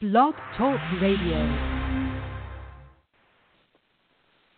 Blog 0.00 0.32
Talk 0.56 0.80
Radio. 1.02 1.36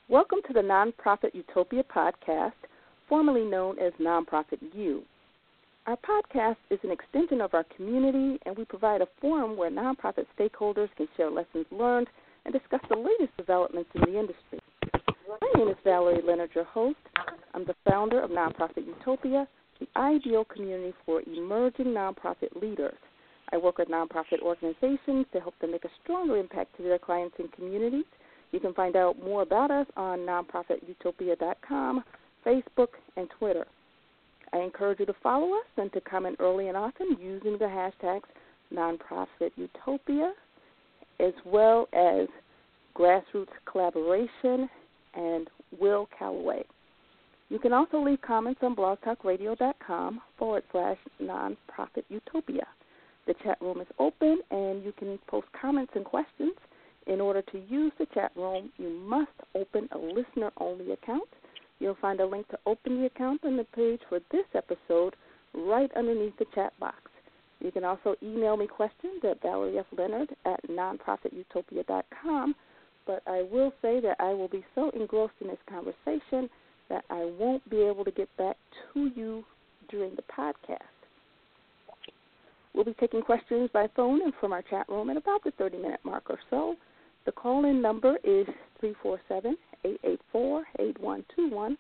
Welcome 0.09 0.39
to 0.47 0.53
the 0.53 0.61
Nonprofit 0.61 1.35
Utopia 1.35 1.83
podcast, 1.83 2.53
formerly 3.09 3.43
known 3.43 3.77
as 3.81 3.93
Nonprofit 4.01 4.61
U. 4.73 5.03
Our 5.89 5.97
podcast 5.97 6.59
is 6.71 6.79
an 6.85 6.93
extension 6.93 7.41
of 7.41 7.55
our 7.55 7.65
community, 7.77 8.39
and 8.47 8.57
we 8.57 8.65
provide 8.65 9.01
a 9.01 9.09
forum 9.21 9.57
where 9.57 9.69
nonprofit 9.69 10.27
stakeholders 10.39 10.91
can 10.97 11.09
share 11.17 11.29
lessons 11.29 11.67
learned 11.73 12.07
and 12.45 12.55
discuss 12.55 12.81
the 12.89 12.97
latest 12.97 13.37
developments 13.37 13.91
in 13.97 14.03
the 14.03 14.17
industry. 14.17 14.61
My 15.29 15.51
name 15.57 15.67
is 15.71 15.77
Valerie 15.83 16.23
Leonard, 16.25 16.51
your 16.55 16.67
host. 16.67 16.99
I'm 17.53 17.65
the 17.65 17.75
founder 17.91 18.23
of 18.23 18.31
Nonprofit 18.31 18.87
Utopia, 18.87 19.49
the 19.81 19.89
ideal 19.97 20.45
community 20.45 20.95
for 21.05 21.21
emerging 21.27 21.87
nonprofit 21.87 22.63
leaders. 22.63 22.95
I 23.53 23.59
work 23.59 23.79
with 23.79 23.89
nonprofit 23.89 24.41
organizations 24.41 25.27
to 25.33 25.41
help 25.41 25.59
them 25.61 25.73
make 25.73 25.85
a 25.85 25.91
stronger 26.03 26.37
impact 26.37 26.77
to 26.77 26.83
their 26.83 26.99
clients 26.99 27.37
and 27.39 27.53
communities. 27.53 28.07
You 28.51 28.61
can 28.61 28.75
find 28.75 28.97
out 28.97 29.23
more 29.23 29.43
about 29.43 29.71
us 29.71 29.87
on 29.97 30.21
nonprofitutopia.com, 30.21 32.05
Facebook, 32.47 32.89
and 33.17 33.29
Twitter. 33.39 33.67
I 34.53 34.59
encourage 34.59 35.01
you 35.01 35.07
to 35.07 35.15
follow 35.23 35.53
us 35.55 35.67
and 35.77 35.93
to 35.93 36.01
comment 36.01 36.37
early 36.39 36.69
and 36.69 36.77
often 36.77 37.17
using 37.21 37.53
the 37.59 37.65
hashtags 37.65 38.23
nonprofitutopia 38.73 40.33
as 41.21 41.33
well 41.47 41.89
as 41.93 42.29
grassroots 42.97 43.47
collaboration 43.71 44.69
and 45.15 45.49
Will 45.79 46.09
Calloway. 46.19 46.65
You 47.49 47.59
can 47.59 47.73
also 47.73 48.03
leave 48.03 48.21
comments 48.23 48.61
on 48.63 48.75
blogtalkradio.com 48.75 50.21
forward 50.39 50.65
slash 50.73 50.97
nonprofitutopia. 51.23 52.65
The 53.27 53.35
chat 53.45 53.59
room 53.61 53.81
is 53.81 53.87
open 53.99 54.41
and 54.51 54.83
you 54.85 54.93
can 54.99 55.19
post 55.29 55.47
comments 55.61 55.93
and 55.95 56.05
questions. 56.05 56.55
In 57.07 57.21
order 57.21 57.43
to 57.43 57.59
use 57.69 57.93
the 57.99 58.07
chat 58.15 58.33
room, 58.37 58.71
you 58.79 58.91
must 58.91 59.31
open 59.55 59.89
a 59.93 59.99
listener 59.99 60.51
only 60.59 60.93
account. 60.93 61.29
You'll 61.81 61.97
find 62.01 62.21
a 62.21 62.27
link 62.27 62.49
to 62.49 62.59
open 62.67 63.01
the 63.01 63.07
account 63.07 63.41
on 63.45 63.57
the 63.57 63.65
page 63.65 64.01
for 64.09 64.21
this 64.31 64.47
episode 64.55 65.17
right 65.55 65.91
underneath 65.97 66.37
the 66.39 66.47
chat 66.55 66.73
box. 66.79 66.97
You 67.61 67.71
can 67.71 67.85
also 67.85 68.17
email 68.23 68.57
me 68.57 68.67
questions 68.67 69.23
at 69.29 69.43
valeriefleonard 69.43 70.29
at 70.45 70.61
nonprofitutopia.com. 70.69 72.55
But 73.07 73.23
I 73.27 73.43
will 73.43 73.73
say 73.83 74.01
that 74.01 74.17
I 74.21 74.33
will 74.33 74.49
be 74.49 74.65
so 74.75 74.91
engrossed 74.91 75.35
in 75.41 75.49
this 75.49 75.59
conversation 75.69 76.49
that 76.89 77.05
I 77.11 77.25
won't 77.25 77.69
be 77.69 77.83
able 77.83 78.05
to 78.05 78.11
get 78.11 78.29
back 78.37 78.57
to 78.95 79.11
you 79.17 79.45
during 79.89 80.15
the 80.15 80.23
podcast. 80.23 81.02
We'll 82.75 82.85
be 82.85 82.95
taking 82.95 83.23
questions 83.23 83.71
by 83.73 83.89
phone 83.95 84.23
and 84.23 84.33
from 84.41 84.53
our 84.53 84.63
chat 84.63 84.89
room 84.89 85.11
at 85.11 85.17
about 85.17 85.45
the 85.45 85.51
30 85.53 85.79
minute 85.79 86.01
mark 86.05 86.25
or 86.31 86.39
so. 86.51 86.77
The 87.27 87.33
call 87.33 87.65
in 87.67 87.83
number 87.83 88.17
is 88.25 88.47
347 88.81 89.57
884 89.85 90.65
8121. 90.79 91.77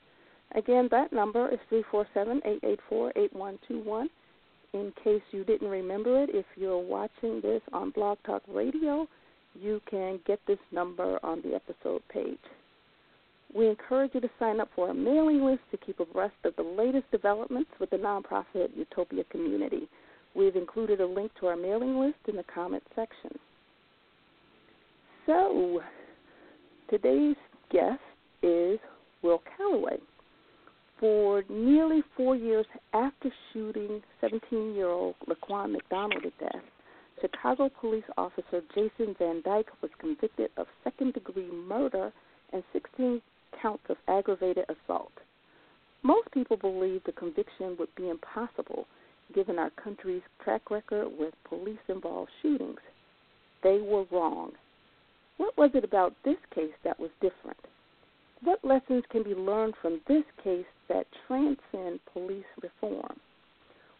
Again, 0.54 0.88
that 0.90 1.12
number 1.12 1.48
is 1.48 1.58
347 1.68 2.38
884 2.44 3.12
8121. 3.16 4.10
In 4.74 4.92
case 5.02 5.22
you 5.32 5.44
didn't 5.44 5.68
remember 5.68 6.22
it, 6.22 6.30
if 6.32 6.46
you're 6.56 6.78
watching 6.78 7.40
this 7.40 7.62
on 7.72 7.90
Blog 7.90 8.18
Talk 8.24 8.42
Radio, 8.48 9.06
you 9.54 9.80
can 9.90 10.20
get 10.26 10.40
this 10.46 10.58
number 10.70 11.18
on 11.22 11.42
the 11.42 11.54
episode 11.54 12.02
page. 12.12 12.38
We 13.54 13.68
encourage 13.68 14.14
you 14.14 14.20
to 14.20 14.30
sign 14.38 14.60
up 14.60 14.70
for 14.74 14.88
our 14.88 14.94
mailing 14.94 15.44
list 15.44 15.60
to 15.72 15.76
keep 15.76 16.00
abreast 16.00 16.34
of 16.44 16.56
the 16.56 16.62
latest 16.62 17.10
developments 17.10 17.70
with 17.78 17.90
the 17.90 17.96
nonprofit 17.96 18.74
Utopia 18.74 19.24
community. 19.24 19.88
We've 20.34 20.56
included 20.56 21.00
a 21.00 21.06
link 21.06 21.32
to 21.40 21.46
our 21.46 21.56
mailing 21.56 21.98
list 21.98 22.18
in 22.28 22.36
the 22.36 22.44
comment 22.54 22.82
section. 22.94 23.38
So, 25.26 25.80
today's 26.90 27.36
guest 27.70 28.00
is 28.42 28.78
Will 29.22 29.42
Calloway. 29.56 29.98
For 30.98 31.42
nearly 31.48 32.02
four 32.16 32.36
years 32.36 32.66
after 32.94 33.30
shooting 33.52 34.02
17 34.20 34.74
year 34.74 34.88
old 34.88 35.16
Laquan 35.28 35.72
McDonald 35.72 36.22
to 36.22 36.30
death, 36.38 36.62
Chicago 37.20 37.70
police 37.80 38.04
officer 38.16 38.62
Jason 38.74 39.14
Van 39.18 39.42
Dyke 39.44 39.70
was 39.80 39.90
convicted 39.98 40.50
of 40.56 40.66
second 40.82 41.14
degree 41.14 41.50
murder 41.50 42.12
and 42.52 42.62
16 42.72 43.20
counts 43.60 43.84
of 43.88 43.96
aggravated 44.08 44.64
assault. 44.68 45.12
Most 46.02 46.30
people 46.32 46.56
believe 46.56 47.02
the 47.04 47.12
conviction 47.12 47.76
would 47.78 47.94
be 47.96 48.08
impossible 48.08 48.86
given 49.34 49.58
our 49.58 49.70
country's 49.70 50.22
track 50.42 50.70
record 50.70 51.08
with 51.18 51.34
police 51.48 51.78
involved 51.88 52.30
shootings. 52.40 52.80
They 53.62 53.78
were 53.80 54.04
wrong. 54.10 54.52
What 55.36 55.56
was 55.56 55.70
it 55.74 55.84
about 55.84 56.14
this 56.24 56.36
case 56.54 56.72
that 56.84 56.98
was 57.00 57.10
different? 57.20 57.58
What 58.42 58.64
lessons 58.64 59.04
can 59.10 59.22
be 59.22 59.34
learned 59.34 59.74
from 59.80 60.00
this 60.08 60.24
case 60.42 60.66
that 60.88 61.06
transcend 61.26 62.00
police 62.12 62.44
reform? 62.62 63.18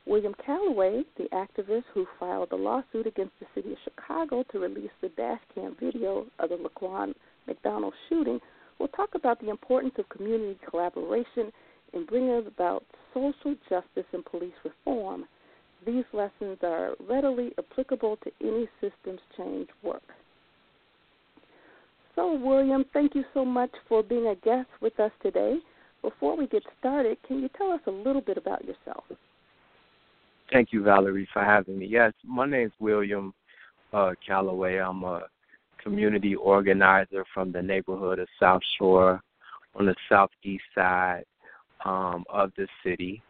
William 0.05 0.35
Calloway, 0.45 1.05
the 1.17 1.29
activist 1.33 1.85
who 1.95 2.07
filed 2.19 2.51
a 2.51 2.57
lawsuit 2.57 3.07
against 3.07 3.39
the 3.39 3.47
city 3.55 3.73
of 3.73 3.79
Chicago 3.85 4.45
to 4.51 4.59
release 4.59 4.91
the 5.01 5.11
dash 5.11 5.41
cam 5.55 5.77
video 5.79 6.27
of 6.41 6.49
the 6.49 6.57
Laquan 6.57 7.15
McDonald 7.47 7.95
shooting, 8.09 8.41
will 8.81 8.89
talk 8.89 9.11
about 9.15 9.41
the 9.41 9.49
importance 9.49 9.95
of 9.99 10.09
community 10.09 10.59
collaboration 10.69 11.53
in 11.93 12.07
bringing 12.07 12.47
about 12.47 12.85
social 13.15 13.55
justice 13.69 14.07
and 14.13 14.25
police 14.25 14.53
reform, 14.65 15.27
these 15.87 16.05
lessons 16.13 16.59
are 16.63 16.95
readily 17.09 17.53
applicable 17.59 18.19
to 18.25 18.31
any 18.41 18.69
systems 18.81 19.21
change 19.37 19.69
work. 19.83 20.03
So, 22.15 22.35
William, 22.35 22.85
thank 22.93 23.15
you 23.15 23.25
so 23.35 23.45
much 23.45 23.71
for 23.89 24.03
being 24.03 24.29
a 24.29 24.35
guest 24.37 24.69
with 24.81 24.99
us 25.01 25.11
today. 25.23 25.59
Before 26.03 26.37
we 26.37 26.47
get 26.47 26.63
started, 26.79 27.17
can 27.27 27.41
you 27.41 27.49
tell 27.57 27.73
us 27.73 27.81
a 27.87 27.91
little 27.91 28.21
bit 28.21 28.37
about 28.37 28.65
yourself? 28.65 29.05
Thank 30.53 30.73
you, 30.73 30.83
Valerie, 30.83 31.29
for 31.33 31.43
having 31.43 31.79
me. 31.79 31.87
Yes, 31.87 32.13
my 32.25 32.47
name 32.47 32.67
is 32.67 32.73
William 32.79 33.33
uh, 33.93 34.13
Calloway. 34.27 34.77
I'm 34.77 35.03
a 35.05 35.23
community 35.83 36.35
organizer 36.35 37.25
from 37.33 37.51
the 37.51 37.63
neighborhood 37.63 38.19
of 38.19 38.29
South 38.39 38.63
Shore 38.79 39.21
on 39.75 39.87
the 39.87 39.95
southeast 40.09 40.65
side 40.75 41.25
um, 41.85 42.25
of 42.29 42.53
the 42.57 42.67
city. 42.85 43.23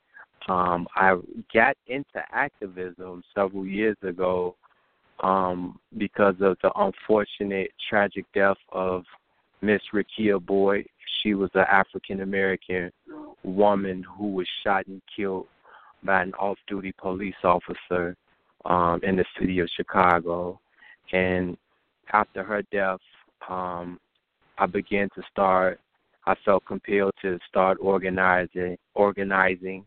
Um, 0.49 0.89
I 0.97 1.17
got 1.55 1.77
into 1.87 2.23
activism 2.33 3.23
several 3.35 3.67
years 3.67 3.97
ago 4.03 4.57
um, 5.21 5.79
because 5.97 6.35
of 6.41 6.57
the 6.63 6.73
unfortunate 6.77 7.71
tragic 7.89 8.25
death 8.35 8.57
of 8.73 9.05
Miss 9.61 9.81
Rekia 9.95 10.45
Boyd. 10.45 10.87
She 11.23 11.35
was 11.35 11.51
an 11.55 11.67
African 11.71 12.23
American 12.23 12.91
woman 13.45 14.05
who 14.17 14.33
was 14.33 14.49
shot 14.65 14.87
and 14.87 15.01
killed 15.15 15.47
by 16.03 16.23
an 16.23 16.33
off-duty 16.35 16.93
police 16.99 17.35
officer 17.45 18.17
um, 18.65 19.01
in 19.05 19.17
the 19.17 19.25
city 19.39 19.61
of 19.61 19.69
Chicago. 19.77 20.59
And 21.13 21.57
after 22.13 22.43
her 22.43 22.63
death, 22.73 23.01
um, 23.49 24.01
I 24.59 24.67
began 24.67 25.09
to 25.15 25.23
start 25.31 25.81
I 26.27 26.35
felt 26.45 26.65
compelled 26.67 27.13
to 27.23 27.39
start 27.49 27.79
organizing, 27.81 28.77
organizing, 28.95 29.85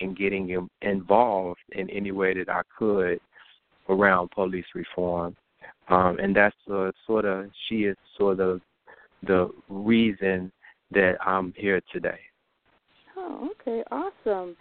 and 0.00 0.16
getting 0.16 0.68
involved 0.82 1.60
in 1.72 1.88
any 1.90 2.10
way 2.10 2.34
that 2.34 2.48
I 2.48 2.62
could 2.78 3.20
around 3.88 4.30
police 4.30 4.66
reform. 4.74 5.36
Um, 5.88 6.18
and 6.18 6.34
that's 6.34 6.56
uh, 6.70 6.90
sort 7.06 7.24
of 7.24 7.46
she 7.68 7.84
is 7.84 7.96
sort 8.18 8.40
of 8.40 8.60
the 9.26 9.50
reason 9.68 10.52
that 10.90 11.16
I'm 11.24 11.52
here 11.56 11.80
today. 11.92 12.18
Oh, 13.16 13.50
okay, 13.52 13.82
awesome. 13.90 14.56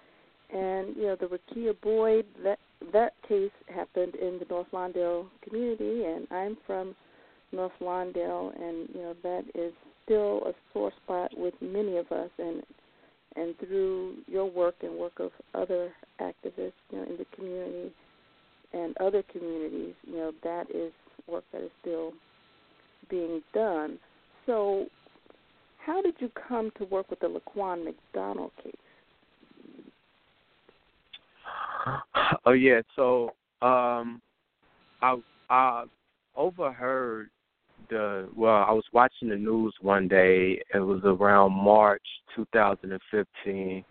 And 0.54 0.96
you 0.96 1.04
know, 1.04 1.18
the 1.20 1.26
Rekia 1.26 1.74
Boyd 1.82 2.26
that 2.44 2.60
that 2.94 3.14
case 3.28 3.52
happened 3.74 4.16
in 4.16 4.40
the 4.40 4.46
North 4.50 4.68
Lawndale 4.72 5.28
community, 5.48 6.06
and 6.06 6.28
I'm 6.32 6.58
from 6.68 6.96
North 7.52 7.72
Lawndale, 7.82 8.54
and 8.56 8.88
you 8.94 9.02
know 9.02 9.16
that 9.24 9.44
is 9.56 9.74
still 10.06 10.44
a 10.46 10.54
sore 10.72 10.92
spot 11.04 11.32
with 11.36 11.54
many 11.62 11.98
of 11.98 12.12
us, 12.12 12.30
and 12.38 12.64
and 13.36 13.58
through 13.60 14.16
your 14.28 14.50
work 14.50 14.76
and 14.82 14.98
work 14.98 15.20
of 15.20 15.32
other 15.54 15.92
activists, 16.22 16.72
you 16.90 16.98
know, 16.98 17.04
in 17.04 17.18
the 17.18 17.26
community 17.36 17.92
and 18.74 18.96
other 18.98 19.24
communities, 19.32 19.94
you 20.08 20.16
know, 20.16 20.32
that 20.44 20.70
is 20.74 20.94
work 21.28 21.44
that 21.52 21.64
is 21.64 21.72
still 21.82 22.14
being 23.10 23.42
done. 23.54 23.98
So, 24.46 24.86
how 25.86 26.02
did 26.02 26.16
you 26.20 26.32
come 26.48 26.72
to 26.78 26.86
work 26.86 27.10
with 27.10 27.20
the 27.20 27.28
Laquan 27.28 27.84
McDonald 27.84 28.52
case? 28.64 28.74
Oh 32.46 32.54
yeah, 32.54 32.82
so 32.96 33.32
um, 33.62 34.22
I 35.02 35.18
I 35.50 35.86
overheard 36.36 37.30
the 37.90 38.30
well, 38.36 38.66
I 38.68 38.72
was 38.72 38.86
watching 38.94 39.30
the 39.30 39.36
news 39.36 39.74
one 39.82 40.08
day. 40.08 40.62
It 40.74 40.80
was 40.80 41.02
around 41.04 41.54
March 41.54 42.04
2015, 42.36 43.84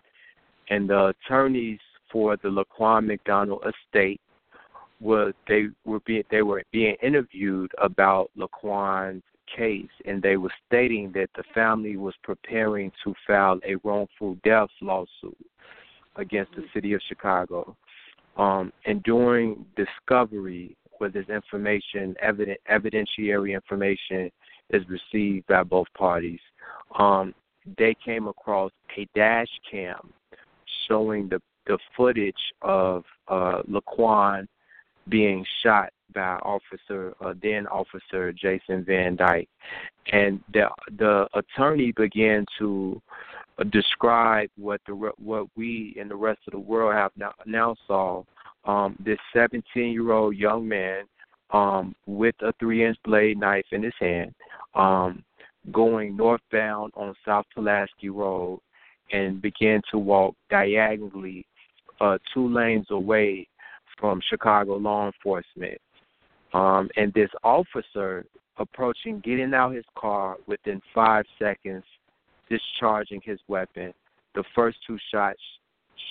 and 0.69 0.89
the 0.89 1.13
attorneys 1.25 1.79
for 2.11 2.37
the 2.37 2.49
Laquan 2.49 3.07
McDonald 3.07 3.63
estate 3.65 4.21
was 5.01 5.33
they 5.47 5.65
were 5.85 5.99
being 6.01 6.23
they 6.31 6.41
were 6.41 6.63
being 6.71 6.95
interviewed 7.03 7.71
about 7.81 8.31
Laquan's 8.37 9.23
case, 9.55 9.89
and 10.05 10.21
they 10.21 10.37
were 10.37 10.53
stating 10.67 11.11
that 11.13 11.29
the 11.35 11.43
family 11.53 11.97
was 11.97 12.13
preparing 12.23 12.91
to 13.03 13.13
file 13.27 13.59
a 13.67 13.75
wrongful 13.83 14.37
death 14.43 14.69
lawsuit 14.81 15.37
against 16.15 16.51
the 16.55 16.63
city 16.73 16.93
of 16.93 17.01
Chicago. 17.07 17.75
Um, 18.37 18.73
and 18.85 19.01
during 19.03 19.65
discovery, 19.75 20.75
where 20.97 21.09
this 21.09 21.27
information, 21.29 22.15
evident, 22.21 22.59
evidentiary 22.71 23.53
information, 23.53 24.31
is 24.71 24.83
received 24.89 25.45
by 25.47 25.63
both 25.63 25.87
parties, 25.97 26.39
um, 26.97 27.33
they 27.77 27.95
came 28.03 28.27
across 28.27 28.71
a 28.97 29.07
dash 29.15 29.49
cam 29.69 30.13
showing 30.87 31.27
the 31.29 31.41
the 31.67 31.77
footage 31.97 32.53
of 32.61 33.03
uh, 33.27 33.61
Laquan 33.69 34.47
being 35.09 35.45
shot 35.63 35.89
by 36.13 36.37
Officer 36.43 37.13
uh, 37.21 37.33
then 37.41 37.67
Officer 37.67 38.31
Jason 38.31 38.83
Van 38.85 39.15
Dyke, 39.15 39.49
and 40.11 40.39
the 40.53 40.67
the 40.97 41.27
attorney 41.33 41.91
began 41.91 42.45
to 42.59 43.01
describe 43.71 44.49
what 44.57 44.81
the 44.87 44.93
what 45.17 45.47
we 45.55 45.95
and 45.99 46.09
the 46.09 46.15
rest 46.15 46.39
of 46.47 46.53
the 46.53 46.59
world 46.59 46.93
have 46.93 47.11
now 47.17 47.33
now 47.45 47.75
saw. 47.87 48.23
Um, 48.65 48.95
this 49.03 49.19
17 49.33 49.91
year 49.91 50.11
old 50.11 50.35
young 50.35 50.67
man 50.67 51.03
um, 51.51 51.95
with 52.05 52.35
a 52.41 52.51
three 52.59 52.85
inch 52.85 52.97
blade 53.03 53.39
knife 53.39 53.65
in 53.71 53.83
his 53.83 53.93
hand, 53.99 54.33
um, 54.73 55.23
going 55.71 56.17
northbound 56.17 56.91
on 56.95 57.13
South 57.23 57.45
Pulaski 57.53 58.09
Road, 58.09 58.59
and 59.11 59.41
began 59.41 59.81
to 59.91 59.99
walk 59.99 60.35
diagonally 60.49 61.45
uh, 62.01 62.17
two 62.33 62.51
lanes 62.51 62.87
away 62.89 63.47
from 63.99 64.19
Chicago 64.29 64.75
law 64.77 65.05
enforcement. 65.05 65.79
Um, 66.53 66.89
and 66.95 67.13
this 67.13 67.29
officer 67.43 68.25
approaching, 68.57 69.21
getting 69.23 69.53
out 69.53 69.73
his 69.73 69.85
car 69.97 70.37
within 70.47 70.81
five 70.93 71.25
seconds, 71.39 71.83
discharging 72.49 73.21
his 73.23 73.39
weapon. 73.47 73.93
The 74.33 74.43
first 74.53 74.77
two 74.85 74.97
shots 75.11 75.39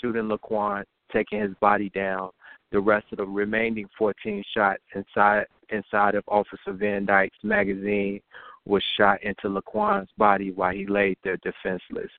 shooting 0.00 0.28
Laquan, 0.28 0.84
taking 1.12 1.40
his 1.40 1.54
body 1.60 1.90
down. 1.90 2.30
The 2.72 2.81
rest 2.81 3.06
of 3.12 3.19
the 3.19 3.25
remaining 3.25 3.88
14 3.96 4.43
shots 4.55 4.82
inside 4.94 5.46
inside 5.70 6.14
of 6.14 6.25
Officer 6.28 6.72
Van 6.72 7.06
Dyke's 7.06 7.37
magazine 7.43 8.20
was 8.66 8.82
shot 8.96 9.22
into 9.22 9.49
Laquan's 9.49 10.08
body 10.16 10.50
while 10.50 10.72
he 10.72 10.87
laid 10.87 11.19
there 11.22 11.38
defenseless. 11.38 12.11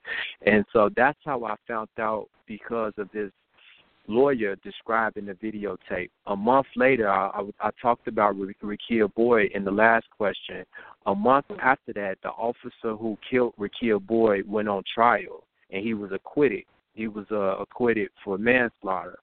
And 0.45 0.65
so 0.71 0.89
that's 0.95 1.18
how 1.25 1.44
I 1.45 1.56
found 1.68 1.89
out 2.00 2.27
because 2.47 2.94
of 2.97 3.09
this 3.13 3.31
lawyer 4.07 4.56
describing 4.57 5.25
the 5.25 5.33
videotape. 5.33 6.09
A 6.27 6.36
month 6.36 6.68
later, 6.75 7.09
I, 7.09 7.42
I, 7.59 7.69
talked 7.81 8.07
about 8.07 8.36
Rekia 8.36 9.13
Boyd 9.15 9.51
in 9.53 9.63
the 9.63 9.71
last 9.71 10.06
question. 10.15 10.63
A 11.07 11.15
month 11.15 11.45
after 11.62 11.94
that, 11.94 12.18
the 12.21 12.30
officer 12.30 12.95
who 12.95 13.18
killed 13.30 13.53
Rekia 13.59 14.00
Boyd 14.06 14.47
went 14.47 14.68
on 14.68 14.83
trial, 14.94 15.44
and 15.71 15.83
he 15.83 15.95
was 15.95 16.12
acquitted. 16.12 16.63
He 16.94 17.07
was 17.07 17.25
uh, 17.31 17.57
acquitted 17.57 18.09
for 18.24 18.38
manslaughter. 18.38 19.18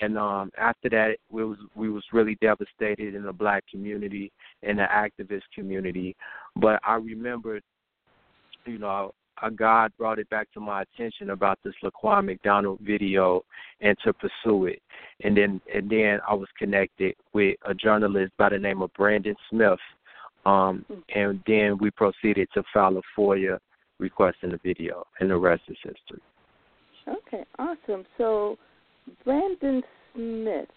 And 0.00 0.18
um, 0.18 0.50
after 0.58 0.88
that, 0.90 1.16
we 1.30 1.44
was 1.44 1.58
we 1.74 1.88
was 1.88 2.04
really 2.12 2.36
devastated 2.40 3.14
in 3.14 3.22
the 3.24 3.32
black 3.32 3.64
community 3.70 4.30
and 4.62 4.78
the 4.78 4.84
activist 4.84 5.42
community. 5.54 6.14
But 6.56 6.80
I 6.84 6.94
remembered, 6.96 7.62
you 8.66 8.78
know, 8.78 9.12
uh, 9.42 9.50
God 9.50 9.92
brought 9.98 10.18
it 10.18 10.28
back 10.30 10.50
to 10.52 10.60
my 10.60 10.82
attention 10.82 11.30
about 11.30 11.58
this 11.64 11.74
Laquan 11.82 12.26
McDonald 12.26 12.80
video 12.80 13.42
and 13.80 13.96
to 14.04 14.12
pursue 14.12 14.66
it. 14.66 14.82
And 15.24 15.36
then 15.36 15.60
and 15.74 15.88
then 15.88 16.20
I 16.28 16.34
was 16.34 16.48
connected 16.58 17.14
with 17.32 17.56
a 17.66 17.74
journalist 17.74 18.32
by 18.38 18.50
the 18.50 18.58
name 18.58 18.82
of 18.82 18.92
Brandon 18.94 19.36
Smith. 19.50 19.78
Um, 20.44 20.86
and 21.14 21.42
then 21.46 21.76
we 21.78 21.90
proceeded 21.90 22.48
to 22.54 22.62
file 22.72 22.96
a 22.96 23.20
FOIA 23.20 23.58
request 23.98 24.38
in 24.42 24.50
the 24.50 24.60
video, 24.62 25.04
and 25.18 25.30
the 25.30 25.36
rest 25.36 25.62
is 25.68 25.76
history. 25.82 26.22
Okay, 27.08 27.44
awesome. 27.58 28.04
So, 28.16 28.56
Brandon 29.24 29.82
Smith, 30.14 30.68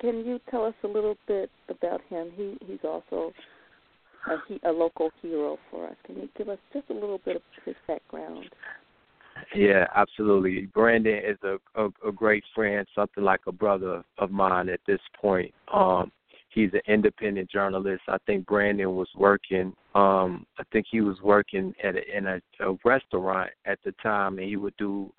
can 0.00 0.24
you 0.24 0.40
tell 0.50 0.64
us 0.64 0.74
a 0.84 0.88
little 0.88 1.16
bit 1.26 1.50
about 1.68 2.00
him? 2.08 2.30
He 2.34 2.56
he's 2.66 2.80
also 2.84 3.32
a, 4.28 4.36
he, 4.48 4.60
a 4.64 4.70
local 4.70 5.10
hero 5.20 5.58
for 5.70 5.88
us. 5.88 5.96
Can 6.06 6.16
you 6.16 6.28
give 6.36 6.48
us 6.48 6.58
just 6.72 6.90
a 6.90 6.94
little 6.94 7.20
bit 7.24 7.36
of 7.36 7.42
his 7.64 7.76
background? 7.86 8.46
Yeah, 9.54 9.86
absolutely. 9.94 10.66
Brandon 10.74 11.20
is 11.24 11.38
a, 11.42 11.56
a 11.80 11.88
a 12.06 12.12
great 12.12 12.44
friend, 12.54 12.86
something 12.94 13.24
like 13.24 13.40
a 13.46 13.52
brother 13.52 14.04
of 14.18 14.30
mine 14.30 14.68
at 14.68 14.80
this 14.86 15.00
point. 15.20 15.52
Um 15.72 16.12
he's 16.52 16.72
an 16.72 16.80
independent 16.86 17.50
journalist. 17.50 18.02
I 18.08 18.18
think 18.26 18.46
Brandon 18.46 18.94
was 18.94 19.08
working 19.16 19.74
um 19.94 20.46
I 20.58 20.62
think 20.72 20.86
he 20.90 21.00
was 21.00 21.20
working 21.22 21.74
at 21.82 21.96
a, 21.96 22.16
in 22.16 22.26
a, 22.26 22.40
a 22.60 22.76
restaurant 22.84 23.50
at 23.66 23.78
the 23.84 23.92
time 24.02 24.38
and 24.38 24.48
he 24.48 24.56
would 24.56 24.76
do 24.78 25.12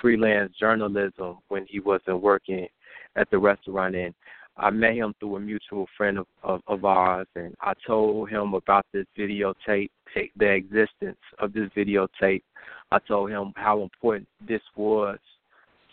freelance 0.00 0.52
journalism 0.58 1.38
when 1.48 1.66
he 1.68 1.80
wasn't 1.80 2.22
working 2.22 2.68
at 3.16 3.28
the 3.30 3.38
restaurant 3.38 3.96
and 3.96 4.14
I 4.56 4.70
met 4.70 4.94
him 4.94 5.14
through 5.18 5.36
a 5.36 5.40
mutual 5.40 5.86
friend 5.96 6.18
of, 6.18 6.26
of, 6.42 6.60
of 6.66 6.84
ours, 6.84 7.26
and 7.34 7.54
I 7.62 7.72
told 7.86 8.28
him 8.28 8.52
about 8.52 8.84
this 8.92 9.06
videotape, 9.18 9.88
the 10.36 10.50
existence 10.50 11.16
of 11.38 11.54
this 11.54 11.70
videotape. 11.74 12.42
I 12.90 12.98
told 12.98 13.30
him 13.30 13.52
how 13.56 13.82
important 13.82 14.28
this 14.46 14.60
was 14.76 15.18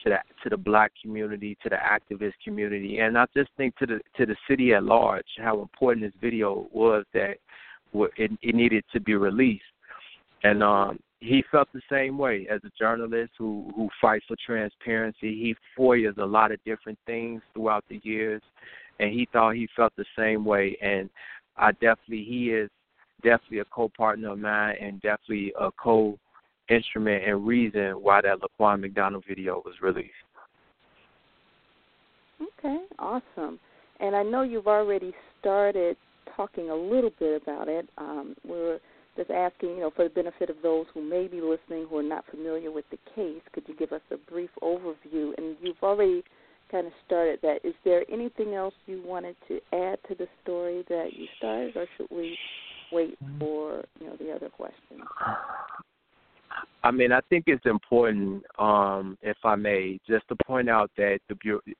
to 0.08 0.16
the 0.16 0.44
to 0.44 0.50
the 0.50 0.58
black 0.58 0.92
community, 1.02 1.58
to 1.64 1.70
the 1.70 1.76
activist 1.76 2.34
community, 2.44 3.00
and 3.00 3.18
I 3.18 3.26
just 3.36 3.50
think 3.58 3.76
to 3.78 3.86
the 3.86 4.00
to 4.18 4.26
the 4.26 4.36
city 4.50 4.74
at 4.74 4.84
large 4.84 5.26
how 5.38 5.62
important 5.62 6.06
this 6.06 6.22
video 6.22 6.68
was 6.72 7.06
that 7.14 7.38
it, 7.94 8.32
it 8.42 8.56
needed 8.56 8.84
to 8.94 9.00
be 9.00 9.16
released. 9.16 9.64
And 10.44 10.62
um, 10.62 11.00
he 11.20 11.44
felt 11.52 11.68
the 11.74 11.82
same 11.90 12.18
way 12.18 12.48
as 12.50 12.62
a 12.64 12.72
journalist 12.78 13.32
who 13.38 13.72
who 13.76 13.90
fights 14.02 14.26
for 14.28 14.38
transparency. 14.46 15.34
He 15.36 15.56
FOIAs 15.78 16.18
a 16.18 16.26
lot 16.26 16.52
of 16.52 16.64
different 16.64 17.00
things 17.06 17.42
throughout 17.54 17.84
the 17.90 18.00
years, 18.04 18.42
and 19.00 19.12
he 19.12 19.28
thought 19.32 19.56
he 19.56 19.68
felt 19.76 19.94
the 19.98 20.06
same 20.18 20.46
way. 20.46 20.78
And 20.82 21.10
I 21.58 21.72
definitely 21.74 22.24
he 22.24 22.52
is 22.52 22.70
definitely 23.24 23.60
a 23.60 23.66
co-partner 23.66 24.32
of 24.32 24.40
mine, 24.40 24.76
and 24.80 25.02
definitely 25.02 25.54
a 25.60 25.72
co-instrument 26.68 27.24
and 27.26 27.46
reason 27.46 27.92
why 28.02 28.22
that 28.22 28.40
Laquan 28.40 28.82
McDonald 28.82 29.24
video 29.28 29.62
was 29.66 29.76
released. 29.82 30.12
Okay, 32.60 32.86
awesome. 33.00 33.60
And 34.00 34.16
I 34.16 34.24
know 34.24 34.44
you've 34.44 34.68
already 34.68 35.14
started 35.40 35.98
talking 36.36 36.70
a 36.70 36.76
little 36.76 37.12
bit 37.20 37.42
about 37.42 37.68
it. 37.68 37.90
Um, 37.98 38.36
we're 38.48 38.80
just 39.16 39.32
asking, 39.32 39.70
you 39.70 39.80
know, 39.80 39.92
for 39.96 40.04
the 40.04 40.14
benefit 40.14 40.50
of 40.50 40.58
those 40.62 40.86
who 40.94 41.02
may 41.02 41.28
be 41.28 41.42
listening 41.42 41.88
who 41.90 41.98
are 41.98 42.04
not 42.04 42.26
familiar 42.30 42.72
with 42.72 42.86
the 42.92 42.98
case, 43.16 43.42
could 43.54 43.64
you 43.68 43.76
give 43.76 43.92
us 43.92 44.02
a 44.12 44.18
brief 44.32 44.52
overview? 44.62 45.36
And 45.38 45.56
you've 45.62 45.82
already 45.82 46.24
kind 46.72 46.86
of 46.86 46.94
started 47.06 47.40
that. 47.42 47.60
Is 47.64 47.74
there 47.84 48.04
anything 48.12 48.54
else 48.54 48.74
you 48.86 49.02
wanted 49.06 49.36
to 49.48 49.60
add 49.74 49.98
to 50.10 50.16
the 50.16 50.28
story 50.44 50.84
that 50.90 51.10
you 51.14 51.26
started, 51.38 51.76
or 51.76 51.88
should 51.98 52.08
we 52.12 52.38
wait 52.92 53.18
for 53.40 53.84
you 54.00 54.08
know 54.08 54.16
the 54.18 54.32
other 54.32 54.50
questions? 54.50 55.02
I 56.84 56.92
mean, 56.92 57.12
I 57.12 57.20
think 57.30 57.46
it's 57.48 57.66
important, 57.66 58.44
um, 58.60 59.18
if 59.22 59.38
I 59.44 59.56
may, 59.56 60.00
just 60.08 60.28
to 60.30 60.36
point 60.46 60.70
out 60.70 60.92
that 60.98 61.20
the 61.28 61.36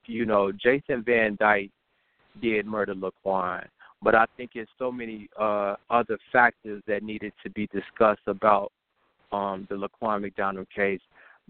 you 0.06 0.26
know 0.26 0.52
Jason 0.52 1.02
Van 1.04 1.36
Dyke 1.40 1.70
did 2.40 2.66
murder 2.66 2.94
Laquan 2.94 3.64
but 4.02 4.14
I 4.14 4.26
think 4.36 4.52
it's 4.54 4.70
so 4.78 4.92
many 4.92 5.28
uh, 5.38 5.74
other 5.90 6.18
factors 6.32 6.82
that 6.86 7.02
needed 7.02 7.32
to 7.42 7.50
be 7.50 7.66
discussed 7.68 8.26
about 8.26 8.72
um, 9.32 9.66
the 9.68 9.74
Laquan 9.76 10.22
McDonald 10.22 10.68
case. 10.74 11.00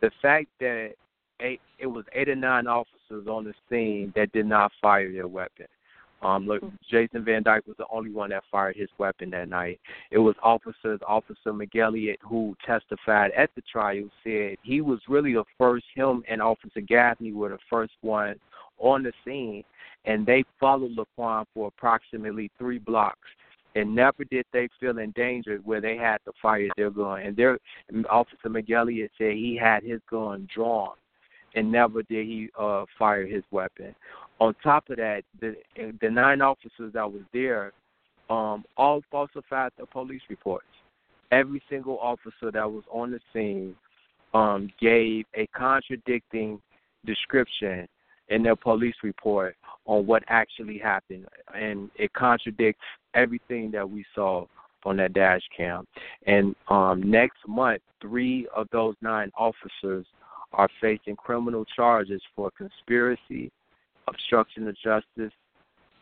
The 0.01 0.11
fact 0.23 0.47
that 0.61 0.93
eight, 1.41 1.61
it 1.79 1.87
was 1.87 2.05
eight 2.13 2.29
or 2.29 2.37
nine 2.37 2.67
officers 2.67 3.27
on 3.29 3.45
the 3.45 3.55
scene 3.69 4.13
that 4.17 4.33
did 4.33 4.47
not 4.47 4.73
fire 4.81 5.13
their 5.13 5.29
weapon. 5.29 5.67
Um, 6.23 6.47
look, 6.47 6.63
Jason 6.91 7.25
Van 7.25 7.45
Dyke 7.45 7.67
was 7.67 7.77
the 7.79 7.87
only 7.93 8.11
one 8.11 8.31
that 8.31 8.43
fired 8.51 8.77
his 8.77 8.89
weapon 8.99 9.31
that 9.31 9.49
night. 9.49 9.79
It 10.11 10.19
was 10.19 10.35
officers, 10.43 10.99
Officer 11.07 11.53
McElligott, 11.53 12.17
who 12.23 12.57
testified 12.67 13.31
at 13.37 13.51
the 13.55 13.63
trial, 13.71 14.09
said 14.25 14.57
he 14.63 14.81
was 14.81 14.99
really 15.09 15.35
the 15.35 15.45
first. 15.57 15.85
Him 15.95 16.25
and 16.29 16.43
Officer 16.43 16.81
Gaffney 16.81 17.33
were 17.33 17.51
the 17.51 17.59
first 17.71 17.93
one 18.01 18.35
on 18.79 19.05
the 19.05 19.13
scene 19.25 19.63
and 20.05 20.25
they 20.25 20.45
followed 20.59 20.97
Laquan 20.97 21.45
for 21.55 21.69
approximately 21.69 22.51
three 22.59 22.79
blocks. 22.79 23.29
And 23.75 23.95
never 23.95 24.25
did 24.25 24.45
they 24.53 24.69
feel 24.81 24.99
endangered 24.99 25.65
where 25.65 25.81
they 25.81 25.97
had 25.97 26.19
to 26.25 26.33
fire 26.41 26.69
their 26.77 26.91
gun. 26.91 27.21
And 27.21 27.37
their 27.37 27.59
Officer 28.11 28.49
McElligott 28.49 29.11
said 29.19 29.33
he 29.33 29.59
had 29.61 29.85
his 29.85 30.01
gun 30.11 30.49
drawn, 30.53 30.95
and 31.55 31.71
never 31.71 32.03
did 32.03 32.27
he 32.27 32.49
uh, 32.59 32.87
fire 32.99 33.27
his 33.27 33.45
weapon. 33.51 33.95
On 34.41 34.55
top 34.63 34.89
of 34.91 34.97
that, 34.99 35.23
the 35.41 35.57
the 36.01 36.11
nine 36.11 36.41
officers 36.41 36.93
that 36.93 37.11
was 37.11 37.23
there, 37.33 37.73
um, 38.31 38.65
all 38.77 39.03
falsified 39.11 39.73
the 39.79 39.87
police 39.87 40.23
reports. 40.29 40.67
Every 41.33 41.63
single 41.69 41.99
officer 41.99 42.51
that 42.53 42.71
was 42.71 42.85
on 42.91 43.11
the 43.11 43.21
scene 43.33 43.75
um, 44.35 44.71
gave 44.81 45.25
a 45.35 45.47
contradicting 45.49 46.61
description 47.05 47.89
in 48.29 48.43
their 48.43 48.57
police 48.57 48.95
report 49.03 49.57
on 49.87 50.07
what 50.07 50.23
actually 50.29 50.79
happened, 50.79 51.27
and 51.55 51.91
it 51.97 52.13
contradicts 52.13 52.85
everything 53.15 53.71
that 53.73 53.89
we 53.89 54.05
saw 54.15 54.45
on 54.85 54.97
that 54.99 55.13
dash 55.13 55.43
cam. 55.57 55.87
And 56.27 56.55
um, 56.69 57.11
next 57.11 57.39
month, 57.47 57.83
three 58.01 58.47
of 58.55 58.69
those 58.71 58.95
nine 59.01 59.31
officers 59.37 60.07
are 60.53 60.69
facing 60.81 61.17
criminal 61.17 61.65
charges 61.65 62.23
for 62.35 62.51
conspiracy, 62.57 63.51
obstruction 64.09 64.69
of 64.69 64.77
justice, 64.77 65.33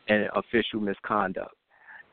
and 0.09 0.29
official 0.35 0.81
misconduct. 0.81 1.55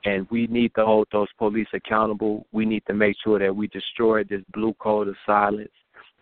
And 0.05 0.27
we 0.29 0.47
need 0.47 0.73
to 0.75 0.85
hold 0.85 1.07
those 1.11 1.27
police 1.37 1.67
accountable. 1.73 2.45
We 2.51 2.65
need 2.65 2.83
to 2.87 2.93
make 2.93 3.15
sure 3.23 3.39
that 3.39 3.55
we 3.55 3.67
destroy 3.67 4.23
this 4.23 4.41
blue 4.53 4.73
code 4.79 5.07
of 5.07 5.15
silence 5.25 5.71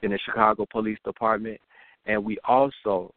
in 0.03 0.11
the 0.11 0.19
Chicago 0.23 0.67
Police 0.71 0.99
Department. 1.03 1.59
And 2.05 2.23
we 2.23 2.37
also, 2.47 3.13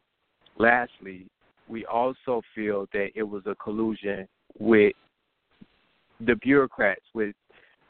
lastly, 0.58 1.26
we 1.68 1.84
also 1.86 2.42
feel 2.54 2.86
that 2.92 3.08
it 3.14 3.22
was 3.22 3.42
a 3.46 3.54
collusion 3.56 4.26
with 4.58 4.94
the 6.20 6.36
bureaucrats, 6.36 7.04
with 7.14 7.34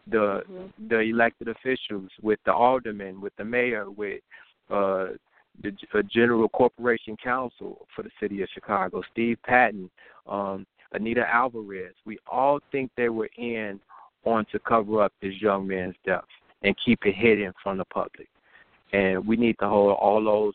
the 0.06 0.42
mm-hmm. 0.50 0.88
the 0.88 1.00
elected 1.00 1.48
officials, 1.48 2.10
with 2.22 2.38
the 2.44 2.52
aldermen, 2.52 3.20
with 3.20 3.32
the 3.36 3.44
mayor, 3.44 3.90
with 3.90 4.20
uh, 4.70 5.06
the 5.62 5.72
uh, 5.94 6.02
General 6.10 6.48
Corporation 6.48 7.16
Counsel 7.22 7.86
for 7.94 8.02
the 8.02 8.10
city 8.20 8.42
of 8.42 8.48
Chicago, 8.52 9.02
Steve 9.12 9.38
Patton, 9.44 9.90
um, 10.26 10.66
Anita 10.92 11.24
Alvarez. 11.32 11.94
We 12.04 12.18
all 12.30 12.60
think 12.72 12.90
they 12.96 13.08
were 13.08 13.30
in 13.36 13.80
on 14.24 14.46
to 14.52 14.58
cover 14.60 15.02
up 15.02 15.12
this 15.20 15.34
young 15.40 15.66
man's 15.66 15.96
death 16.04 16.24
and 16.62 16.74
keep 16.84 17.00
it 17.04 17.14
hidden 17.14 17.52
from 17.62 17.78
the 17.78 17.84
public. 17.86 18.28
And 18.92 19.26
we 19.26 19.36
need 19.36 19.56
to 19.60 19.68
hold 19.68 19.96
all 20.00 20.22
those 20.24 20.54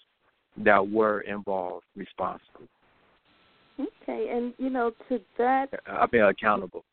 that 0.63 0.89
were 0.89 1.21
involved 1.21 1.85
responsible. 1.95 2.67
Okay, 3.79 4.29
and 4.31 4.53
you 4.57 4.69
know 4.69 4.91
to 5.07 5.19
that, 5.37 5.67
I 5.87 6.05
mean 6.11 6.23
accountable. 6.23 6.83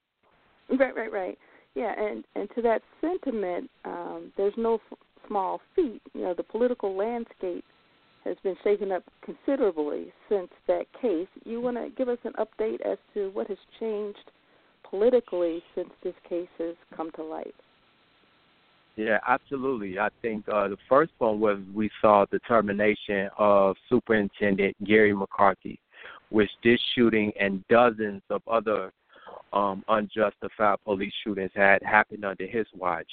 Right, 0.68 0.94
right, 0.94 1.10
right. 1.10 1.38
Yeah, 1.74 1.92
and 1.98 2.24
and 2.36 2.48
to 2.54 2.62
that 2.62 2.82
sentiment, 3.00 3.70
um, 3.84 4.32
there's 4.36 4.54
no 4.56 4.74
f- 4.74 4.98
small 5.26 5.60
feat. 5.74 6.00
You 6.14 6.22
know, 6.22 6.34
the 6.34 6.44
political 6.44 6.96
landscape 6.96 7.64
has 8.26 8.36
been 8.42 8.56
shaken 8.64 8.92
up 8.92 9.04
considerably 9.24 10.12
since 10.28 10.48
that 10.66 10.86
case. 11.00 11.28
You 11.44 11.60
want 11.60 11.76
to 11.76 11.90
give 11.96 12.08
us 12.08 12.18
an 12.24 12.32
update 12.38 12.80
as 12.80 12.98
to 13.14 13.30
what 13.30 13.46
has 13.48 13.58
changed 13.78 14.30
politically 14.88 15.62
since 15.74 15.90
this 16.02 16.14
case 16.28 16.48
has 16.58 16.74
come 16.96 17.10
to 17.12 17.22
light? 17.22 17.54
Yeah, 18.96 19.18
absolutely. 19.28 19.98
I 19.98 20.08
think 20.22 20.48
uh, 20.48 20.68
the 20.68 20.78
first 20.88 21.12
one 21.18 21.38
was 21.38 21.58
we 21.74 21.90
saw 22.00 22.24
the 22.30 22.38
termination 22.40 23.28
of 23.38 23.76
Superintendent 23.90 24.74
Garry 24.84 25.12
McCarthy, 25.12 25.78
which 26.30 26.50
this 26.64 26.80
shooting 26.94 27.30
and 27.38 27.62
dozens 27.68 28.22
of 28.30 28.40
other 28.50 28.92
um, 29.52 29.84
unjustified 29.88 30.78
police 30.84 31.12
shootings 31.22 31.50
had 31.54 31.82
happened 31.82 32.24
under 32.24 32.46
his 32.46 32.66
watch. 32.74 33.08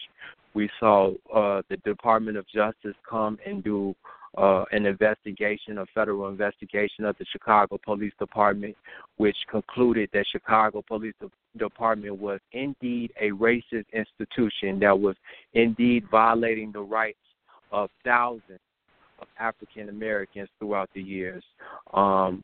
We 0.53 0.69
saw 0.79 1.11
uh, 1.33 1.63
the 1.69 1.77
Department 1.83 2.37
of 2.37 2.45
Justice 2.47 2.95
come 3.09 3.37
and 3.45 3.63
do 3.63 3.93
uh, 4.37 4.63
an 4.71 4.85
investigation, 4.85 5.77
a 5.77 5.85
federal 5.93 6.27
investigation 6.27 7.05
of 7.05 7.15
the 7.19 7.25
Chicago 7.31 7.77
Police 7.83 8.13
Department, 8.19 8.75
which 9.17 9.37
concluded 9.49 10.09
that 10.13 10.25
Chicago 10.31 10.83
Police 10.87 11.13
Department 11.57 12.17
was 12.19 12.39
indeed 12.51 13.11
a 13.19 13.29
racist 13.31 13.85
institution 13.93 14.79
that 14.79 14.97
was 14.97 15.15
indeed 15.53 16.05
violating 16.09 16.71
the 16.71 16.81
rights 16.81 17.17
of 17.71 17.89
thousands 18.03 18.59
of 19.19 19.27
African 19.39 19.89
Americans 19.89 20.49
throughout 20.59 20.89
the 20.93 21.01
years. 21.01 21.43
Um, 21.93 22.43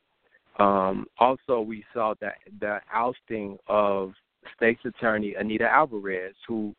um, 0.60 1.08
also, 1.18 1.62
we 1.62 1.84
saw 1.94 2.14
that 2.22 2.36
the 2.60 2.80
ousting 2.94 3.58
of 3.68 4.14
State's 4.56 4.84
Attorney 4.86 5.36
Anita 5.36 5.68
Alvarez, 5.68 6.36
who 6.48 6.76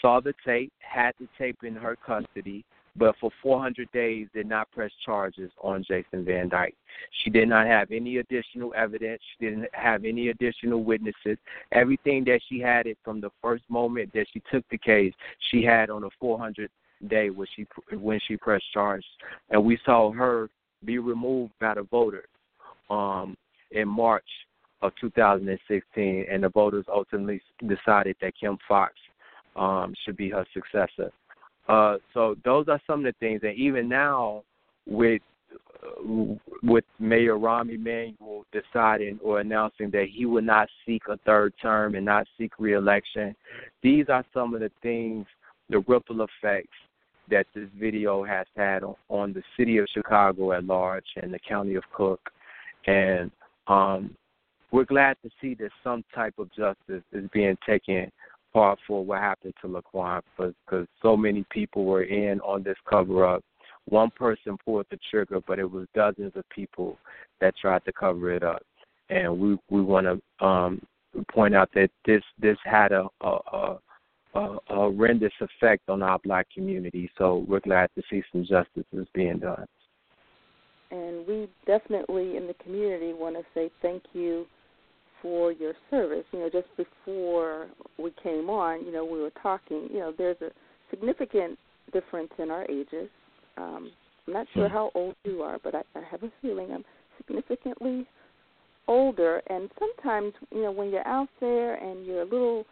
saw 0.00 0.20
the 0.20 0.34
tape, 0.44 0.72
had 0.78 1.12
the 1.18 1.28
tape 1.38 1.58
in 1.64 1.74
her 1.74 1.96
custody, 2.06 2.64
but 2.98 3.14
for 3.20 3.30
400 3.42 3.90
days 3.92 4.28
did 4.34 4.48
not 4.48 4.70
press 4.72 4.90
charges 5.04 5.50
on 5.62 5.84
Jason 5.86 6.24
Van 6.24 6.48
Dyke. 6.48 6.74
She 7.22 7.30
did 7.30 7.48
not 7.48 7.66
have 7.66 7.90
any 7.90 8.18
additional 8.18 8.72
evidence. 8.76 9.20
She 9.32 9.46
didn't 9.46 9.68
have 9.72 10.04
any 10.04 10.28
additional 10.28 10.82
witnesses. 10.82 11.38
Everything 11.72 12.24
that 12.24 12.40
she 12.48 12.60
had 12.60 12.86
it 12.86 12.98
from 13.04 13.20
the 13.20 13.30
first 13.42 13.64
moment 13.68 14.12
that 14.14 14.26
she 14.32 14.42
took 14.50 14.64
the 14.70 14.78
case, 14.78 15.12
she 15.50 15.62
had 15.62 15.90
on 15.90 16.04
a 16.04 16.10
400 16.18 16.70
day 17.08 17.30
when 17.30 17.46
she 17.54 17.66
when 17.96 18.18
she 18.26 18.36
pressed 18.36 18.64
charges, 18.72 19.04
and 19.50 19.62
we 19.62 19.78
saw 19.84 20.10
her 20.12 20.48
be 20.84 20.98
removed 20.98 21.52
by 21.60 21.74
the 21.74 21.82
voters 21.82 22.28
um, 22.90 23.36
in 23.70 23.88
March 23.88 24.24
of 24.82 24.92
2016, 25.00 26.26
and 26.30 26.42
the 26.42 26.48
voters 26.48 26.84
ultimately 26.88 27.40
decided 27.66 28.16
that 28.20 28.32
Kim 28.38 28.56
Foxx 28.68 28.94
um, 29.56 29.94
should 30.04 30.16
be 30.16 30.30
her 30.30 30.46
successor. 30.52 31.10
Uh, 31.68 31.96
so 32.14 32.36
those 32.44 32.68
are 32.68 32.80
some 32.86 33.04
of 33.04 33.12
the 33.12 33.18
things, 33.18 33.40
and 33.42 33.56
even 33.56 33.88
now, 33.88 34.42
with 34.86 35.22
uh, 35.82 36.34
with 36.62 36.84
Mayor 36.98 37.36
Rahm 37.36 37.72
Emanuel 37.72 38.44
deciding 38.52 39.18
or 39.22 39.40
announcing 39.40 39.90
that 39.90 40.06
he 40.12 40.26
would 40.26 40.44
not 40.44 40.68
seek 40.84 41.02
a 41.08 41.16
third 41.26 41.52
term 41.60 41.94
and 41.94 42.04
not 42.04 42.26
seek 42.38 42.52
reelection, 42.58 43.34
these 43.82 44.06
are 44.08 44.24
some 44.32 44.54
of 44.54 44.60
the 44.60 44.70
things, 44.82 45.26
the 45.68 45.80
ripple 45.88 46.22
effects 46.22 46.76
that 47.28 47.46
this 47.54 47.68
video 47.78 48.24
has 48.24 48.46
had 48.56 48.82
on, 48.84 48.94
on 49.08 49.32
the 49.32 49.42
city 49.56 49.78
of 49.78 49.86
Chicago 49.92 50.52
at 50.52 50.64
large 50.64 51.04
and 51.20 51.32
the 51.34 51.38
county 51.40 51.74
of 51.74 51.82
Cook. 51.92 52.20
And 52.86 53.30
um, 53.66 54.16
we're 54.70 54.84
glad 54.84 55.16
to 55.24 55.30
see 55.40 55.54
that 55.54 55.70
some 55.82 56.04
type 56.14 56.34
of 56.38 56.48
justice 56.52 57.02
is 57.12 57.28
being 57.32 57.58
taken 57.66 58.10
part 58.56 58.78
for 58.86 59.04
what 59.04 59.20
happened 59.20 59.52
to 59.60 59.68
Laquan 59.68 60.22
because 60.38 60.86
so 61.02 61.14
many 61.14 61.44
people 61.50 61.84
were 61.84 62.04
in 62.04 62.40
on 62.40 62.62
this 62.62 62.78
cover 62.88 63.26
up. 63.26 63.44
One 63.84 64.10
person 64.10 64.56
pulled 64.64 64.86
the 64.90 64.98
trigger, 65.10 65.40
but 65.46 65.58
it 65.58 65.70
was 65.70 65.86
dozens 65.94 66.32
of 66.36 66.48
people 66.48 66.96
that 67.42 67.54
tried 67.60 67.84
to 67.84 67.92
cover 67.92 68.32
it 68.32 68.42
up. 68.42 68.62
And 69.10 69.38
we 69.38 69.58
we 69.68 69.82
want 69.82 70.06
to 70.06 70.46
um, 70.46 70.80
point 71.30 71.54
out 71.54 71.68
that 71.74 71.90
this 72.06 72.22
this 72.40 72.56
had 72.64 72.92
a, 72.92 73.06
a, 73.20 73.28
a 73.52 73.78
a, 74.34 74.58
horrendous 74.68 75.32
effect 75.40 75.88
on 75.88 76.02
our 76.02 76.18
black 76.18 76.46
community. 76.52 77.10
So 77.18 77.44
we're 77.46 77.60
glad 77.60 77.90
to 77.94 78.02
see 78.10 78.22
some 78.32 78.42
justice 78.42 78.84
is 78.92 79.06
being 79.14 79.38
done 79.38 79.66
and 80.90 81.26
we 81.26 81.48
definitely 81.66 82.36
in 82.36 82.46
the 82.46 82.54
community 82.62 83.12
want 83.12 83.34
to 83.34 83.42
say 83.54 83.70
thank 83.82 84.02
you 84.12 84.46
for 85.26 85.50
your 85.50 85.72
service. 85.90 86.24
You 86.32 86.40
know, 86.40 86.50
just 86.50 86.68
before 86.76 87.66
we 87.98 88.12
came 88.22 88.48
on, 88.48 88.84
you 88.84 88.92
know, 88.92 89.04
we 89.04 89.20
were 89.20 89.32
talking. 89.42 89.88
You 89.92 89.98
know, 89.98 90.14
there's 90.16 90.40
a 90.40 90.50
significant 90.90 91.58
difference 91.92 92.30
in 92.38 92.50
our 92.50 92.64
ages. 92.70 93.08
Um, 93.56 93.90
I'm 94.26 94.32
not 94.32 94.46
sure 94.54 94.68
hmm. 94.68 94.74
how 94.74 94.90
old 94.94 95.16
you 95.24 95.42
are, 95.42 95.58
but 95.62 95.74
I, 95.74 95.82
I 95.96 96.02
have 96.10 96.22
a 96.22 96.30
feeling 96.40 96.70
I'm 96.72 96.84
significantly 97.16 98.06
older. 98.86 99.42
And 99.48 99.68
sometimes, 99.80 100.32
you 100.52 100.62
know, 100.62 100.70
when 100.70 100.90
you're 100.90 101.06
out 101.06 101.28
there 101.40 101.74
and 101.74 102.06
you're 102.06 102.22
a 102.22 102.24
little 102.24 102.64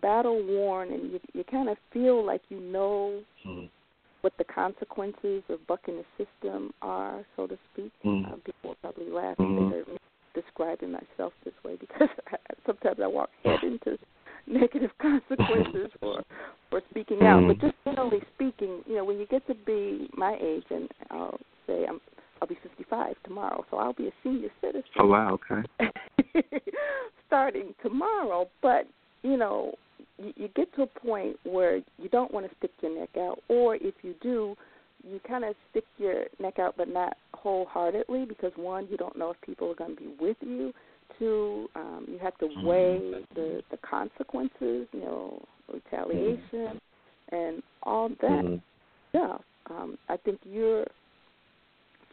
battle 0.00 0.42
worn, 0.46 0.92
and 0.92 1.12
you 1.12 1.20
you 1.34 1.44
kind 1.44 1.68
of 1.68 1.76
feel 1.92 2.24
like 2.24 2.42
you 2.48 2.60
know 2.60 3.20
mm 3.46 3.68
what 4.22 4.32
the 4.36 4.44
consequences 4.52 5.44
of 5.48 5.64
bucking 5.68 5.94
the 5.94 6.24
system 6.24 6.72
are, 6.82 7.24
so 7.36 7.46
to 7.46 7.56
speak. 7.72 7.92
Mm. 8.04 8.26
Uh, 8.26 8.34
people 8.44 8.70
will 8.70 8.76
probably 8.82 9.08
laugh 9.08 9.36
mm-hmm. 9.38 9.66
if 9.66 9.70
they 9.70 9.76
heard 9.76 9.88
me 9.88 9.98
describing 10.34 10.92
myself 10.92 11.32
this 11.44 11.54
way 11.64 11.76
because 11.78 12.08
I, 12.28 12.36
sometimes 12.66 12.98
I 13.02 13.06
walk 13.06 13.30
head 13.44 13.60
into 13.62 13.98
negative 14.46 14.90
consequences 15.02 15.90
for 16.00 16.22
for 16.70 16.82
speaking 16.90 17.22
out. 17.22 17.46
But 17.46 17.58
mm. 17.58 17.60
just 17.60 17.74
generally 17.84 18.20
speaking, 18.34 18.82
you 18.86 18.96
know, 18.96 19.04
when 19.04 19.18
you 19.18 19.26
get 19.26 19.46
to 19.46 19.54
be 19.54 20.08
my 20.16 20.36
age, 20.40 20.64
and 20.70 20.88
I'll 21.10 21.38
say 21.66 21.86
I'm 21.88 22.00
I'll 22.40 22.48
be 22.48 22.58
55 22.62 23.14
tomorrow, 23.24 23.64
so 23.70 23.78
I'll 23.78 23.92
be 23.94 24.08
a 24.08 24.12
senior 24.22 24.50
citizen. 24.60 24.84
Oh 24.98 25.06
wow, 25.06 25.38
okay. 25.50 25.90
starting 27.26 27.74
tomorrow, 27.82 28.48
but 28.62 28.86
you 29.22 29.36
know, 29.36 29.74
you, 30.18 30.32
you 30.36 30.48
get 30.54 30.72
to 30.74 30.82
a 30.82 30.86
point 30.86 31.36
where 31.44 31.76
you 31.76 32.08
don't 32.10 32.32
want 32.32 32.48
to 32.48 32.56
stick 32.58 32.70
your 32.80 32.98
neck 32.98 33.10
out, 33.18 33.38
or 33.48 33.76
if 33.76 33.94
you 34.02 34.14
do, 34.22 34.56
you 35.04 35.20
kind 35.26 35.44
of 35.44 35.54
stick 35.70 35.84
your 35.98 36.24
neck 36.40 36.58
out, 36.58 36.74
but 36.76 36.88
not 36.88 37.16
wholeheartedly, 37.42 38.24
because 38.26 38.52
one, 38.56 38.86
you 38.90 38.96
don't 38.96 39.16
know 39.16 39.30
if 39.30 39.40
people 39.42 39.70
are 39.70 39.74
going 39.74 39.96
to 39.96 40.02
be 40.02 40.14
with 40.20 40.36
you. 40.40 40.72
Two, 41.18 41.68
um, 41.74 42.06
you 42.08 42.18
have 42.18 42.36
to 42.38 42.46
mm-hmm. 42.46 42.66
weigh 42.66 43.24
the 43.34 43.62
the 43.70 43.78
consequences, 43.78 44.86
you 44.92 45.00
know, 45.00 45.42
retaliation, 45.72 46.40
mm-hmm. 46.52 47.34
and 47.34 47.62
all 47.82 48.08
that 48.08 48.44
mm-hmm. 48.44 48.56
stuff. 49.10 49.40
Um, 49.70 49.98
I 50.08 50.16
think 50.18 50.38
you're 50.44 50.84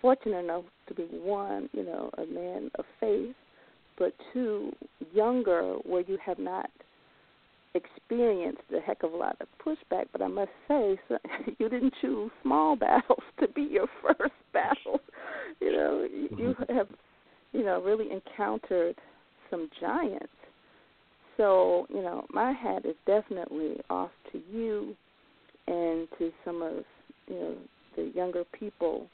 fortunate 0.02 0.44
enough 0.44 0.64
to 0.88 0.94
be 0.94 1.04
one, 1.04 1.70
you 1.74 1.84
know, 1.84 2.10
a 2.18 2.26
man 2.26 2.72
of 2.76 2.86
faith, 3.00 3.36
but 3.98 4.14
two, 4.34 4.72
younger, 5.14 5.76
where 5.84 6.04
you 6.08 6.18
have 6.26 6.40
not 6.40 6.70
experienced 7.76 8.62
a 8.76 8.80
heck 8.80 9.04
of 9.04 9.14
a 9.14 9.18
lot 9.18 9.38
of 9.42 9.48
pushback, 9.64 10.06
but 10.12 10.22
I 10.22 10.28
must 10.28 10.52
say, 10.68 10.98
so, 11.08 11.18
you 11.60 11.70
didn't 11.70 11.94
choose 12.02 12.32
small 12.42 12.76
battles 12.76 13.24
to 13.40 13.48
be 13.50 13.64
your 13.64 13.88
first 14.02 14.34
battle. 14.54 15.02
you 15.60 15.72
know, 15.72 16.08
you, 16.12 16.30
you 16.38 16.56
mm-hmm. 16.56 16.76
have, 16.76 16.88
you 17.52 17.64
know, 17.64 17.82
really 17.82 18.12
encountered 18.12 18.96
some 19.50 19.70
giants. 19.80 20.28
So, 21.38 21.86
you 21.90 22.02
know, 22.02 22.26
my 22.32 22.54
hat 22.54 22.86
is 22.86 22.96
definitely 23.06 23.82
off 23.90 24.12
to 24.32 24.42
you 24.52 24.96
and 25.68 26.08
to 26.18 26.32
some 26.46 26.62
of, 26.62 26.84
you 27.28 27.36
know, 27.36 27.56
the 27.98 28.12
younger 28.16 28.44
people 28.58 29.08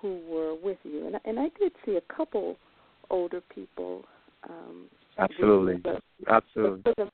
who 0.00 0.20
were 0.28 0.54
with 0.54 0.78
you. 0.84 1.06
And 1.06 1.16
and 1.24 1.38
I 1.38 1.50
did 1.58 1.72
see 1.84 1.96
a 1.96 2.14
couple 2.14 2.56
older 3.10 3.40
people 3.54 4.04
um 4.48 4.86
Absolutely. 5.18 5.76
But, 5.76 6.02
Absolutely. 6.28 6.82
But 6.84 6.96
the, 6.96 7.10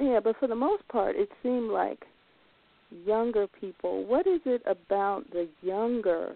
yeah, 0.00 0.20
but 0.22 0.36
for 0.38 0.48
the 0.48 0.54
most 0.54 0.86
part 0.88 1.16
it 1.16 1.28
seemed 1.42 1.70
like 1.70 2.04
younger 3.04 3.46
people. 3.60 4.04
What 4.04 4.26
is 4.26 4.40
it 4.46 4.62
about 4.66 5.24
the 5.30 5.48
younger 5.62 6.34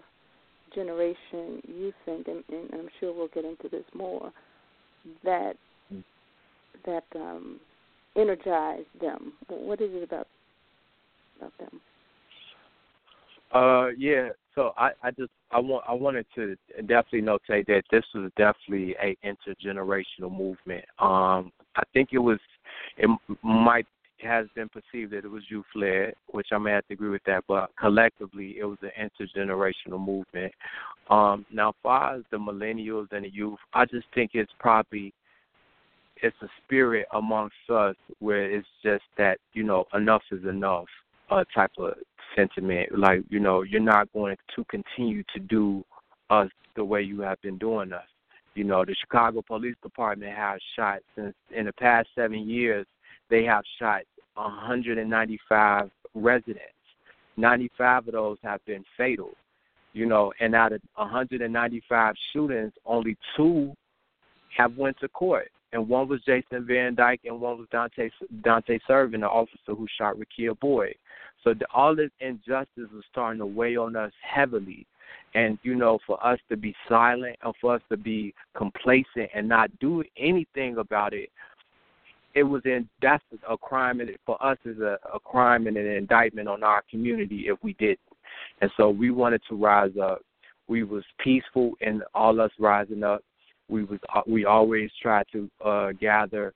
generation 0.73 1.61
you 1.67 1.93
think, 2.05 2.27
and, 2.27 2.43
and 2.49 2.69
I'm 2.73 2.89
sure 2.99 3.13
we'll 3.13 3.27
get 3.29 3.45
into 3.45 3.69
this 3.69 3.85
more, 3.93 4.31
that 5.23 5.53
that 6.85 7.03
um, 7.15 7.59
energized 8.15 8.87
them? 8.99 9.33
What 9.47 9.81
is 9.81 9.89
it 9.93 10.03
about 10.03 10.27
about 11.37 11.53
them? 11.57 11.81
Uh, 13.53 13.89
yeah. 13.97 14.29
So 14.55 14.73
I, 14.77 14.91
I 15.03 15.11
just 15.11 15.31
I 15.51 15.59
want 15.59 15.83
I 15.87 15.93
wanted 15.93 16.25
to 16.35 16.55
definitely 16.81 17.21
notate 17.21 17.65
that 17.67 17.83
this 17.91 18.03
was 18.13 18.31
definitely 18.37 18.95
a 19.01 19.17
intergenerational 19.25 20.31
movement. 20.31 20.85
Um, 20.99 21.51
I 21.75 21.83
think 21.91 22.09
it 22.11 22.19
was 22.19 22.39
it 22.97 23.09
might 23.43 23.85
has 24.23 24.47
been 24.55 24.69
perceived 24.69 25.11
that 25.11 25.25
it 25.25 25.31
was 25.31 25.43
youth 25.49 25.65
led, 25.75 26.13
which 26.27 26.47
I 26.51 26.57
may 26.57 26.71
have 26.71 26.87
to 26.87 26.93
agree 26.93 27.09
with 27.09 27.23
that, 27.25 27.43
but 27.47 27.69
collectively 27.77 28.55
it 28.57 28.63
was 28.63 28.77
an 28.81 28.91
intergenerational 28.97 29.99
movement. 29.99 30.53
Um, 31.09 31.45
now, 31.51 31.69
as 31.69 31.75
far 31.83 32.15
as 32.15 32.23
the 32.31 32.37
millennials 32.37 33.11
and 33.11 33.25
the 33.25 33.29
youth, 33.29 33.59
I 33.73 33.85
just 33.85 34.07
think 34.15 34.31
it's 34.33 34.51
probably 34.59 35.13
it's 36.17 36.35
a 36.41 36.47
spirit 36.63 37.07
amongst 37.13 37.55
us 37.69 37.95
where 38.19 38.49
it's 38.49 38.67
just 38.83 39.03
that 39.17 39.39
you 39.53 39.63
know 39.63 39.85
enough 39.93 40.23
is 40.31 40.45
enough 40.45 40.85
uh, 41.29 41.43
type 41.53 41.71
of 41.77 41.93
sentiment. 42.35 42.97
Like 42.97 43.23
you 43.29 43.39
know 43.39 43.63
you're 43.63 43.81
not 43.81 44.11
going 44.13 44.37
to 44.55 44.65
continue 44.65 45.23
to 45.33 45.39
do 45.39 45.83
us 46.29 46.49
the 46.75 46.83
way 46.83 47.01
you 47.01 47.21
have 47.21 47.41
been 47.41 47.57
doing 47.57 47.91
us. 47.93 48.07
You 48.55 48.63
know 48.63 48.85
the 48.85 48.95
Chicago 48.99 49.41
Police 49.41 49.75
Department 49.81 50.35
has 50.35 50.59
shot 50.75 50.99
since 51.15 51.33
in 51.55 51.65
the 51.65 51.73
past 51.73 52.07
seven 52.15 52.47
years 52.47 52.85
they 53.29 53.43
have 53.45 53.63
shot 53.79 54.03
195 54.35 55.89
residents. 56.13 56.61
95 57.37 58.07
of 58.07 58.13
those 58.13 58.37
have 58.43 58.63
been 58.65 58.83
fatal. 58.95 59.31
You 59.93 60.07
know, 60.07 60.33
and 60.39 60.55
out 60.55 60.71
of 60.71 60.81
195 60.95 62.15
shootings, 62.31 62.73
only 62.85 63.15
two 63.37 63.73
have 64.57 64.75
went 64.75 64.99
to 64.99 65.07
court, 65.07 65.51
and 65.71 65.87
one 65.87 66.07
was 66.07 66.21
Jason 66.25 66.65
Van 66.65 66.95
Dyke, 66.95 67.21
and 67.25 67.39
one 67.39 67.59
was 67.59 67.67
Dante 67.71 68.09
Dante 68.43 68.79
Servin, 68.87 69.21
the 69.21 69.27
officer 69.27 69.75
who 69.75 69.87
shot 69.97 70.15
Rekia 70.15 70.59
Boyd. 70.59 70.95
So 71.43 71.53
the, 71.53 71.65
all 71.73 71.95
this 71.95 72.11
injustice 72.19 72.67
is 72.77 73.03
starting 73.11 73.39
to 73.39 73.45
weigh 73.45 73.75
on 73.75 73.95
us 73.95 74.11
heavily, 74.21 74.87
and 75.35 75.57
you 75.63 75.75
know, 75.75 75.99
for 76.05 76.23
us 76.25 76.39
to 76.49 76.57
be 76.57 76.75
silent 76.87 77.35
and 77.43 77.53
for 77.59 77.75
us 77.75 77.81
to 77.89 77.97
be 77.97 78.33
complacent 78.55 79.29
and 79.33 79.47
not 79.47 79.69
do 79.79 80.03
anything 80.17 80.77
about 80.77 81.13
it 81.13 81.29
it 82.35 82.43
was 82.43 82.61
in 82.65 82.87
that's 83.01 83.23
a 83.49 83.57
crime 83.57 83.99
and 83.99 84.09
for 84.25 84.43
us 84.43 84.57
is 84.65 84.79
a, 84.79 84.97
a 85.13 85.19
crime 85.19 85.67
and 85.67 85.77
an 85.77 85.85
indictment 85.85 86.47
on 86.47 86.63
our 86.63 86.83
community 86.89 87.45
if 87.47 87.57
we 87.61 87.73
didn't. 87.73 87.99
And 88.61 88.71
so 88.77 88.89
we 88.89 89.11
wanted 89.11 89.41
to 89.49 89.55
rise 89.55 89.91
up. 90.01 90.21
We 90.67 90.83
was 90.83 91.03
peaceful 91.19 91.73
in 91.81 92.01
all 92.15 92.41
us 92.41 92.51
rising 92.59 93.03
up. 93.03 93.23
We 93.69 93.83
was 93.83 93.99
uh, 94.15 94.21
we 94.27 94.45
always 94.45 94.89
tried 95.01 95.25
to 95.31 95.49
uh, 95.63 95.91
gather 95.99 96.53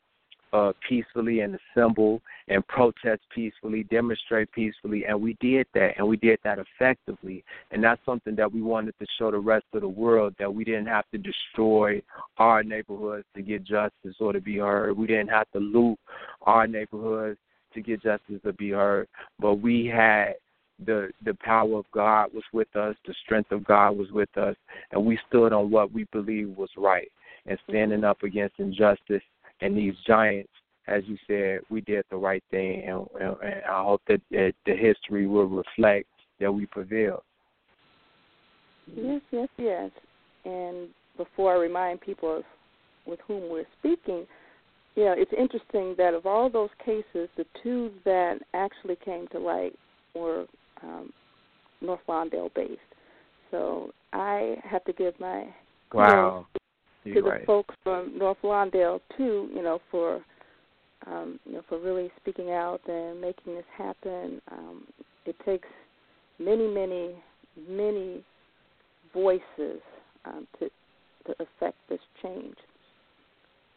uh, 0.54 0.72
peacefully 0.88 1.42
and 1.42 1.58
assemble 1.58 2.22
and 2.48 2.66
protest 2.68 3.22
peacefully, 3.34 3.84
demonstrate 3.84 4.52
peacefully, 4.52 5.06
and 5.06 5.22
we 5.22 5.36
did 5.42 5.68
that, 5.74 5.92
and 5.98 6.08
we 6.08 6.18
did 6.18 6.40
that 6.44 6.60
effectively. 6.60 7.44
And 7.72 7.84
that's 7.84 8.02
something 8.06 8.36
that 8.36 8.52
we 8.52 8.62
wanted 8.62 8.96
to 9.00 9.06
show 9.18 9.32
the 9.32 9.40
rest 9.40 9.66
of 9.74 9.82
the 9.82 9.88
world 9.88 10.36
that 10.40 10.54
we 10.54 10.64
didn't 10.64 10.88
have 10.88 11.06
to 11.12 11.18
destroy 11.18 12.02
our 12.38 12.64
neighborhoods 12.64 13.26
to 13.36 13.42
get 13.42 13.64
justice 13.64 14.16
or 14.20 14.34
to 14.34 14.42
be 14.42 14.58
heard. 14.58 14.98
We 14.98 15.08
didn't 15.08 15.30
have 15.30 15.52
to 15.52 15.60
loot 15.60 15.98
our 16.44 16.68
neighborhoods 16.68 17.38
to 17.74 17.82
get 17.82 18.02
justice 18.02 18.40
to 18.46 18.54
be 18.54 18.72
heard, 18.72 19.08
but 19.40 19.56
we 19.56 19.86
had 19.86 20.34
the 20.86 21.10
the 21.26 21.34
power 21.34 21.80
of 21.80 21.86
God 21.92 22.30
was 22.34 22.44
with 22.54 22.74
us, 22.76 22.96
the 23.06 23.16
strength 23.26 23.52
of 23.52 23.66
God 23.66 23.98
was 23.98 24.12
with 24.12 24.36
us, 24.38 24.56
and 24.92 25.04
we 25.04 25.20
stood 25.28 25.52
on 25.52 25.72
what 25.72 25.92
we 25.92 26.06
believed 26.12 26.56
was 26.56 26.70
right 26.78 27.12
and 27.48 27.58
standing 27.68 28.04
up 28.04 28.24
against 28.24 28.60
injustice 28.60 29.24
and 29.62 29.76
these 29.76 29.94
giants, 30.06 30.50
as 30.88 31.04
you 31.06 31.18
said, 31.28 31.60
we 31.70 31.82
did 31.82 32.04
the 32.10 32.18
right 32.18 32.44
thing, 32.52 32.84
and, 32.88 33.06
and 33.20 33.64
I 33.70 33.84
hope 33.84 34.02
that, 34.08 34.22
that 34.32 34.54
the 34.66 34.76
history 34.76 35.28
will 35.28 35.48
reflect 35.48 36.08
that 36.40 36.52
we 36.52 36.66
prevailed. 36.66 37.24
Yes, 38.96 39.22
yes, 39.32 39.50
yes. 39.58 39.92
And 40.46 40.88
before 41.18 41.54
I 41.54 41.58
remind 41.58 42.02
people 42.02 42.38
of 42.38 42.44
with 43.06 43.20
whom 43.28 43.50
we're 43.50 43.66
speaking, 43.80 44.26
you 44.96 45.06
know, 45.06 45.16
it's 45.16 45.32
interesting 45.38 45.96
that 45.98 46.14
of 46.14 46.26
all 46.26 46.50
those 46.50 46.70
cases, 46.84 47.30
the 47.38 47.46
two 47.64 47.92
that 48.04 48.40
actually 48.54 48.98
came 49.04 49.28
to 49.30 49.40
light 49.40 49.74
were 50.14 50.46
um, 50.84 51.12
North 51.82 52.02
Lawndale 52.08 52.54
based. 52.54 52.80
So 53.52 53.92
I 54.14 54.56
have 54.64 54.84
to 54.86 54.94
give 54.94 55.20
my 55.20 55.46
wow 55.94 56.48
to 57.14 57.22
the 57.22 57.30
right. 57.30 57.46
folks 57.46 57.76
from 57.84 58.18
North 58.18 58.38
Lawndale 58.44 59.00
too, 59.18 59.50
you 59.54 59.62
know, 59.64 59.80
for 59.92 60.22
um, 61.06 61.40
you 61.46 61.54
know, 61.54 61.62
for 61.70 61.80
really 61.80 62.12
speaking 62.20 62.52
out 62.52 62.82
and 62.88 63.22
making 63.22 63.56
this 63.56 63.66
happen. 63.78 64.42
Um, 64.52 64.84
it 65.26 65.36
takes 65.46 65.68
many, 66.40 66.68
many, 66.68 67.16
many 67.70 68.24
voices 69.14 69.82
um, 70.26 70.48
to 70.60 70.70
to 71.26 71.34
affect 71.34 71.78
this 71.90 72.00
change. 72.22 72.56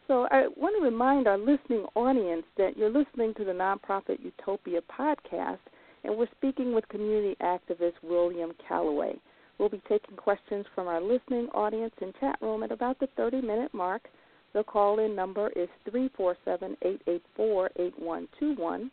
So 0.07 0.27
I 0.31 0.47
want 0.57 0.75
to 0.77 0.83
remind 0.83 1.27
our 1.27 1.37
listening 1.37 1.85
audience 1.95 2.43
that 2.57 2.77
you're 2.77 2.89
listening 2.89 3.33
to 3.35 3.45
the 3.45 3.51
nonprofit 3.51 4.17
Utopia 4.23 4.81
podcast, 4.81 5.59
and 6.03 6.17
we're 6.17 6.27
speaking 6.37 6.73
with 6.73 6.87
community 6.89 7.35
activist 7.41 7.93
William 8.03 8.51
Calloway. 8.67 9.19
We'll 9.57 9.69
be 9.69 9.81
taking 9.87 10.15
questions 10.15 10.65
from 10.73 10.87
our 10.87 11.01
listening 11.01 11.47
audience 11.53 11.93
in 12.01 12.13
chat 12.19 12.37
room 12.41 12.63
at 12.63 12.71
about 12.71 12.99
the 12.99 13.07
30 13.17 13.41
minute 13.41 13.73
mark. 13.73 14.03
The 14.53 14.63
call 14.63 14.99
in 14.99 15.15
number 15.15 15.49
is 15.55 15.69
347 15.89 16.77
884 16.81 17.69
8121. 17.75 18.91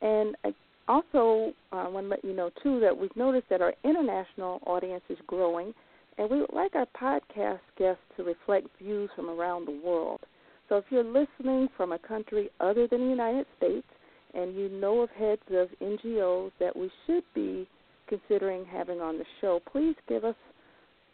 And 0.00 0.36
I 0.44 0.54
also 0.86 1.52
uh, 1.72 1.86
want 1.90 2.06
to 2.06 2.10
let 2.10 2.24
you 2.24 2.34
know, 2.34 2.50
too, 2.62 2.80
that 2.80 2.96
we've 2.96 3.14
noticed 3.16 3.48
that 3.50 3.60
our 3.60 3.74
international 3.84 4.60
audience 4.66 5.02
is 5.10 5.18
growing, 5.26 5.74
and 6.16 6.30
we 6.30 6.40
would 6.40 6.52
like 6.52 6.74
our 6.74 6.86
podcast 6.98 7.60
guests 7.78 8.02
to 8.16 8.24
reflect 8.24 8.68
views 8.80 9.10
from 9.14 9.28
around 9.28 9.66
the 9.66 9.80
world. 9.84 10.20
So 10.68 10.76
if 10.76 10.84
you're 10.90 11.04
listening 11.04 11.68
from 11.76 11.92
a 11.92 11.98
country 11.98 12.50
other 12.60 12.86
than 12.86 13.00
the 13.00 13.10
United 13.10 13.46
States 13.56 13.86
and 14.34 14.54
you 14.54 14.68
know 14.68 15.00
of 15.00 15.10
heads 15.10 15.42
of 15.50 15.68
NGOs 15.80 16.52
that 16.60 16.76
we 16.76 16.90
should 17.06 17.24
be 17.34 17.66
considering 18.08 18.64
having 18.64 19.00
on 19.00 19.18
the 19.18 19.24
show, 19.40 19.60
please 19.70 19.94
give 20.08 20.24
us 20.24 20.34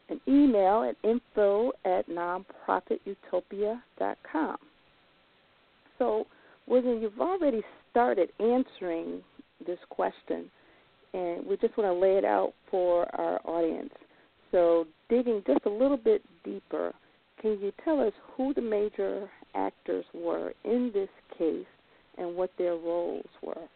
an 0.08 0.18
email 0.28 0.88
at 0.88 0.96
info 1.08 1.72
at 1.84 2.08
nonprofitutopia.com. 2.08 4.56
So, 5.98 6.26
William, 6.66 7.02
you've 7.02 7.20
already 7.20 7.62
started 7.90 8.30
answering 8.40 9.22
this 9.66 9.78
question, 9.90 10.50
and 11.12 11.44
we 11.46 11.56
just 11.56 11.76
want 11.78 11.88
to 11.88 11.94
lay 11.94 12.16
it 12.16 12.24
out 12.24 12.52
for 12.70 13.06
our 13.14 13.40
audience. 13.44 13.92
So, 14.50 14.86
digging 15.08 15.44
just 15.46 15.64
a 15.66 15.70
little 15.70 15.96
bit 15.96 16.22
deeper, 16.44 16.92
can 17.40 17.60
you 17.60 17.72
tell 17.84 18.00
us 18.00 18.12
who 18.36 18.52
the 18.54 18.62
major 18.62 19.30
actors 19.54 20.04
were 20.12 20.52
in 20.64 20.90
this 20.92 21.08
case 21.38 21.64
and 22.18 22.34
what 22.36 22.50
their 22.58 22.74
roles 22.74 23.24
were? 23.42 23.68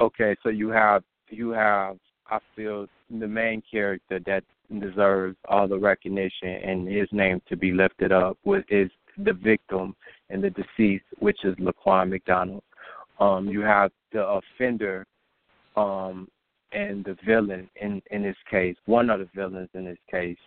Okay, 0.00 0.36
so 0.42 0.48
you 0.48 0.68
have 0.70 1.02
you 1.28 1.50
have 1.50 1.96
I 2.28 2.38
feel 2.54 2.86
the 3.10 3.26
main 3.26 3.62
character 3.68 4.20
that 4.26 4.44
deserves 4.80 5.36
all 5.48 5.66
the 5.66 5.78
recognition 5.78 6.48
and 6.48 6.88
his 6.88 7.08
name 7.12 7.42
to 7.48 7.56
be 7.56 7.72
lifted 7.72 8.12
up 8.12 8.38
with 8.44 8.64
is 8.68 8.90
the 9.18 9.32
victim 9.32 9.96
and 10.30 10.42
the 10.42 10.50
deceased, 10.50 11.04
which 11.18 11.44
is 11.44 11.56
Laquan 11.56 12.10
McDonald. 12.10 12.62
Um, 13.18 13.48
you 13.48 13.60
have 13.60 13.90
the 14.12 14.24
offender 14.24 15.06
um, 15.76 16.28
and 16.72 17.04
the 17.04 17.16
villain 17.26 17.68
in 17.80 18.00
in 18.10 18.22
this 18.22 18.36
case, 18.50 18.76
one 18.86 19.10
of 19.10 19.18
the 19.20 19.28
villains 19.34 19.68
in 19.74 19.84
this 19.84 19.98
case, 20.10 20.38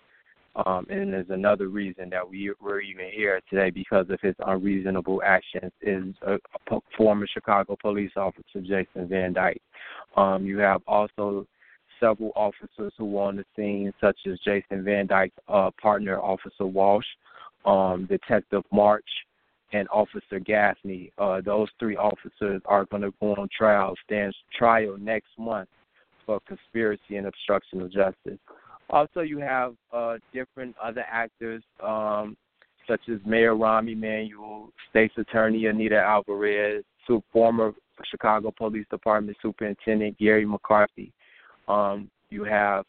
um, 0.55 0.85
and 0.89 1.13
there's 1.13 1.29
another 1.29 1.67
reason 1.67 2.09
that 2.11 2.27
we 2.27 2.53
we're 2.61 2.81
even 2.81 3.09
here 3.11 3.41
today 3.49 3.71
because 3.71 4.05
of 4.09 4.19
his 4.21 4.35
unreasonable 4.45 5.21
actions. 5.25 5.71
Is 5.81 6.13
a, 6.21 6.35
a 6.71 6.79
former 6.95 7.27
Chicago 7.27 7.75
police 7.81 8.11
officer 8.15 8.61
Jason 8.61 9.07
Van 9.07 9.33
Dyke. 9.33 9.61
Um, 10.15 10.45
you 10.45 10.59
have 10.59 10.81
also 10.87 11.47
several 11.99 12.31
officers 12.35 12.93
who 12.97 13.05
were 13.05 13.23
on 13.23 13.37
the 13.37 13.45
scene, 13.55 13.93
such 13.99 14.17
as 14.31 14.37
Jason 14.45 14.83
Van 14.83 15.07
Dyke's 15.07 15.35
uh, 15.47 15.71
partner, 15.81 16.19
Officer 16.19 16.65
Walsh, 16.65 17.05
um, 17.65 18.05
Detective 18.05 18.63
March, 18.71 19.09
and 19.71 19.87
Officer 19.91 20.39
Gaffney. 20.39 21.11
Uh, 21.17 21.41
those 21.41 21.69
three 21.79 21.97
officers 21.97 22.61
are 22.65 22.85
going 22.85 23.01
to 23.01 23.13
go 23.19 23.33
on 23.33 23.49
trial, 23.57 23.95
stand 24.05 24.35
trial 24.55 24.97
next 24.99 25.29
month 25.39 25.69
for 26.25 26.39
conspiracy 26.47 27.17
and 27.17 27.25
obstruction 27.27 27.81
of 27.81 27.91
justice. 27.91 28.39
Also, 28.93 29.21
you 29.21 29.39
have 29.39 29.73
uh, 29.91 30.17
different 30.31 30.75
other 30.81 31.03
actors, 31.11 31.63
um, 31.83 32.37
such 32.87 33.01
as 33.11 33.17
Mayor 33.25 33.55
Rahm 33.55 33.91
Emanuel, 33.91 34.69
State's 34.91 35.15
Attorney 35.17 35.65
Anita 35.65 35.97
Alvarez, 35.97 36.83
former 37.31 37.73
Chicago 38.05 38.53
Police 38.55 38.85
Department 38.91 39.35
Superintendent 39.41 40.15
Garry 40.19 40.45
McCarthy. 40.45 41.11
Um, 41.67 42.11
you 42.29 42.43
have 42.43 42.85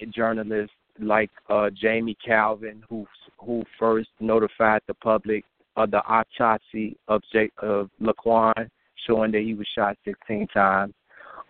a 0.00 0.06
journalist 0.06 0.70
like 1.00 1.30
uh, 1.50 1.70
Jamie 1.70 2.16
Kalven, 2.24 2.80
who 2.88 3.04
who 3.38 3.64
first 3.80 4.10
notified 4.20 4.82
the 4.86 4.94
public 4.94 5.44
of 5.74 5.90
the 5.90 6.04
autopsy 6.04 6.96
of 7.08 7.20
Jake 7.32 7.52
of 7.58 7.90
Laquan, 8.00 8.70
showing 9.08 9.32
that 9.32 9.40
he 9.40 9.54
was 9.54 9.66
shot 9.74 9.96
16 10.04 10.46
times. 10.54 10.94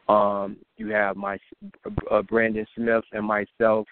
Um, 0.08 0.56
you 0.76 0.88
have 0.88 1.16
my 1.16 1.38
uh, 2.10 2.22
Brandon 2.22 2.66
Smith 2.74 3.04
and 3.12 3.24
myself, 3.24 3.86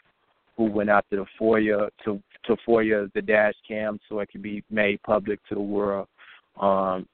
who 0.57 0.65
went 0.65 0.91
out 0.91 1.07
to 1.11 1.17
the 1.17 1.27
FOIA 1.41 1.89
to 2.05 2.21
to 2.47 2.57
FOIA 2.67 3.13
the 3.13 3.23
dash 3.23 3.55
cam 3.67 3.99
so 4.09 4.19
it 4.21 4.31
could 4.31 4.43
be 4.43 4.65
made 4.71 5.03
public 5.03 5.39
to 5.49 5.55
the 5.55 5.61
world. 5.61 6.09
Um, 6.61 7.07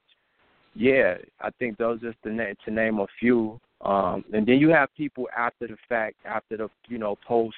yeah, 0.75 1.17
I 1.41 1.51
think 1.59 1.79
those 1.79 2.01
just 2.01 2.23
to, 2.23 2.31
na- 2.31 2.55
to 2.65 2.71
name 2.71 2.99
a 2.99 3.07
few. 3.19 3.61
Um, 3.83 4.25
and 4.33 4.47
then 4.47 4.59
you 4.59 4.71
have 4.71 4.89
people 4.97 5.29
after 5.37 5.67
the 5.67 5.77
fact, 5.89 6.17
after 6.25 6.57
the 6.57 6.69
you 6.89 6.99
know 6.99 7.17
post 7.27 7.57